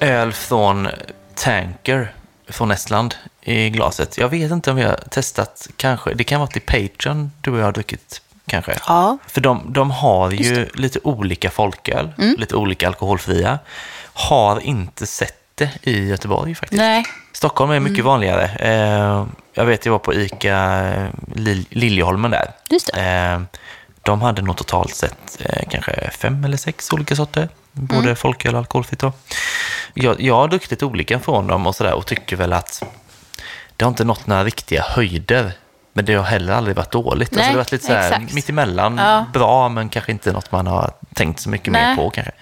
[0.00, 0.88] Öl från
[1.34, 2.14] Tanker
[2.48, 4.18] från Estland i glaset.
[4.18, 6.14] Jag vet inte om vi har testat, kanske.
[6.14, 8.74] Det kan vara till Patreon du och jag har druckit, kanske.
[8.88, 9.18] Ja.
[9.28, 12.34] För de, de har ju lite olika folköl, Mm.
[12.38, 13.58] lite olika alkoholfria.
[14.12, 16.78] Har inte sett det i Göteborg faktiskt.
[16.78, 17.04] Nej.
[17.32, 18.44] Stockholm är mycket vanligare.
[18.44, 22.50] Eh, jag vet, jag var på ICA eh, Lil- Liljeholmen där.
[22.70, 22.90] Just.
[22.96, 23.40] Eh,
[24.02, 27.48] de hade nog totalt sett eh, kanske fem eller sex olika sorter.
[27.72, 29.02] Både folköl och alkoholfritt.
[29.94, 32.82] Jag, jag har druckit lite olika från dem och sådär och tycker väl att
[33.76, 35.52] det har inte nått några riktiga höjder.
[35.96, 37.28] Men det har heller aldrig varit dåligt.
[37.28, 38.34] alltså Nej, det har varit lite så här exakt.
[38.34, 38.98] mittemellan.
[38.98, 39.26] Ja.
[39.32, 41.96] Bra, men kanske inte något man har tänkt så mycket mer Nej.
[41.96, 42.32] på kanske.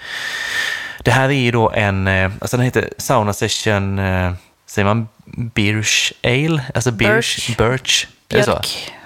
[1.04, 4.32] Det här är ju då en, eh, alltså den heter Sauna Session, eh,
[4.66, 5.08] säger man
[5.54, 6.62] Birch Ale?
[6.74, 7.58] Alltså Birch, Birch.
[7.58, 8.06] Birch.
[8.28, 8.60] Är det så?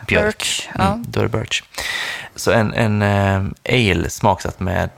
[0.07, 0.39] Björk.
[0.39, 0.87] Birch, ja.
[0.87, 1.63] Mm, då är det Birch.
[2.37, 3.43] Så en, en eh,
[3.93, 4.91] ale smaksatt med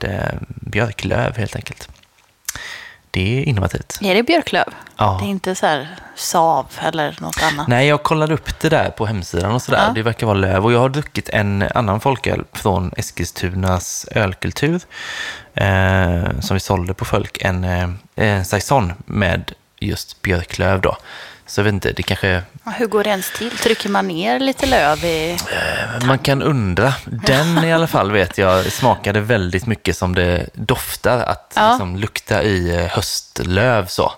[0.47, 1.89] björklöv helt enkelt.
[3.11, 3.99] Det är innovativt.
[4.01, 4.73] Är det björklöv?
[4.97, 5.17] Ja.
[5.21, 7.67] Det är inte så här sav eller något annat?
[7.67, 9.83] Nej, jag kollade upp det där på hemsidan och sådär.
[9.87, 9.93] Ja.
[9.93, 10.65] Det verkar vara löv.
[10.65, 14.81] Och jag har druckit en annan folköl från Eskilstunas ölkultur.
[15.53, 17.37] Eh, som vi sålde på Folk.
[17.41, 20.97] En, eh, en saison med just björklöv då.
[21.51, 22.43] Så jag vet inte, det kanske...
[22.77, 23.51] Hur går det ens till?
[23.57, 25.37] Trycker man ner lite löv i...
[26.05, 26.93] Man kan undra.
[27.05, 31.17] Den i alla fall vet jag smakade väldigt mycket som det doftar.
[31.17, 31.69] Att Ja.
[31.71, 34.11] liksom lukta i eh, höstlöv så.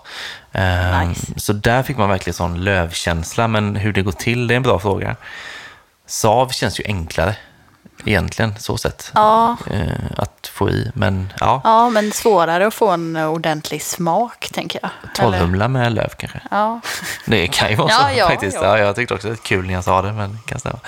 [0.52, 1.26] Eh, Nice.
[1.36, 3.48] Så där fick man verkligen sån lövkänsla.
[3.48, 5.16] Men hur det går till, det är en bra fråga.
[6.06, 7.36] Sav känns ju enklare
[8.04, 9.10] egentligen, så sett.
[9.14, 10.90] Ja, Eh, att få i.
[10.94, 14.90] Men ja, ja, men svårare att få en ordentlig smak, tänker jag.
[15.14, 16.40] Torrhumla med löv kanske.
[16.50, 16.80] Ja,
[17.26, 18.56] Det kan ju vara Ja, så ja, faktiskt.
[18.62, 18.78] ja.
[18.78, 20.78] Ja, jag tyckte också det var kul när jag sa det, men det kan stämma.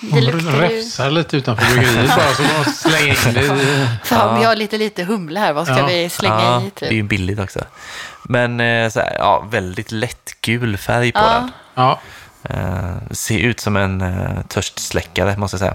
[0.00, 0.76] det De luktar ju...
[0.78, 3.86] räfsar lite utanför bryggeriet bara så de slänger in det i...
[4.04, 5.52] Fan, vi har lite lite humle här.
[5.52, 5.86] Vad ska Ja.
[5.86, 6.70] vi slänga ja, i?
[6.80, 7.10] Det är ju Typ?
[7.10, 7.60] billigt också.
[8.22, 11.30] Men eh, så här, ja, väldigt lätt gul färg på Ja.
[11.32, 11.50] den.
[11.74, 12.00] Ja.
[12.42, 15.74] Eh, ser ut som en uh, törstsläckare, måste jag säga.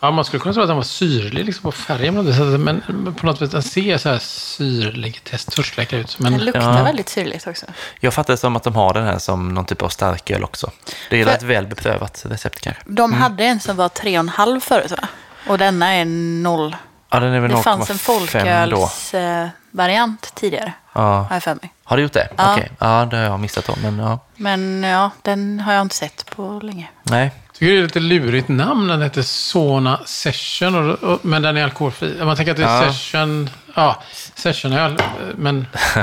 [0.00, 2.14] Ja, man skulle kunna tro att den var syrlig liksom på färgen.
[2.14, 6.16] på något sätt, Men på något sätt den ser så här syrlig törstsläckare ut.
[6.18, 6.82] Den Men luktar Ja.
[6.84, 7.66] väldigt syrligt också.
[8.00, 10.70] Jag fattar det som att de har den här som någon typ av starköl också.
[11.10, 12.82] Det är För- ett väl beprövat recept kanske.
[12.86, 15.08] De hade en som var 3,5 förut va?
[15.48, 16.76] Och denna är 0.
[17.10, 18.76] Ja, den är väl Det fanns en 0,5 då.
[18.86, 21.00] folkölsvariant tidigare, Ja.
[21.00, 21.72] har jag för mig.
[21.84, 22.28] Har du gjort det?
[22.36, 22.52] Ja.
[22.54, 22.70] Okej.
[22.78, 23.74] Ja, det har jag missat då.
[23.82, 26.88] Men ja, Men ja, den har jag inte sett på länge.
[27.02, 27.32] nej.
[27.58, 28.88] Tycker det är ett lite lurigt namn.
[28.88, 30.74] Den heter Sona Session.
[30.90, 32.14] Och, och, men den är alkoholfri.
[32.24, 32.92] Man tänker att det är Ja.
[32.92, 33.50] session...
[33.74, 34.02] Ja,
[34.34, 34.98] sessionöl.
[35.36, 35.66] Men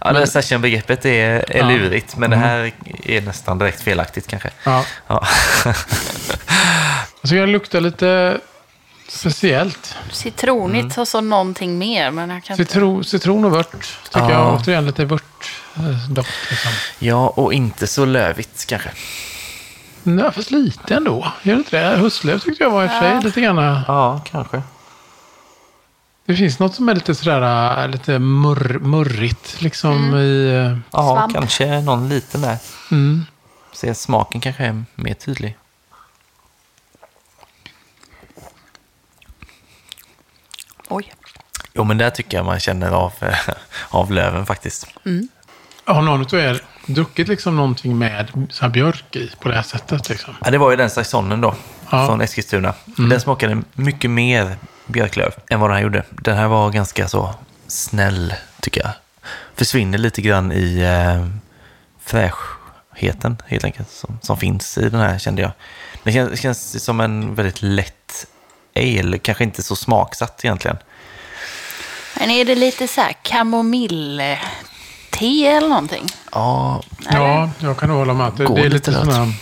[0.00, 1.64] Ja, det här session-begreppet är, är Ja.
[1.64, 1.76] Mm.
[1.82, 2.72] lurigt, men det här
[3.04, 4.50] är nästan direkt felaktigt kanske.
[4.64, 4.84] ja.
[5.06, 5.26] Ja.
[7.22, 8.38] Jag tycker den luktar lite
[9.08, 9.96] speciellt.
[10.12, 12.72] Citronigt och så någonting mer, men jag kan inte...
[12.72, 13.72] Citron, citron och vört.
[14.04, 14.30] Tycker Ja.
[14.30, 14.54] jag.
[14.60, 16.30] Återigen lite vörtdoft.
[16.50, 16.70] Liksom.
[16.98, 18.90] ja, och inte så lövigt kanske.
[20.06, 21.32] Nej, fast lite ändå.
[21.42, 21.96] Gör det inte det?
[21.96, 23.56] Höstlöv tyckte jag var i och för sig lite grann.
[23.88, 24.62] Ja, kanske.
[26.26, 30.48] Det finns något som är lite sådär äh, lite murr, murrigt liksom i...
[30.48, 31.32] äh, Ja, Svamp.
[31.34, 32.56] kanske någon liten där.
[32.90, 33.24] Mm.
[33.72, 35.56] Se, smaken kanske är mer tydlig.
[40.88, 41.12] Oj.
[41.72, 43.12] Jo, men där tycker jag man känner av,
[43.90, 44.86] av löven faktiskt.
[45.84, 49.62] Har någon av er druckit liksom någonting med så här björk i på det här
[49.62, 50.08] sättet?
[50.08, 50.34] Liksom?
[50.44, 51.54] Ja, det var ju den saisonen då,
[51.90, 52.06] Ja.
[52.06, 52.74] från Eskilstuna.
[52.86, 54.56] Den smakade mycket mer
[54.86, 56.02] björklöv än vad den här gjorde.
[56.10, 57.34] Den här var ganska så
[57.66, 58.90] snäll, tycker jag.
[59.54, 61.26] Försvinner lite grann i eh,
[62.04, 65.50] fräschheten, helt enkelt, som, som finns i den här, kände jag.
[66.02, 68.26] Det känns, känns som en väldigt lätt
[68.76, 70.76] ale, kanske inte så smaksatt egentligen.
[72.18, 73.16] Men är det lite så här
[75.18, 76.06] kamomille-te eller någonting?
[76.32, 78.32] Ja, Ja, jag kan nog hålla med.
[78.36, 79.32] Det, det är lite sådana...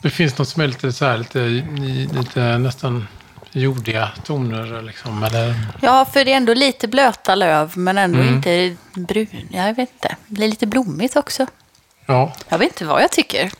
[0.00, 1.38] Det finns något som är lite så här, lite,
[2.18, 3.08] lite nästan
[3.52, 5.22] jordiga toner liksom.
[5.22, 8.34] Eller, Ja, för det är ändå lite blöta löv, men ändå Mm.
[8.34, 9.48] inte brun.
[9.50, 10.16] Jag vet inte.
[10.26, 11.46] Det blir lite blommigt också.
[12.06, 12.32] ja.
[12.48, 13.50] Jag vet inte vad jag tycker.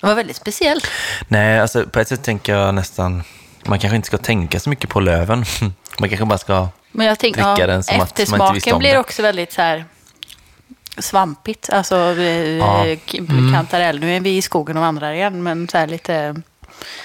[0.00, 0.86] Det var väldigt speciellt.
[1.28, 3.22] Nej, alltså på ett sätt tänker jag nästan...
[3.66, 5.44] Man kanske inte ska tänka så mycket på löven.
[5.98, 6.68] Man kanske bara ska...
[6.92, 8.98] Men jag tänker, Dricka ja, den som att man inte visste eftersmaken om blir det.
[8.98, 9.84] också väldigt så här
[11.00, 11.70] svampigt.
[11.70, 12.84] Alltså eh, Ja.
[13.10, 13.18] k-
[13.54, 13.98] kantarell.
[14.00, 16.34] Nu är vi i skogen och vandrar igen, men så här lite...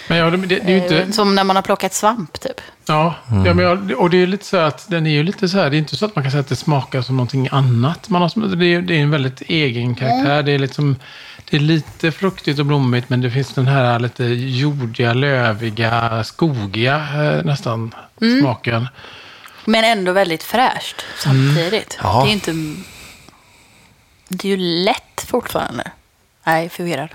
[0.07, 0.97] Men ja, det, det, det är ju inte...
[1.01, 2.61] eh, Som när man har plockat svamp, typ.
[2.85, 3.45] Ja, Mm.
[3.45, 5.69] ja men jag, och det är lite så att den är ju lite så här,
[5.69, 8.09] det är inte så att man kan säga att det smakar som någonting annat.
[8.09, 10.43] Man har, det, är, det är en väldigt egen karaktär.
[10.43, 10.95] Det är liksom,
[11.49, 16.95] det är lite fruktigt och blommigt men det finns den här lite jordiga, löviga, skogiga
[16.95, 18.39] eh, nästan Mm.
[18.41, 18.87] smaken.
[19.65, 21.99] Men ändå väldigt fräscht samtidigt.
[22.03, 22.21] Ja.
[22.25, 22.51] Det är inte...
[24.33, 25.91] Det är ju lätt fortfarande.
[26.43, 27.09] Nej, förvirrad.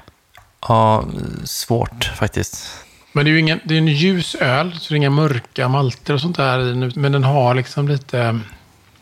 [0.60, 1.04] Ja,
[1.44, 2.84] svårt faktiskt.
[3.12, 5.68] Men det är ju ingen, det är en ljus öl, så det är inga mörka
[5.68, 8.40] malter och sånt där Men den har liksom lite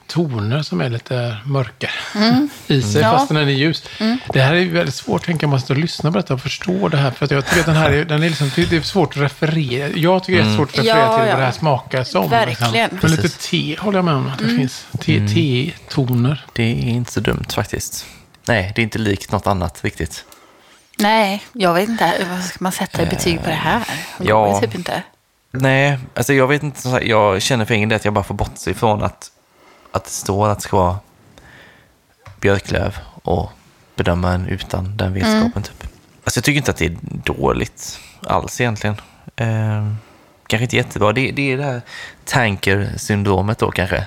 [0.06, 1.90] toner som är lite mörka
[2.66, 3.10] i sig, Ja.
[3.10, 3.84] fast den är ljus.
[4.32, 6.88] Det här är ju väldigt svårt, tänker jag, man måste lyssna på detta och förstå
[6.88, 7.10] det här.
[7.10, 9.22] För att jag tycker att den här är, den är liksom, det är svårt att
[9.22, 9.88] referera.
[9.88, 11.32] Jag tycker det är svårt att referera Ja, till ja.
[11.32, 12.30] vad det här smakar som.
[12.30, 12.72] Verkligen.
[12.90, 12.98] Liksom.
[13.02, 14.86] Men lite te håller jag med om att det finns.
[15.00, 16.44] Te- Te-toner.
[16.52, 18.06] Det är inte så dumt faktiskt.
[18.48, 20.24] Nej, det är inte likt något annat riktigt.
[20.98, 22.12] Nej, jag vet inte.
[22.30, 23.82] Vad ska man sätta i betyg på det här?
[24.18, 24.54] Det ja.
[24.60, 25.02] ju typ inte.
[25.50, 26.88] Nej, alltså jag vet inte.
[27.02, 29.30] Jag känner för egen del att jag bara får bortse ifrån att,
[29.92, 30.98] att det står att det ska vara
[32.40, 33.50] björklöv och
[33.96, 35.62] bedöma en utan den vetskapen.
[35.62, 35.82] Typ.
[36.24, 38.96] Alltså jag tycker inte att det är dåligt alls egentligen.
[39.36, 39.92] Eh,
[40.46, 41.12] kanske inte jättebra.
[41.12, 41.82] Det, det är det här
[42.24, 43.96] tanker-syndromet då kanske.
[43.98, 44.06] Att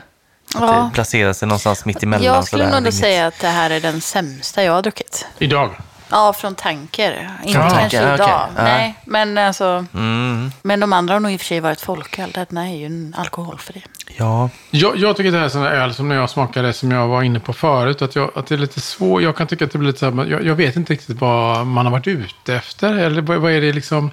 [0.62, 0.72] Ja.
[0.84, 2.26] det placerar sig någonstans mitt emellan.
[2.26, 2.72] Jag skulle sådär.
[2.72, 5.26] nog ändå säga att det här är den sämsta jag har druckit.
[5.40, 5.76] Idag.
[6.12, 7.30] Ja, från Tanker.
[7.44, 7.70] Inte Ja.
[7.70, 8.14] kanske Tanker, okej.
[8.16, 8.30] idag.
[8.30, 8.64] Ja.
[8.64, 9.86] Nej, men alltså...
[9.94, 12.32] Mm, Men de andra har nog i och för sig varit folköl.
[12.50, 13.84] Den här är ju en alkoholfri.
[14.18, 14.50] ja.
[14.72, 17.08] Jag, jag tycker det här är sån här öl som när jag smakade som jag
[17.08, 18.02] var inne på förut.
[18.02, 19.22] Att, jag, att det är lite svårt.
[19.22, 21.68] Jag kan tycka att det blir lite så här, jag, jag vet inte riktigt vad
[21.68, 22.94] man har varit ute efter.
[22.98, 24.12] Eller vad, vad är det liksom.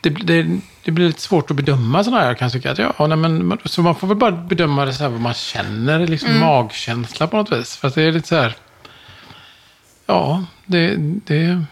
[0.00, 0.46] Det, det,
[0.84, 2.34] det blir lite svårt att bedöma sådana här.
[2.34, 4.92] Kan jag tycka att, ja, nej, men, man- så man får väl bara bedöma det
[4.92, 6.06] så här vad man känner.
[6.06, 7.76] Liksom magkänsla på något vis.
[7.76, 8.56] För att det är lite så här.
[10.06, 11.64] Ja, det, det,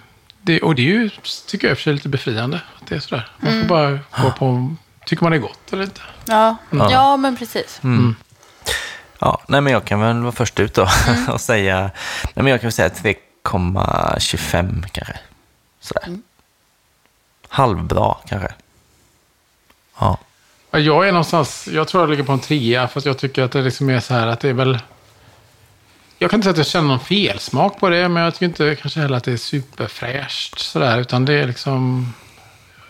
[0.42, 1.10] det, och det är ju,
[1.46, 2.60] tycker jag för sig, lite befriande.
[2.80, 3.28] Att det är sådär.
[3.40, 4.74] Man får bara gå på,
[5.06, 6.00] tycker man det är gott eller inte.
[6.24, 6.92] Ja, Ja.
[6.92, 7.80] ja men precis.
[9.18, 10.88] Ja, nej men jag kan väl vara först ut då
[11.28, 11.80] och säga,
[12.24, 15.18] nej men jag kan väl säga 3,25 kanske.
[15.80, 16.18] Sådär.
[17.48, 18.48] Halvbra kanske.
[19.98, 20.18] Ja.
[20.70, 23.52] Ja, Jag är någonstans, jag tror jag ligger på en trea, fast jag tycker att
[23.52, 24.78] det liksom är så här att det är väl...
[26.22, 28.76] Jag kan inte säga att jag känner någon felsmak på det, men jag tycker inte
[28.80, 32.12] kanske heller att det är superfräscht sådär, utan det är liksom...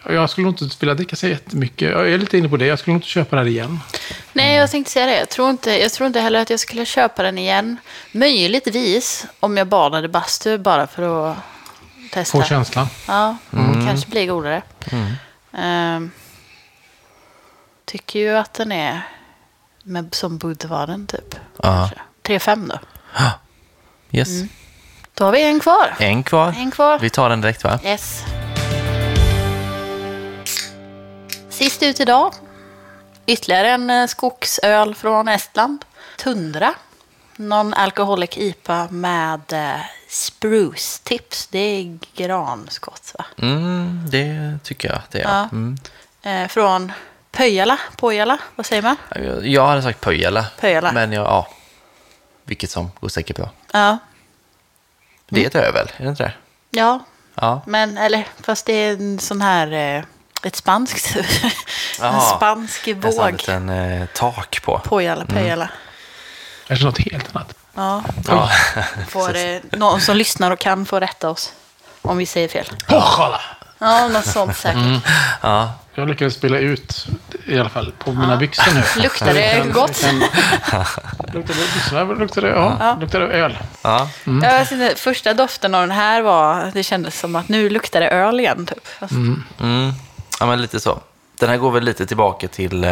[0.09, 1.91] Jag skulle nog inte vilja dricka så jättemycket.
[1.91, 3.81] Jag är lite inne på det, jag skulle nog inte köpa det här igen.
[4.33, 5.19] Nej, jag tänkte säga det.
[5.19, 7.77] Jag tror, inte, jag tror inte heller att jag skulle köpa den igen.
[8.13, 11.37] Möjligtvis om jag badade bastu bara för att
[12.13, 12.39] testa.
[12.39, 12.87] Få känslan.
[13.09, 13.37] Ja,
[13.87, 14.63] kanske blir godare.
[15.53, 16.11] Ehm,
[17.85, 19.03] tycker ju att den är
[19.83, 21.35] med, som Budvaden typ.
[21.63, 21.91] Ja.
[22.23, 22.51] Kanske.
[22.51, 22.79] 3-5 då.
[24.15, 24.29] Yes.
[25.15, 25.95] Då har vi en kvar.
[25.99, 26.55] En kvar.
[26.59, 26.99] En kvar.
[26.99, 27.79] Vi tar den direkt va?
[27.85, 28.25] Yes.
[31.51, 32.35] Sist ut idag.
[33.27, 35.85] Ytterligare en eh, skogsöl från Estland.
[36.19, 36.75] Tundra.
[37.37, 41.47] Non-alcoholic IPA med eh, spruce tips.
[41.47, 43.25] Det är granskott va?
[43.39, 45.23] Mm, det tycker jag det är.
[45.23, 45.49] Ja.
[45.53, 45.79] Mm.
[46.23, 46.93] Eh, från
[47.31, 47.79] Pöjala.
[47.97, 48.97] Pojala, vad säger man?
[49.43, 50.47] Jag hade sagt Pöjala.
[50.61, 50.93] Pöjala.
[50.93, 51.49] Men jag, ja.
[52.45, 53.51] Vilket som går säkert bra.
[53.73, 53.99] Ja.
[55.29, 56.33] Det är ett öl, är det inte det?
[56.71, 57.01] Ja,
[57.35, 57.63] Ja.
[57.67, 59.73] men eller fast det är en sån här...
[59.99, 60.05] Eh,
[60.43, 61.17] ett spanskt...
[62.01, 63.33] en spansk En våg.
[63.33, 64.79] liten eh, tak på.
[64.85, 65.69] Pojala, Pöjala.
[66.67, 67.55] Kanske något helt annat.
[67.75, 68.03] Ja.
[68.29, 68.51] Ja.
[69.09, 71.53] Får eh, någon som lyssnar och kan få rätta oss
[72.03, 72.67] om vi säger fel.
[72.89, 73.41] Pojala!
[73.79, 75.03] Ja, något sånt säkert.
[75.43, 75.73] ja.
[75.95, 77.07] Jag lyckades spela ut
[77.47, 78.83] i alla fall på mina byxor nu.
[79.03, 80.03] Luktar det Jag gott?
[80.03, 80.15] jag
[81.35, 82.05] Luktar det byxorna?
[82.05, 83.59] Luktar det, ja, luktar det öl?
[83.83, 84.09] ja.
[84.25, 88.01] Jag vet inte, första doften av den här var, det kändes som att nu luktar
[88.01, 88.67] det öl igen.
[88.67, 88.87] Typ.
[88.87, 89.93] Fast, Mm.
[90.41, 91.01] Ja, men lite så.
[91.41, 92.91] Den här går väl lite tillbaka till eh,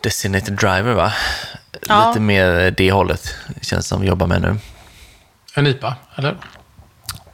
[0.00, 1.12] Designated Driver, va?
[1.88, 2.08] Ja.
[2.08, 4.56] Lite mer det hållet, känns som vi jobbar med nu.
[5.54, 6.36] En IPA, eller?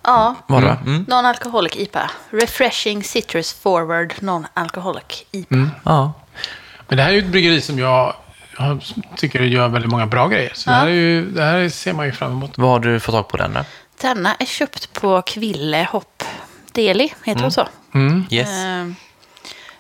[0.03, 0.79] Ja, Var det?
[0.87, 1.05] Mm.
[1.09, 2.11] non-alcoholic IPA.
[2.31, 5.69] Refreshing citrus forward non-alcoholic IPA.
[5.85, 6.13] Ja.
[6.89, 8.15] Men det här är ju ett bryggeri som jag,
[8.59, 8.81] jag
[9.17, 10.53] tycker gör väldigt många bra grejer.
[10.55, 12.59] Så det, här är ju, det här ser man ju fram emot.
[12.59, 13.61] Vad har du fått tag på den då?
[14.01, 16.23] Denna är köpt på Kville Hopp
[16.73, 17.69] Deli, heter det så?
[17.95, 18.25] Mm.
[18.31, 18.49] Yes.
[18.65, 18.87] Eh,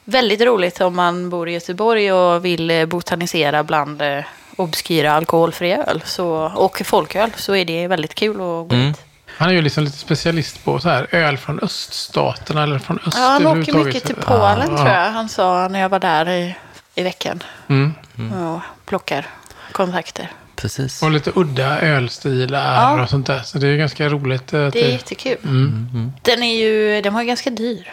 [0.05, 4.24] Väldigt roligt om man bor i Göteborg och vill eh, botanisera bland eh,
[4.56, 8.86] obskyra alkoholfria öl så, och folköl så är det väldigt kul att gå Mm.
[8.86, 9.05] dit.
[9.40, 13.16] Han är ju liksom lite specialist på så här öl från öststaterna eller från öst
[13.18, 14.76] Ja, han åker mycket till Polen ja.
[14.76, 15.10] tror jag.
[15.10, 16.56] Han sa när jag var där i,
[16.94, 17.42] i veckan.
[17.68, 17.92] Mm.
[18.32, 19.26] Och plockar
[19.72, 20.30] kontakter.
[20.56, 21.02] Precis.
[21.02, 23.02] Och lite udda ölstilar Ja.
[23.02, 23.40] och sånt där.
[23.42, 24.52] Så det är ganska roligt.
[24.52, 25.36] eh, Att Det är jättekul.
[25.44, 26.12] Mm.
[26.22, 27.92] Den är ju den var ju ganska dyr.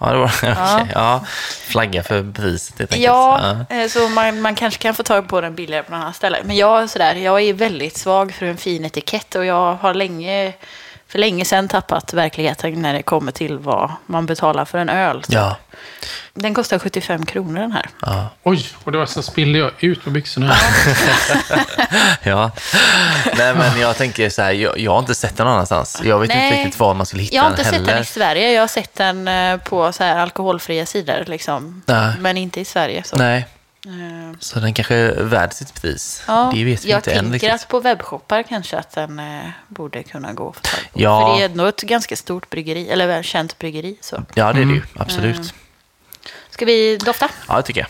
[0.00, 0.92] Ja, det var okej.
[0.94, 1.24] Ja,
[1.68, 3.04] flagga för priset helt enkelt.
[3.04, 6.16] Ja, eh, så man, man kanske kan få tag på den billigare på något annat
[6.16, 6.38] ställe.
[6.44, 9.94] Men jag, är sådär, jag är väldigt svag för en fin etikett och jag har
[9.94, 10.52] länge,
[11.10, 15.22] för länge sedan tappat verkligheten när det kommer till vad man betalar för en öl.
[15.28, 15.56] Ja.
[16.34, 17.86] Den kostar 75 kronor den här.
[18.02, 18.28] Ja.
[18.42, 20.54] Oj, och det var så spillde jag ut på byxorna.
[22.22, 22.50] ja.
[23.36, 26.00] Nej, men jag tänker så här, jag, jag har inte sett den någon annanstans.
[26.04, 26.46] Jag vet Nej.
[26.48, 27.78] inte riktigt var man skulle hitta Jag har den inte heller.
[27.86, 28.52] sett den i Sverige.
[28.52, 31.24] Jag har sett den eh, på så här alkoholfria sidor.
[31.26, 31.82] Liksom.
[31.86, 32.12] Nej.
[32.18, 33.02] Men inte i Sverige.
[33.04, 33.16] Så.
[33.16, 33.46] Nej,
[34.40, 36.24] så den kanske är värd sitt pris.
[36.26, 37.52] Ja, det vet vi jag inte än tänker riktigt.
[37.52, 41.00] att på webbshoppar kanske att den eh, borde kunna gå att få tag på.
[41.00, 41.26] Ja.
[41.26, 43.96] För det är ändå ett ganska stort bryggeri, eller känt bryggeri.
[44.00, 44.16] Så.
[44.34, 44.76] Ja, det är det ju.
[44.76, 44.82] Mm.
[44.96, 45.54] Absolut.
[46.50, 47.28] Ska vi dofta?
[47.48, 47.88] Ja, det tycker jag.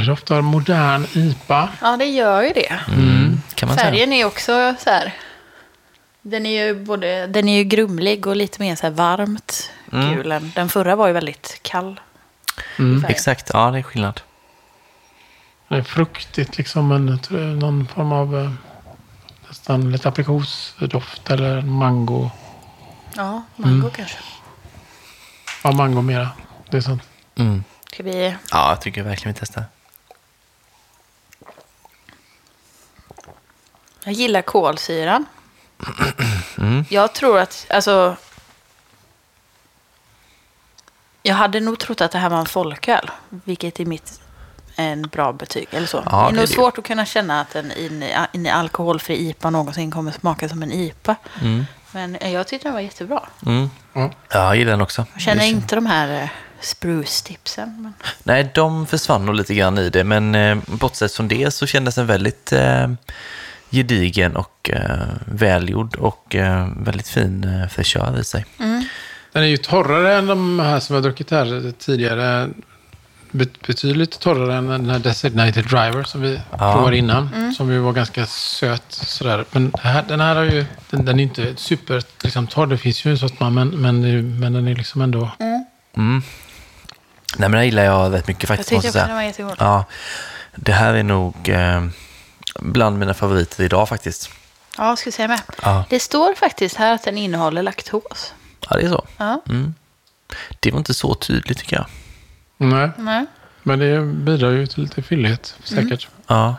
[0.00, 1.68] Det doftar modern IPA.
[1.80, 2.80] Ja, det gör ju det.
[2.88, 3.40] Mm.
[3.54, 3.90] Kan man säga.
[3.90, 5.14] Färgen är också så här...
[6.22, 10.14] Den är ju både den är ju grumlig och lite mer så här varmt Mm.
[10.14, 10.32] gul.
[10.32, 12.00] än- Den förra var ju väldigt kall.
[12.78, 13.04] Mm.
[13.08, 14.20] Exakt, ja det är skillnad.
[15.68, 16.92] Det är fruktigt liksom.
[16.92, 18.52] En, jag tror det är någon form av eh,
[19.48, 22.30] nästan lite aprikosdoft eller mango.
[23.16, 23.90] Ja, mango Mm.
[23.90, 24.18] kanske.
[25.64, 26.28] Ja, mango mera.
[26.70, 27.02] Det är sånt.
[27.36, 27.64] Mm.
[27.92, 28.36] Ska vi...
[28.50, 29.64] Ja, jag tycker verkligen vi testar.
[34.04, 35.24] Jag gillar kolsyran.
[36.58, 36.84] Mm.
[36.88, 38.16] Jag tror att, alltså...
[41.22, 44.20] Jag hade nog trott att det här var en folköl, vilket är mitt
[44.76, 45.68] en bra betyg.
[45.70, 46.02] Eller så.
[46.06, 46.46] Ja, det är nog det.
[46.46, 48.02] svårt att kunna känna att en, en,
[48.32, 51.16] en alkoholfri IPA någonsin kommer smaka som en IPA.
[51.42, 51.66] Mm.
[51.92, 53.22] Men eh, jag tyckte den var jättebra.
[53.46, 53.70] Mm.
[53.92, 54.00] Ja.
[54.00, 54.10] Ja,
[54.44, 55.06] jag gillar den också.
[55.12, 56.28] Jag känner Det- inte de här eh,
[56.60, 57.82] spruce-tipsen.
[57.82, 57.94] Men...
[58.22, 61.94] Nej, de försvann nog lite grann i det, men eh, bortsett från det så kändes
[61.94, 62.88] den väldigt eh,
[63.70, 68.44] gedigen och eh, välgjord och eh, väldigt fin eh, fräschör i sig.
[69.32, 72.48] Den är ju torrare än de här som jag druckit här tidigare.
[73.32, 76.72] Bet- Betydligt torrare än den här Designated Driver som vi Ja.
[76.72, 77.54] provade innan.
[77.56, 79.44] Som ju var ganska söt sådär.
[79.50, 82.66] Men här, den här har ju, den, den är inte super liksom, torr.
[82.66, 85.30] Det finns ju en man, men, men, är men den är liksom ändå...
[85.96, 86.22] Mm.
[87.36, 88.68] Nej, men här gillar jag rätt mycket Jag faktiskt.
[88.68, 89.56] tyckte måste också jag den var jättegod.
[89.58, 89.84] Ja,
[90.56, 91.84] det här är nog eh,
[92.60, 94.30] bland mina favoriter idag faktiskt.
[94.78, 95.40] Ja, ska vi säga med.
[95.62, 98.34] Ja, Det står faktiskt här att den innehåller laktos.
[98.70, 99.06] Ja det är så.
[99.16, 99.42] Ja.
[99.48, 99.74] Mm.
[100.60, 101.86] Det var inte så tydligt tycker jag.
[102.56, 103.26] Nej, Nej.
[103.62, 106.08] men det bidrar ju till lite fyllighet säkert.
[106.26, 106.56] Ja,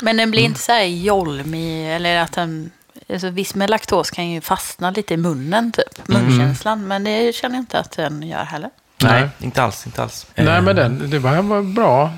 [0.00, 0.30] Men den Mm.
[0.30, 2.70] blir inte så här jolmig eller att den...
[3.12, 6.08] Alltså, viss med laktos kan ju fastna lite i munnen, typ.
[6.08, 6.22] Mm.
[6.26, 6.88] Munkänslan.
[6.88, 8.70] Men det känner jag inte att den gör heller.
[9.02, 9.28] nej, Nej.
[9.40, 10.26] inte alls, inte alls.
[10.34, 12.10] Nej, Eh, men den, det var, var bra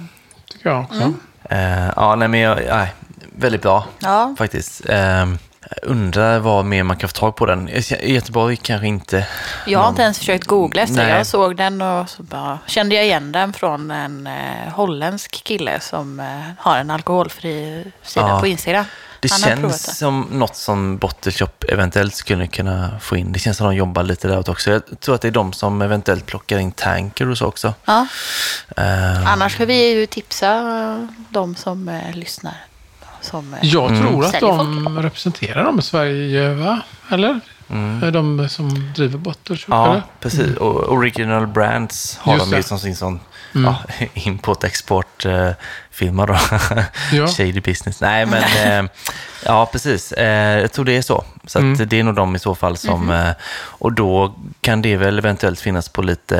[0.52, 1.12] tycker jag också.
[1.42, 2.94] Eh, ja, nej, men jag, nej,
[3.36, 4.88] väldigt bra Ja, faktiskt.
[4.88, 5.26] Eh,
[5.68, 7.68] jag undrar vad mer man kan få tag på den.
[7.68, 9.26] I Göteborg kanske inte.
[9.66, 10.96] jag har inte ens försökt googla efter.
[10.96, 11.08] Nej.
[11.16, 15.80] Jag såg den och så bara kände jag igen den från en eh, holländsk kille
[15.80, 16.26] som eh,
[16.58, 18.40] har en alkoholfri sida Ja.
[18.40, 18.84] på Instagram.
[19.20, 19.92] Det Han känns det.
[19.94, 23.32] som något som Bottle Shop eventuellt skulle kunna få in.
[23.32, 24.70] Det känns som de jobbar lite däråt också.
[24.70, 27.74] Jag tror att det är de som eventuellt plockar in tanker och så också.
[27.84, 28.06] Ja.
[28.76, 32.54] Eh, Annars ska vi ju tipsa de som eh, lyssnar.
[33.20, 34.02] Som, eh, Jag Mm.
[34.02, 36.80] tror att de representerar dem i Sverige, va?
[37.10, 37.40] Eller?
[38.02, 39.32] Är De som driver Mm.
[39.68, 40.02] Ja, eller?
[40.20, 40.56] precis.
[40.56, 43.20] Och Original Brands har Just de ju som sin sån
[43.54, 43.64] Mm.
[43.64, 43.76] ja,
[45.00, 46.36] import-export-firma då.
[47.12, 47.28] Ja.
[47.28, 48.00] Shady business.
[48.00, 48.42] Nej, men
[48.84, 48.90] eh,
[49.44, 50.12] ja, precis.
[50.12, 51.24] Eh, jag tror det är så.
[51.46, 51.88] Så att Mm.
[51.88, 53.10] det är nog de i så fall som...
[53.10, 56.38] Eh, och då kan det väl eventuellt finnas på lite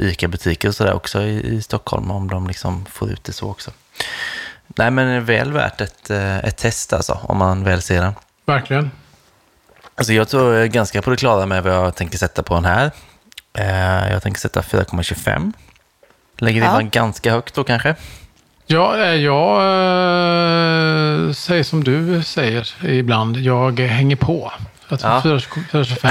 [0.00, 3.50] eh, ICA-butiker och sådär också i, i Stockholm om de liksom får ut det så
[3.50, 3.70] också.
[4.76, 8.12] Nej, men väl värt ett, eh, ett test alltså, om man väl ser den.
[8.46, 8.90] Verkligen.
[9.94, 12.54] Alltså jag tror jag är ganska på det klara med vad jag tänker sätta på
[12.54, 12.90] den här.
[13.58, 15.52] Eh, jag tänker sätta 4,25.
[16.38, 16.80] Lägger det Ja.
[16.80, 17.94] ganska högt då kanske?
[18.66, 19.56] Ja, eh, jag
[21.36, 23.36] säger som du säger ibland.
[23.36, 24.52] Jag hänger på.
[24.88, 25.20] Jag tror Ja.
[25.22, 26.10] 425.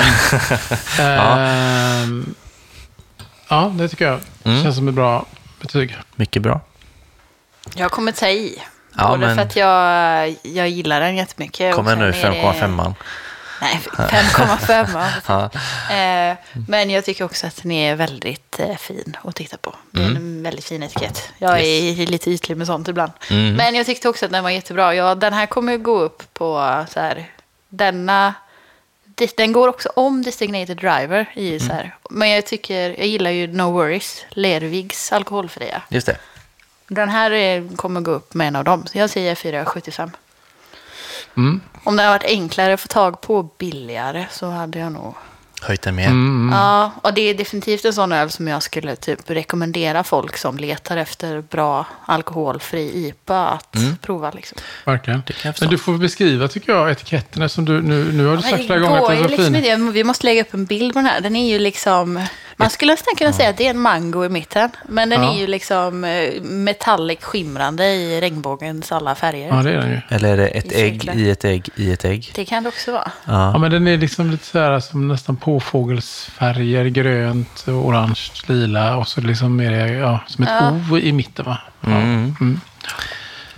[1.00, 2.36] Ehm,
[3.50, 4.64] ja, det tycker jag Mm.
[4.64, 5.26] känns som ett bra
[5.62, 5.98] betyg.
[6.16, 6.62] Mycket bra.
[7.76, 8.62] Jag kommer ta i.
[8.98, 11.76] Ja, Både men- för att jag, jag gillar den jättemycket.
[11.76, 12.94] Kommer nu sen är det- 5,5.
[13.62, 15.06] Nej, 5,5.
[15.90, 15.96] Ja.
[15.96, 16.38] Eh,
[16.68, 19.76] men jag tycker också att den är väldigt eh, fin att titta på.
[19.92, 21.30] Det är en väldigt fin etikett.
[21.38, 23.12] Jag är lite ytlig med sånt ibland.
[23.30, 24.96] Men jag tyckte också att den var jättebra.
[24.96, 27.26] Ja, den här kommer gå upp på så här,
[27.70, 28.34] denna...
[29.38, 31.96] Den går också om Designated Driver i så här.
[32.10, 35.82] Men jag tycker, jag gillar ju No Worries, Lervigs alkoholfria.
[35.90, 36.18] Just det.
[36.94, 38.86] Den här är, kommer gå upp med en av dem.
[38.86, 40.12] Så jag säger 4,75.
[41.38, 41.62] Mm.
[41.84, 45.16] Om det hade varit enklare att få tag på och billigare så hade jag nog...
[45.62, 46.08] Höjt den mer.
[46.08, 46.50] Mm.
[46.54, 50.58] Ja, och det är definitivt en sån öl som jag skulle typ rekommendera folk som
[50.58, 54.32] letar efter bra alkoholfri IPA att prova.
[54.32, 54.58] Liksom.
[54.86, 55.24] Verkligen.
[55.60, 58.58] Men du får beskriva, tycker jag, etiketten som du nu, nu har du Men sagt
[58.58, 59.56] det flera gånger att den är så liksom fin.
[59.56, 59.92] inte.
[59.92, 61.22] Vi måste lägga upp en bild på den här.
[61.22, 62.26] Den är ju liksom...
[62.64, 64.70] Man skulle nästan kunna säga att det är en mango i mitten.
[64.88, 65.34] Men den Ja.
[65.34, 69.48] är ju liksom eh, metallic skimrande i regnbågens alla färger.
[69.48, 70.00] Ja, det är den ju.
[70.10, 71.16] Eller är det ett I ägg cirklar.
[71.16, 72.32] i ett ägg i ett ägg?
[72.36, 73.12] Det kan det också vara.
[73.26, 73.58] Ja, Ja.
[73.58, 76.86] men den är liksom lite så här som nästan påfågelsfärger.
[76.86, 80.80] Grönt, orange, lila och så liksom är det ja, som ett Ja.
[80.92, 81.58] O i mitten va?
[81.82, 81.88] Ja.
[81.92, 82.36] Mm.
[82.42, 82.62] Mm.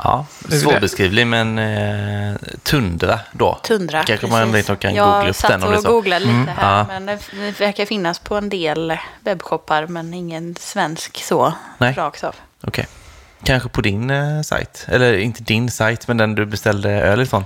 [0.05, 3.59] Ja, svårbeskrivlig men eh, tundra då.
[3.63, 4.03] Tundra.
[4.03, 4.69] Kanske man precis.
[4.69, 5.91] ändå kan jag googla upp satt den om och det är så.
[5.91, 6.77] googlade lite här.
[6.77, 6.85] Ja.
[6.87, 9.87] Men det verkar finnas på en del webbshoppar.
[9.87, 11.93] Men ingen svensk så Nej.
[11.93, 12.35] rakt av.
[12.63, 12.87] Okej.
[13.43, 14.85] Kanske på din eh, sajt.
[14.89, 17.45] Eller inte din sajt, men den du beställde öl ifrån.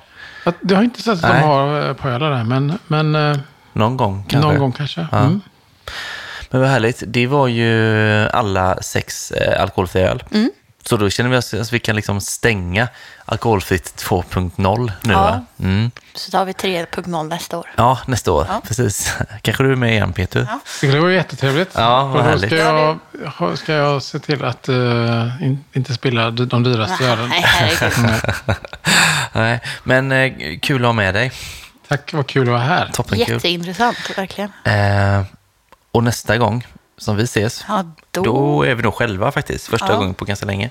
[0.61, 1.41] Det har jag inte sett att Nej.
[1.41, 3.38] de har eh, på ölar där, men, men eh,
[3.73, 4.49] Någon gång kanske.
[4.49, 5.07] någon gång kanske.
[5.11, 5.18] Ja.
[5.18, 5.41] Mm.
[6.49, 7.03] Men vad härligt.
[7.07, 10.23] Det var ju alla sex eh, alkoholfria öl.
[10.31, 10.52] Mm.
[10.90, 12.88] Så då känner vi oss att vi kan liksom stänga
[13.26, 15.22] alkoholfritt 2.0 nu Ja.
[15.22, 15.45] va?
[15.60, 15.91] Mm.
[16.16, 17.72] Så tar vi 3.0 nästa år.
[17.76, 18.45] Ja, nästa år.
[18.49, 18.61] Ja.
[18.68, 19.14] Precis.
[19.41, 20.48] Kanske du är med igen Peter?
[20.49, 20.60] Ja.
[20.82, 21.72] Det var jättetrevligt.
[21.74, 22.45] Ja, vad härligt.
[22.49, 22.56] ska
[23.40, 27.30] jag, ska jag se till att in, inte spilla de dyraste ölen.
[27.30, 28.22] Nej, herregud.
[29.34, 31.32] Nej, men eh, kul att ha med dig.
[31.88, 32.90] Tack, vad kul att vara här.
[32.94, 33.34] Toppenkul.
[33.34, 34.52] Jätteintressant, verkligen.
[34.64, 35.24] Eh,
[35.91, 36.66] och nästa gång
[37.00, 38.24] som vi ses, Ja, då...
[38.24, 39.68] då är vi nog själva faktiskt.
[39.68, 39.96] Första Ja.
[39.98, 40.70] gången på ganska länge.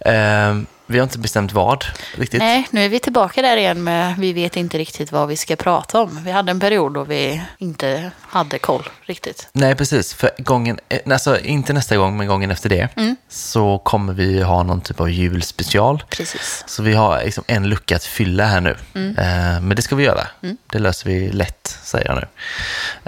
[0.00, 0.56] Eh,
[0.92, 2.38] vi har inte bestämt vad riktigt.
[2.38, 5.56] Nej, nu är vi tillbaka där igen med vi vet inte riktigt vad vi ska
[5.56, 6.24] prata om.
[6.24, 9.48] Vi hade en period då vi inte hade koll riktigt.
[9.52, 10.14] Nej, precis.
[10.14, 13.16] För gången, eh, alltså inte nästa gång, men gången efter det, Mm.
[13.28, 16.02] så kommer vi ha någon typ av julspecial.
[16.10, 16.64] Precis.
[16.66, 18.76] Så vi har liksom en lucka att fylla här nu.
[18.94, 19.18] Mm.
[19.18, 20.26] Eh, men det ska vi göra.
[20.72, 22.26] Det löser vi lätt, säger jag nu.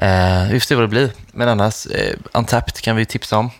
[0.06, 1.10] Eh, vi får se vad det blir.
[1.32, 3.50] Men annars, eh, Untapped kan vi tipsa om.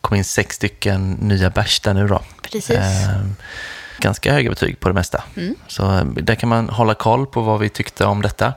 [0.00, 2.22] Kom in sex stycken nya bärs där nu då.
[2.42, 2.70] Precis.
[2.70, 3.20] Eh,
[4.00, 5.22] ganska höga betyg på det mesta.
[5.36, 5.54] Mm.
[5.66, 8.52] Så eh, där kan man hålla koll på vad vi tyckte om detta.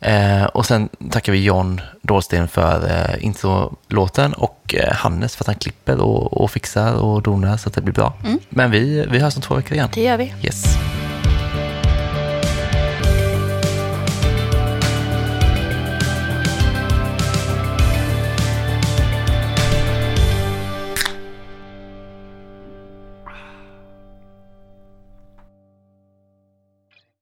[0.00, 5.46] Eh, och sen tackar vi John Dahlsten för eh, introlåten och eh, Hannes för att
[5.46, 8.14] han klipper och, och fixar och donar så att det blir bra.
[8.48, 9.88] Men vi, vi hörs om två veckor igen.
[9.94, 10.34] Det gör vi.
[10.42, 10.64] Yes.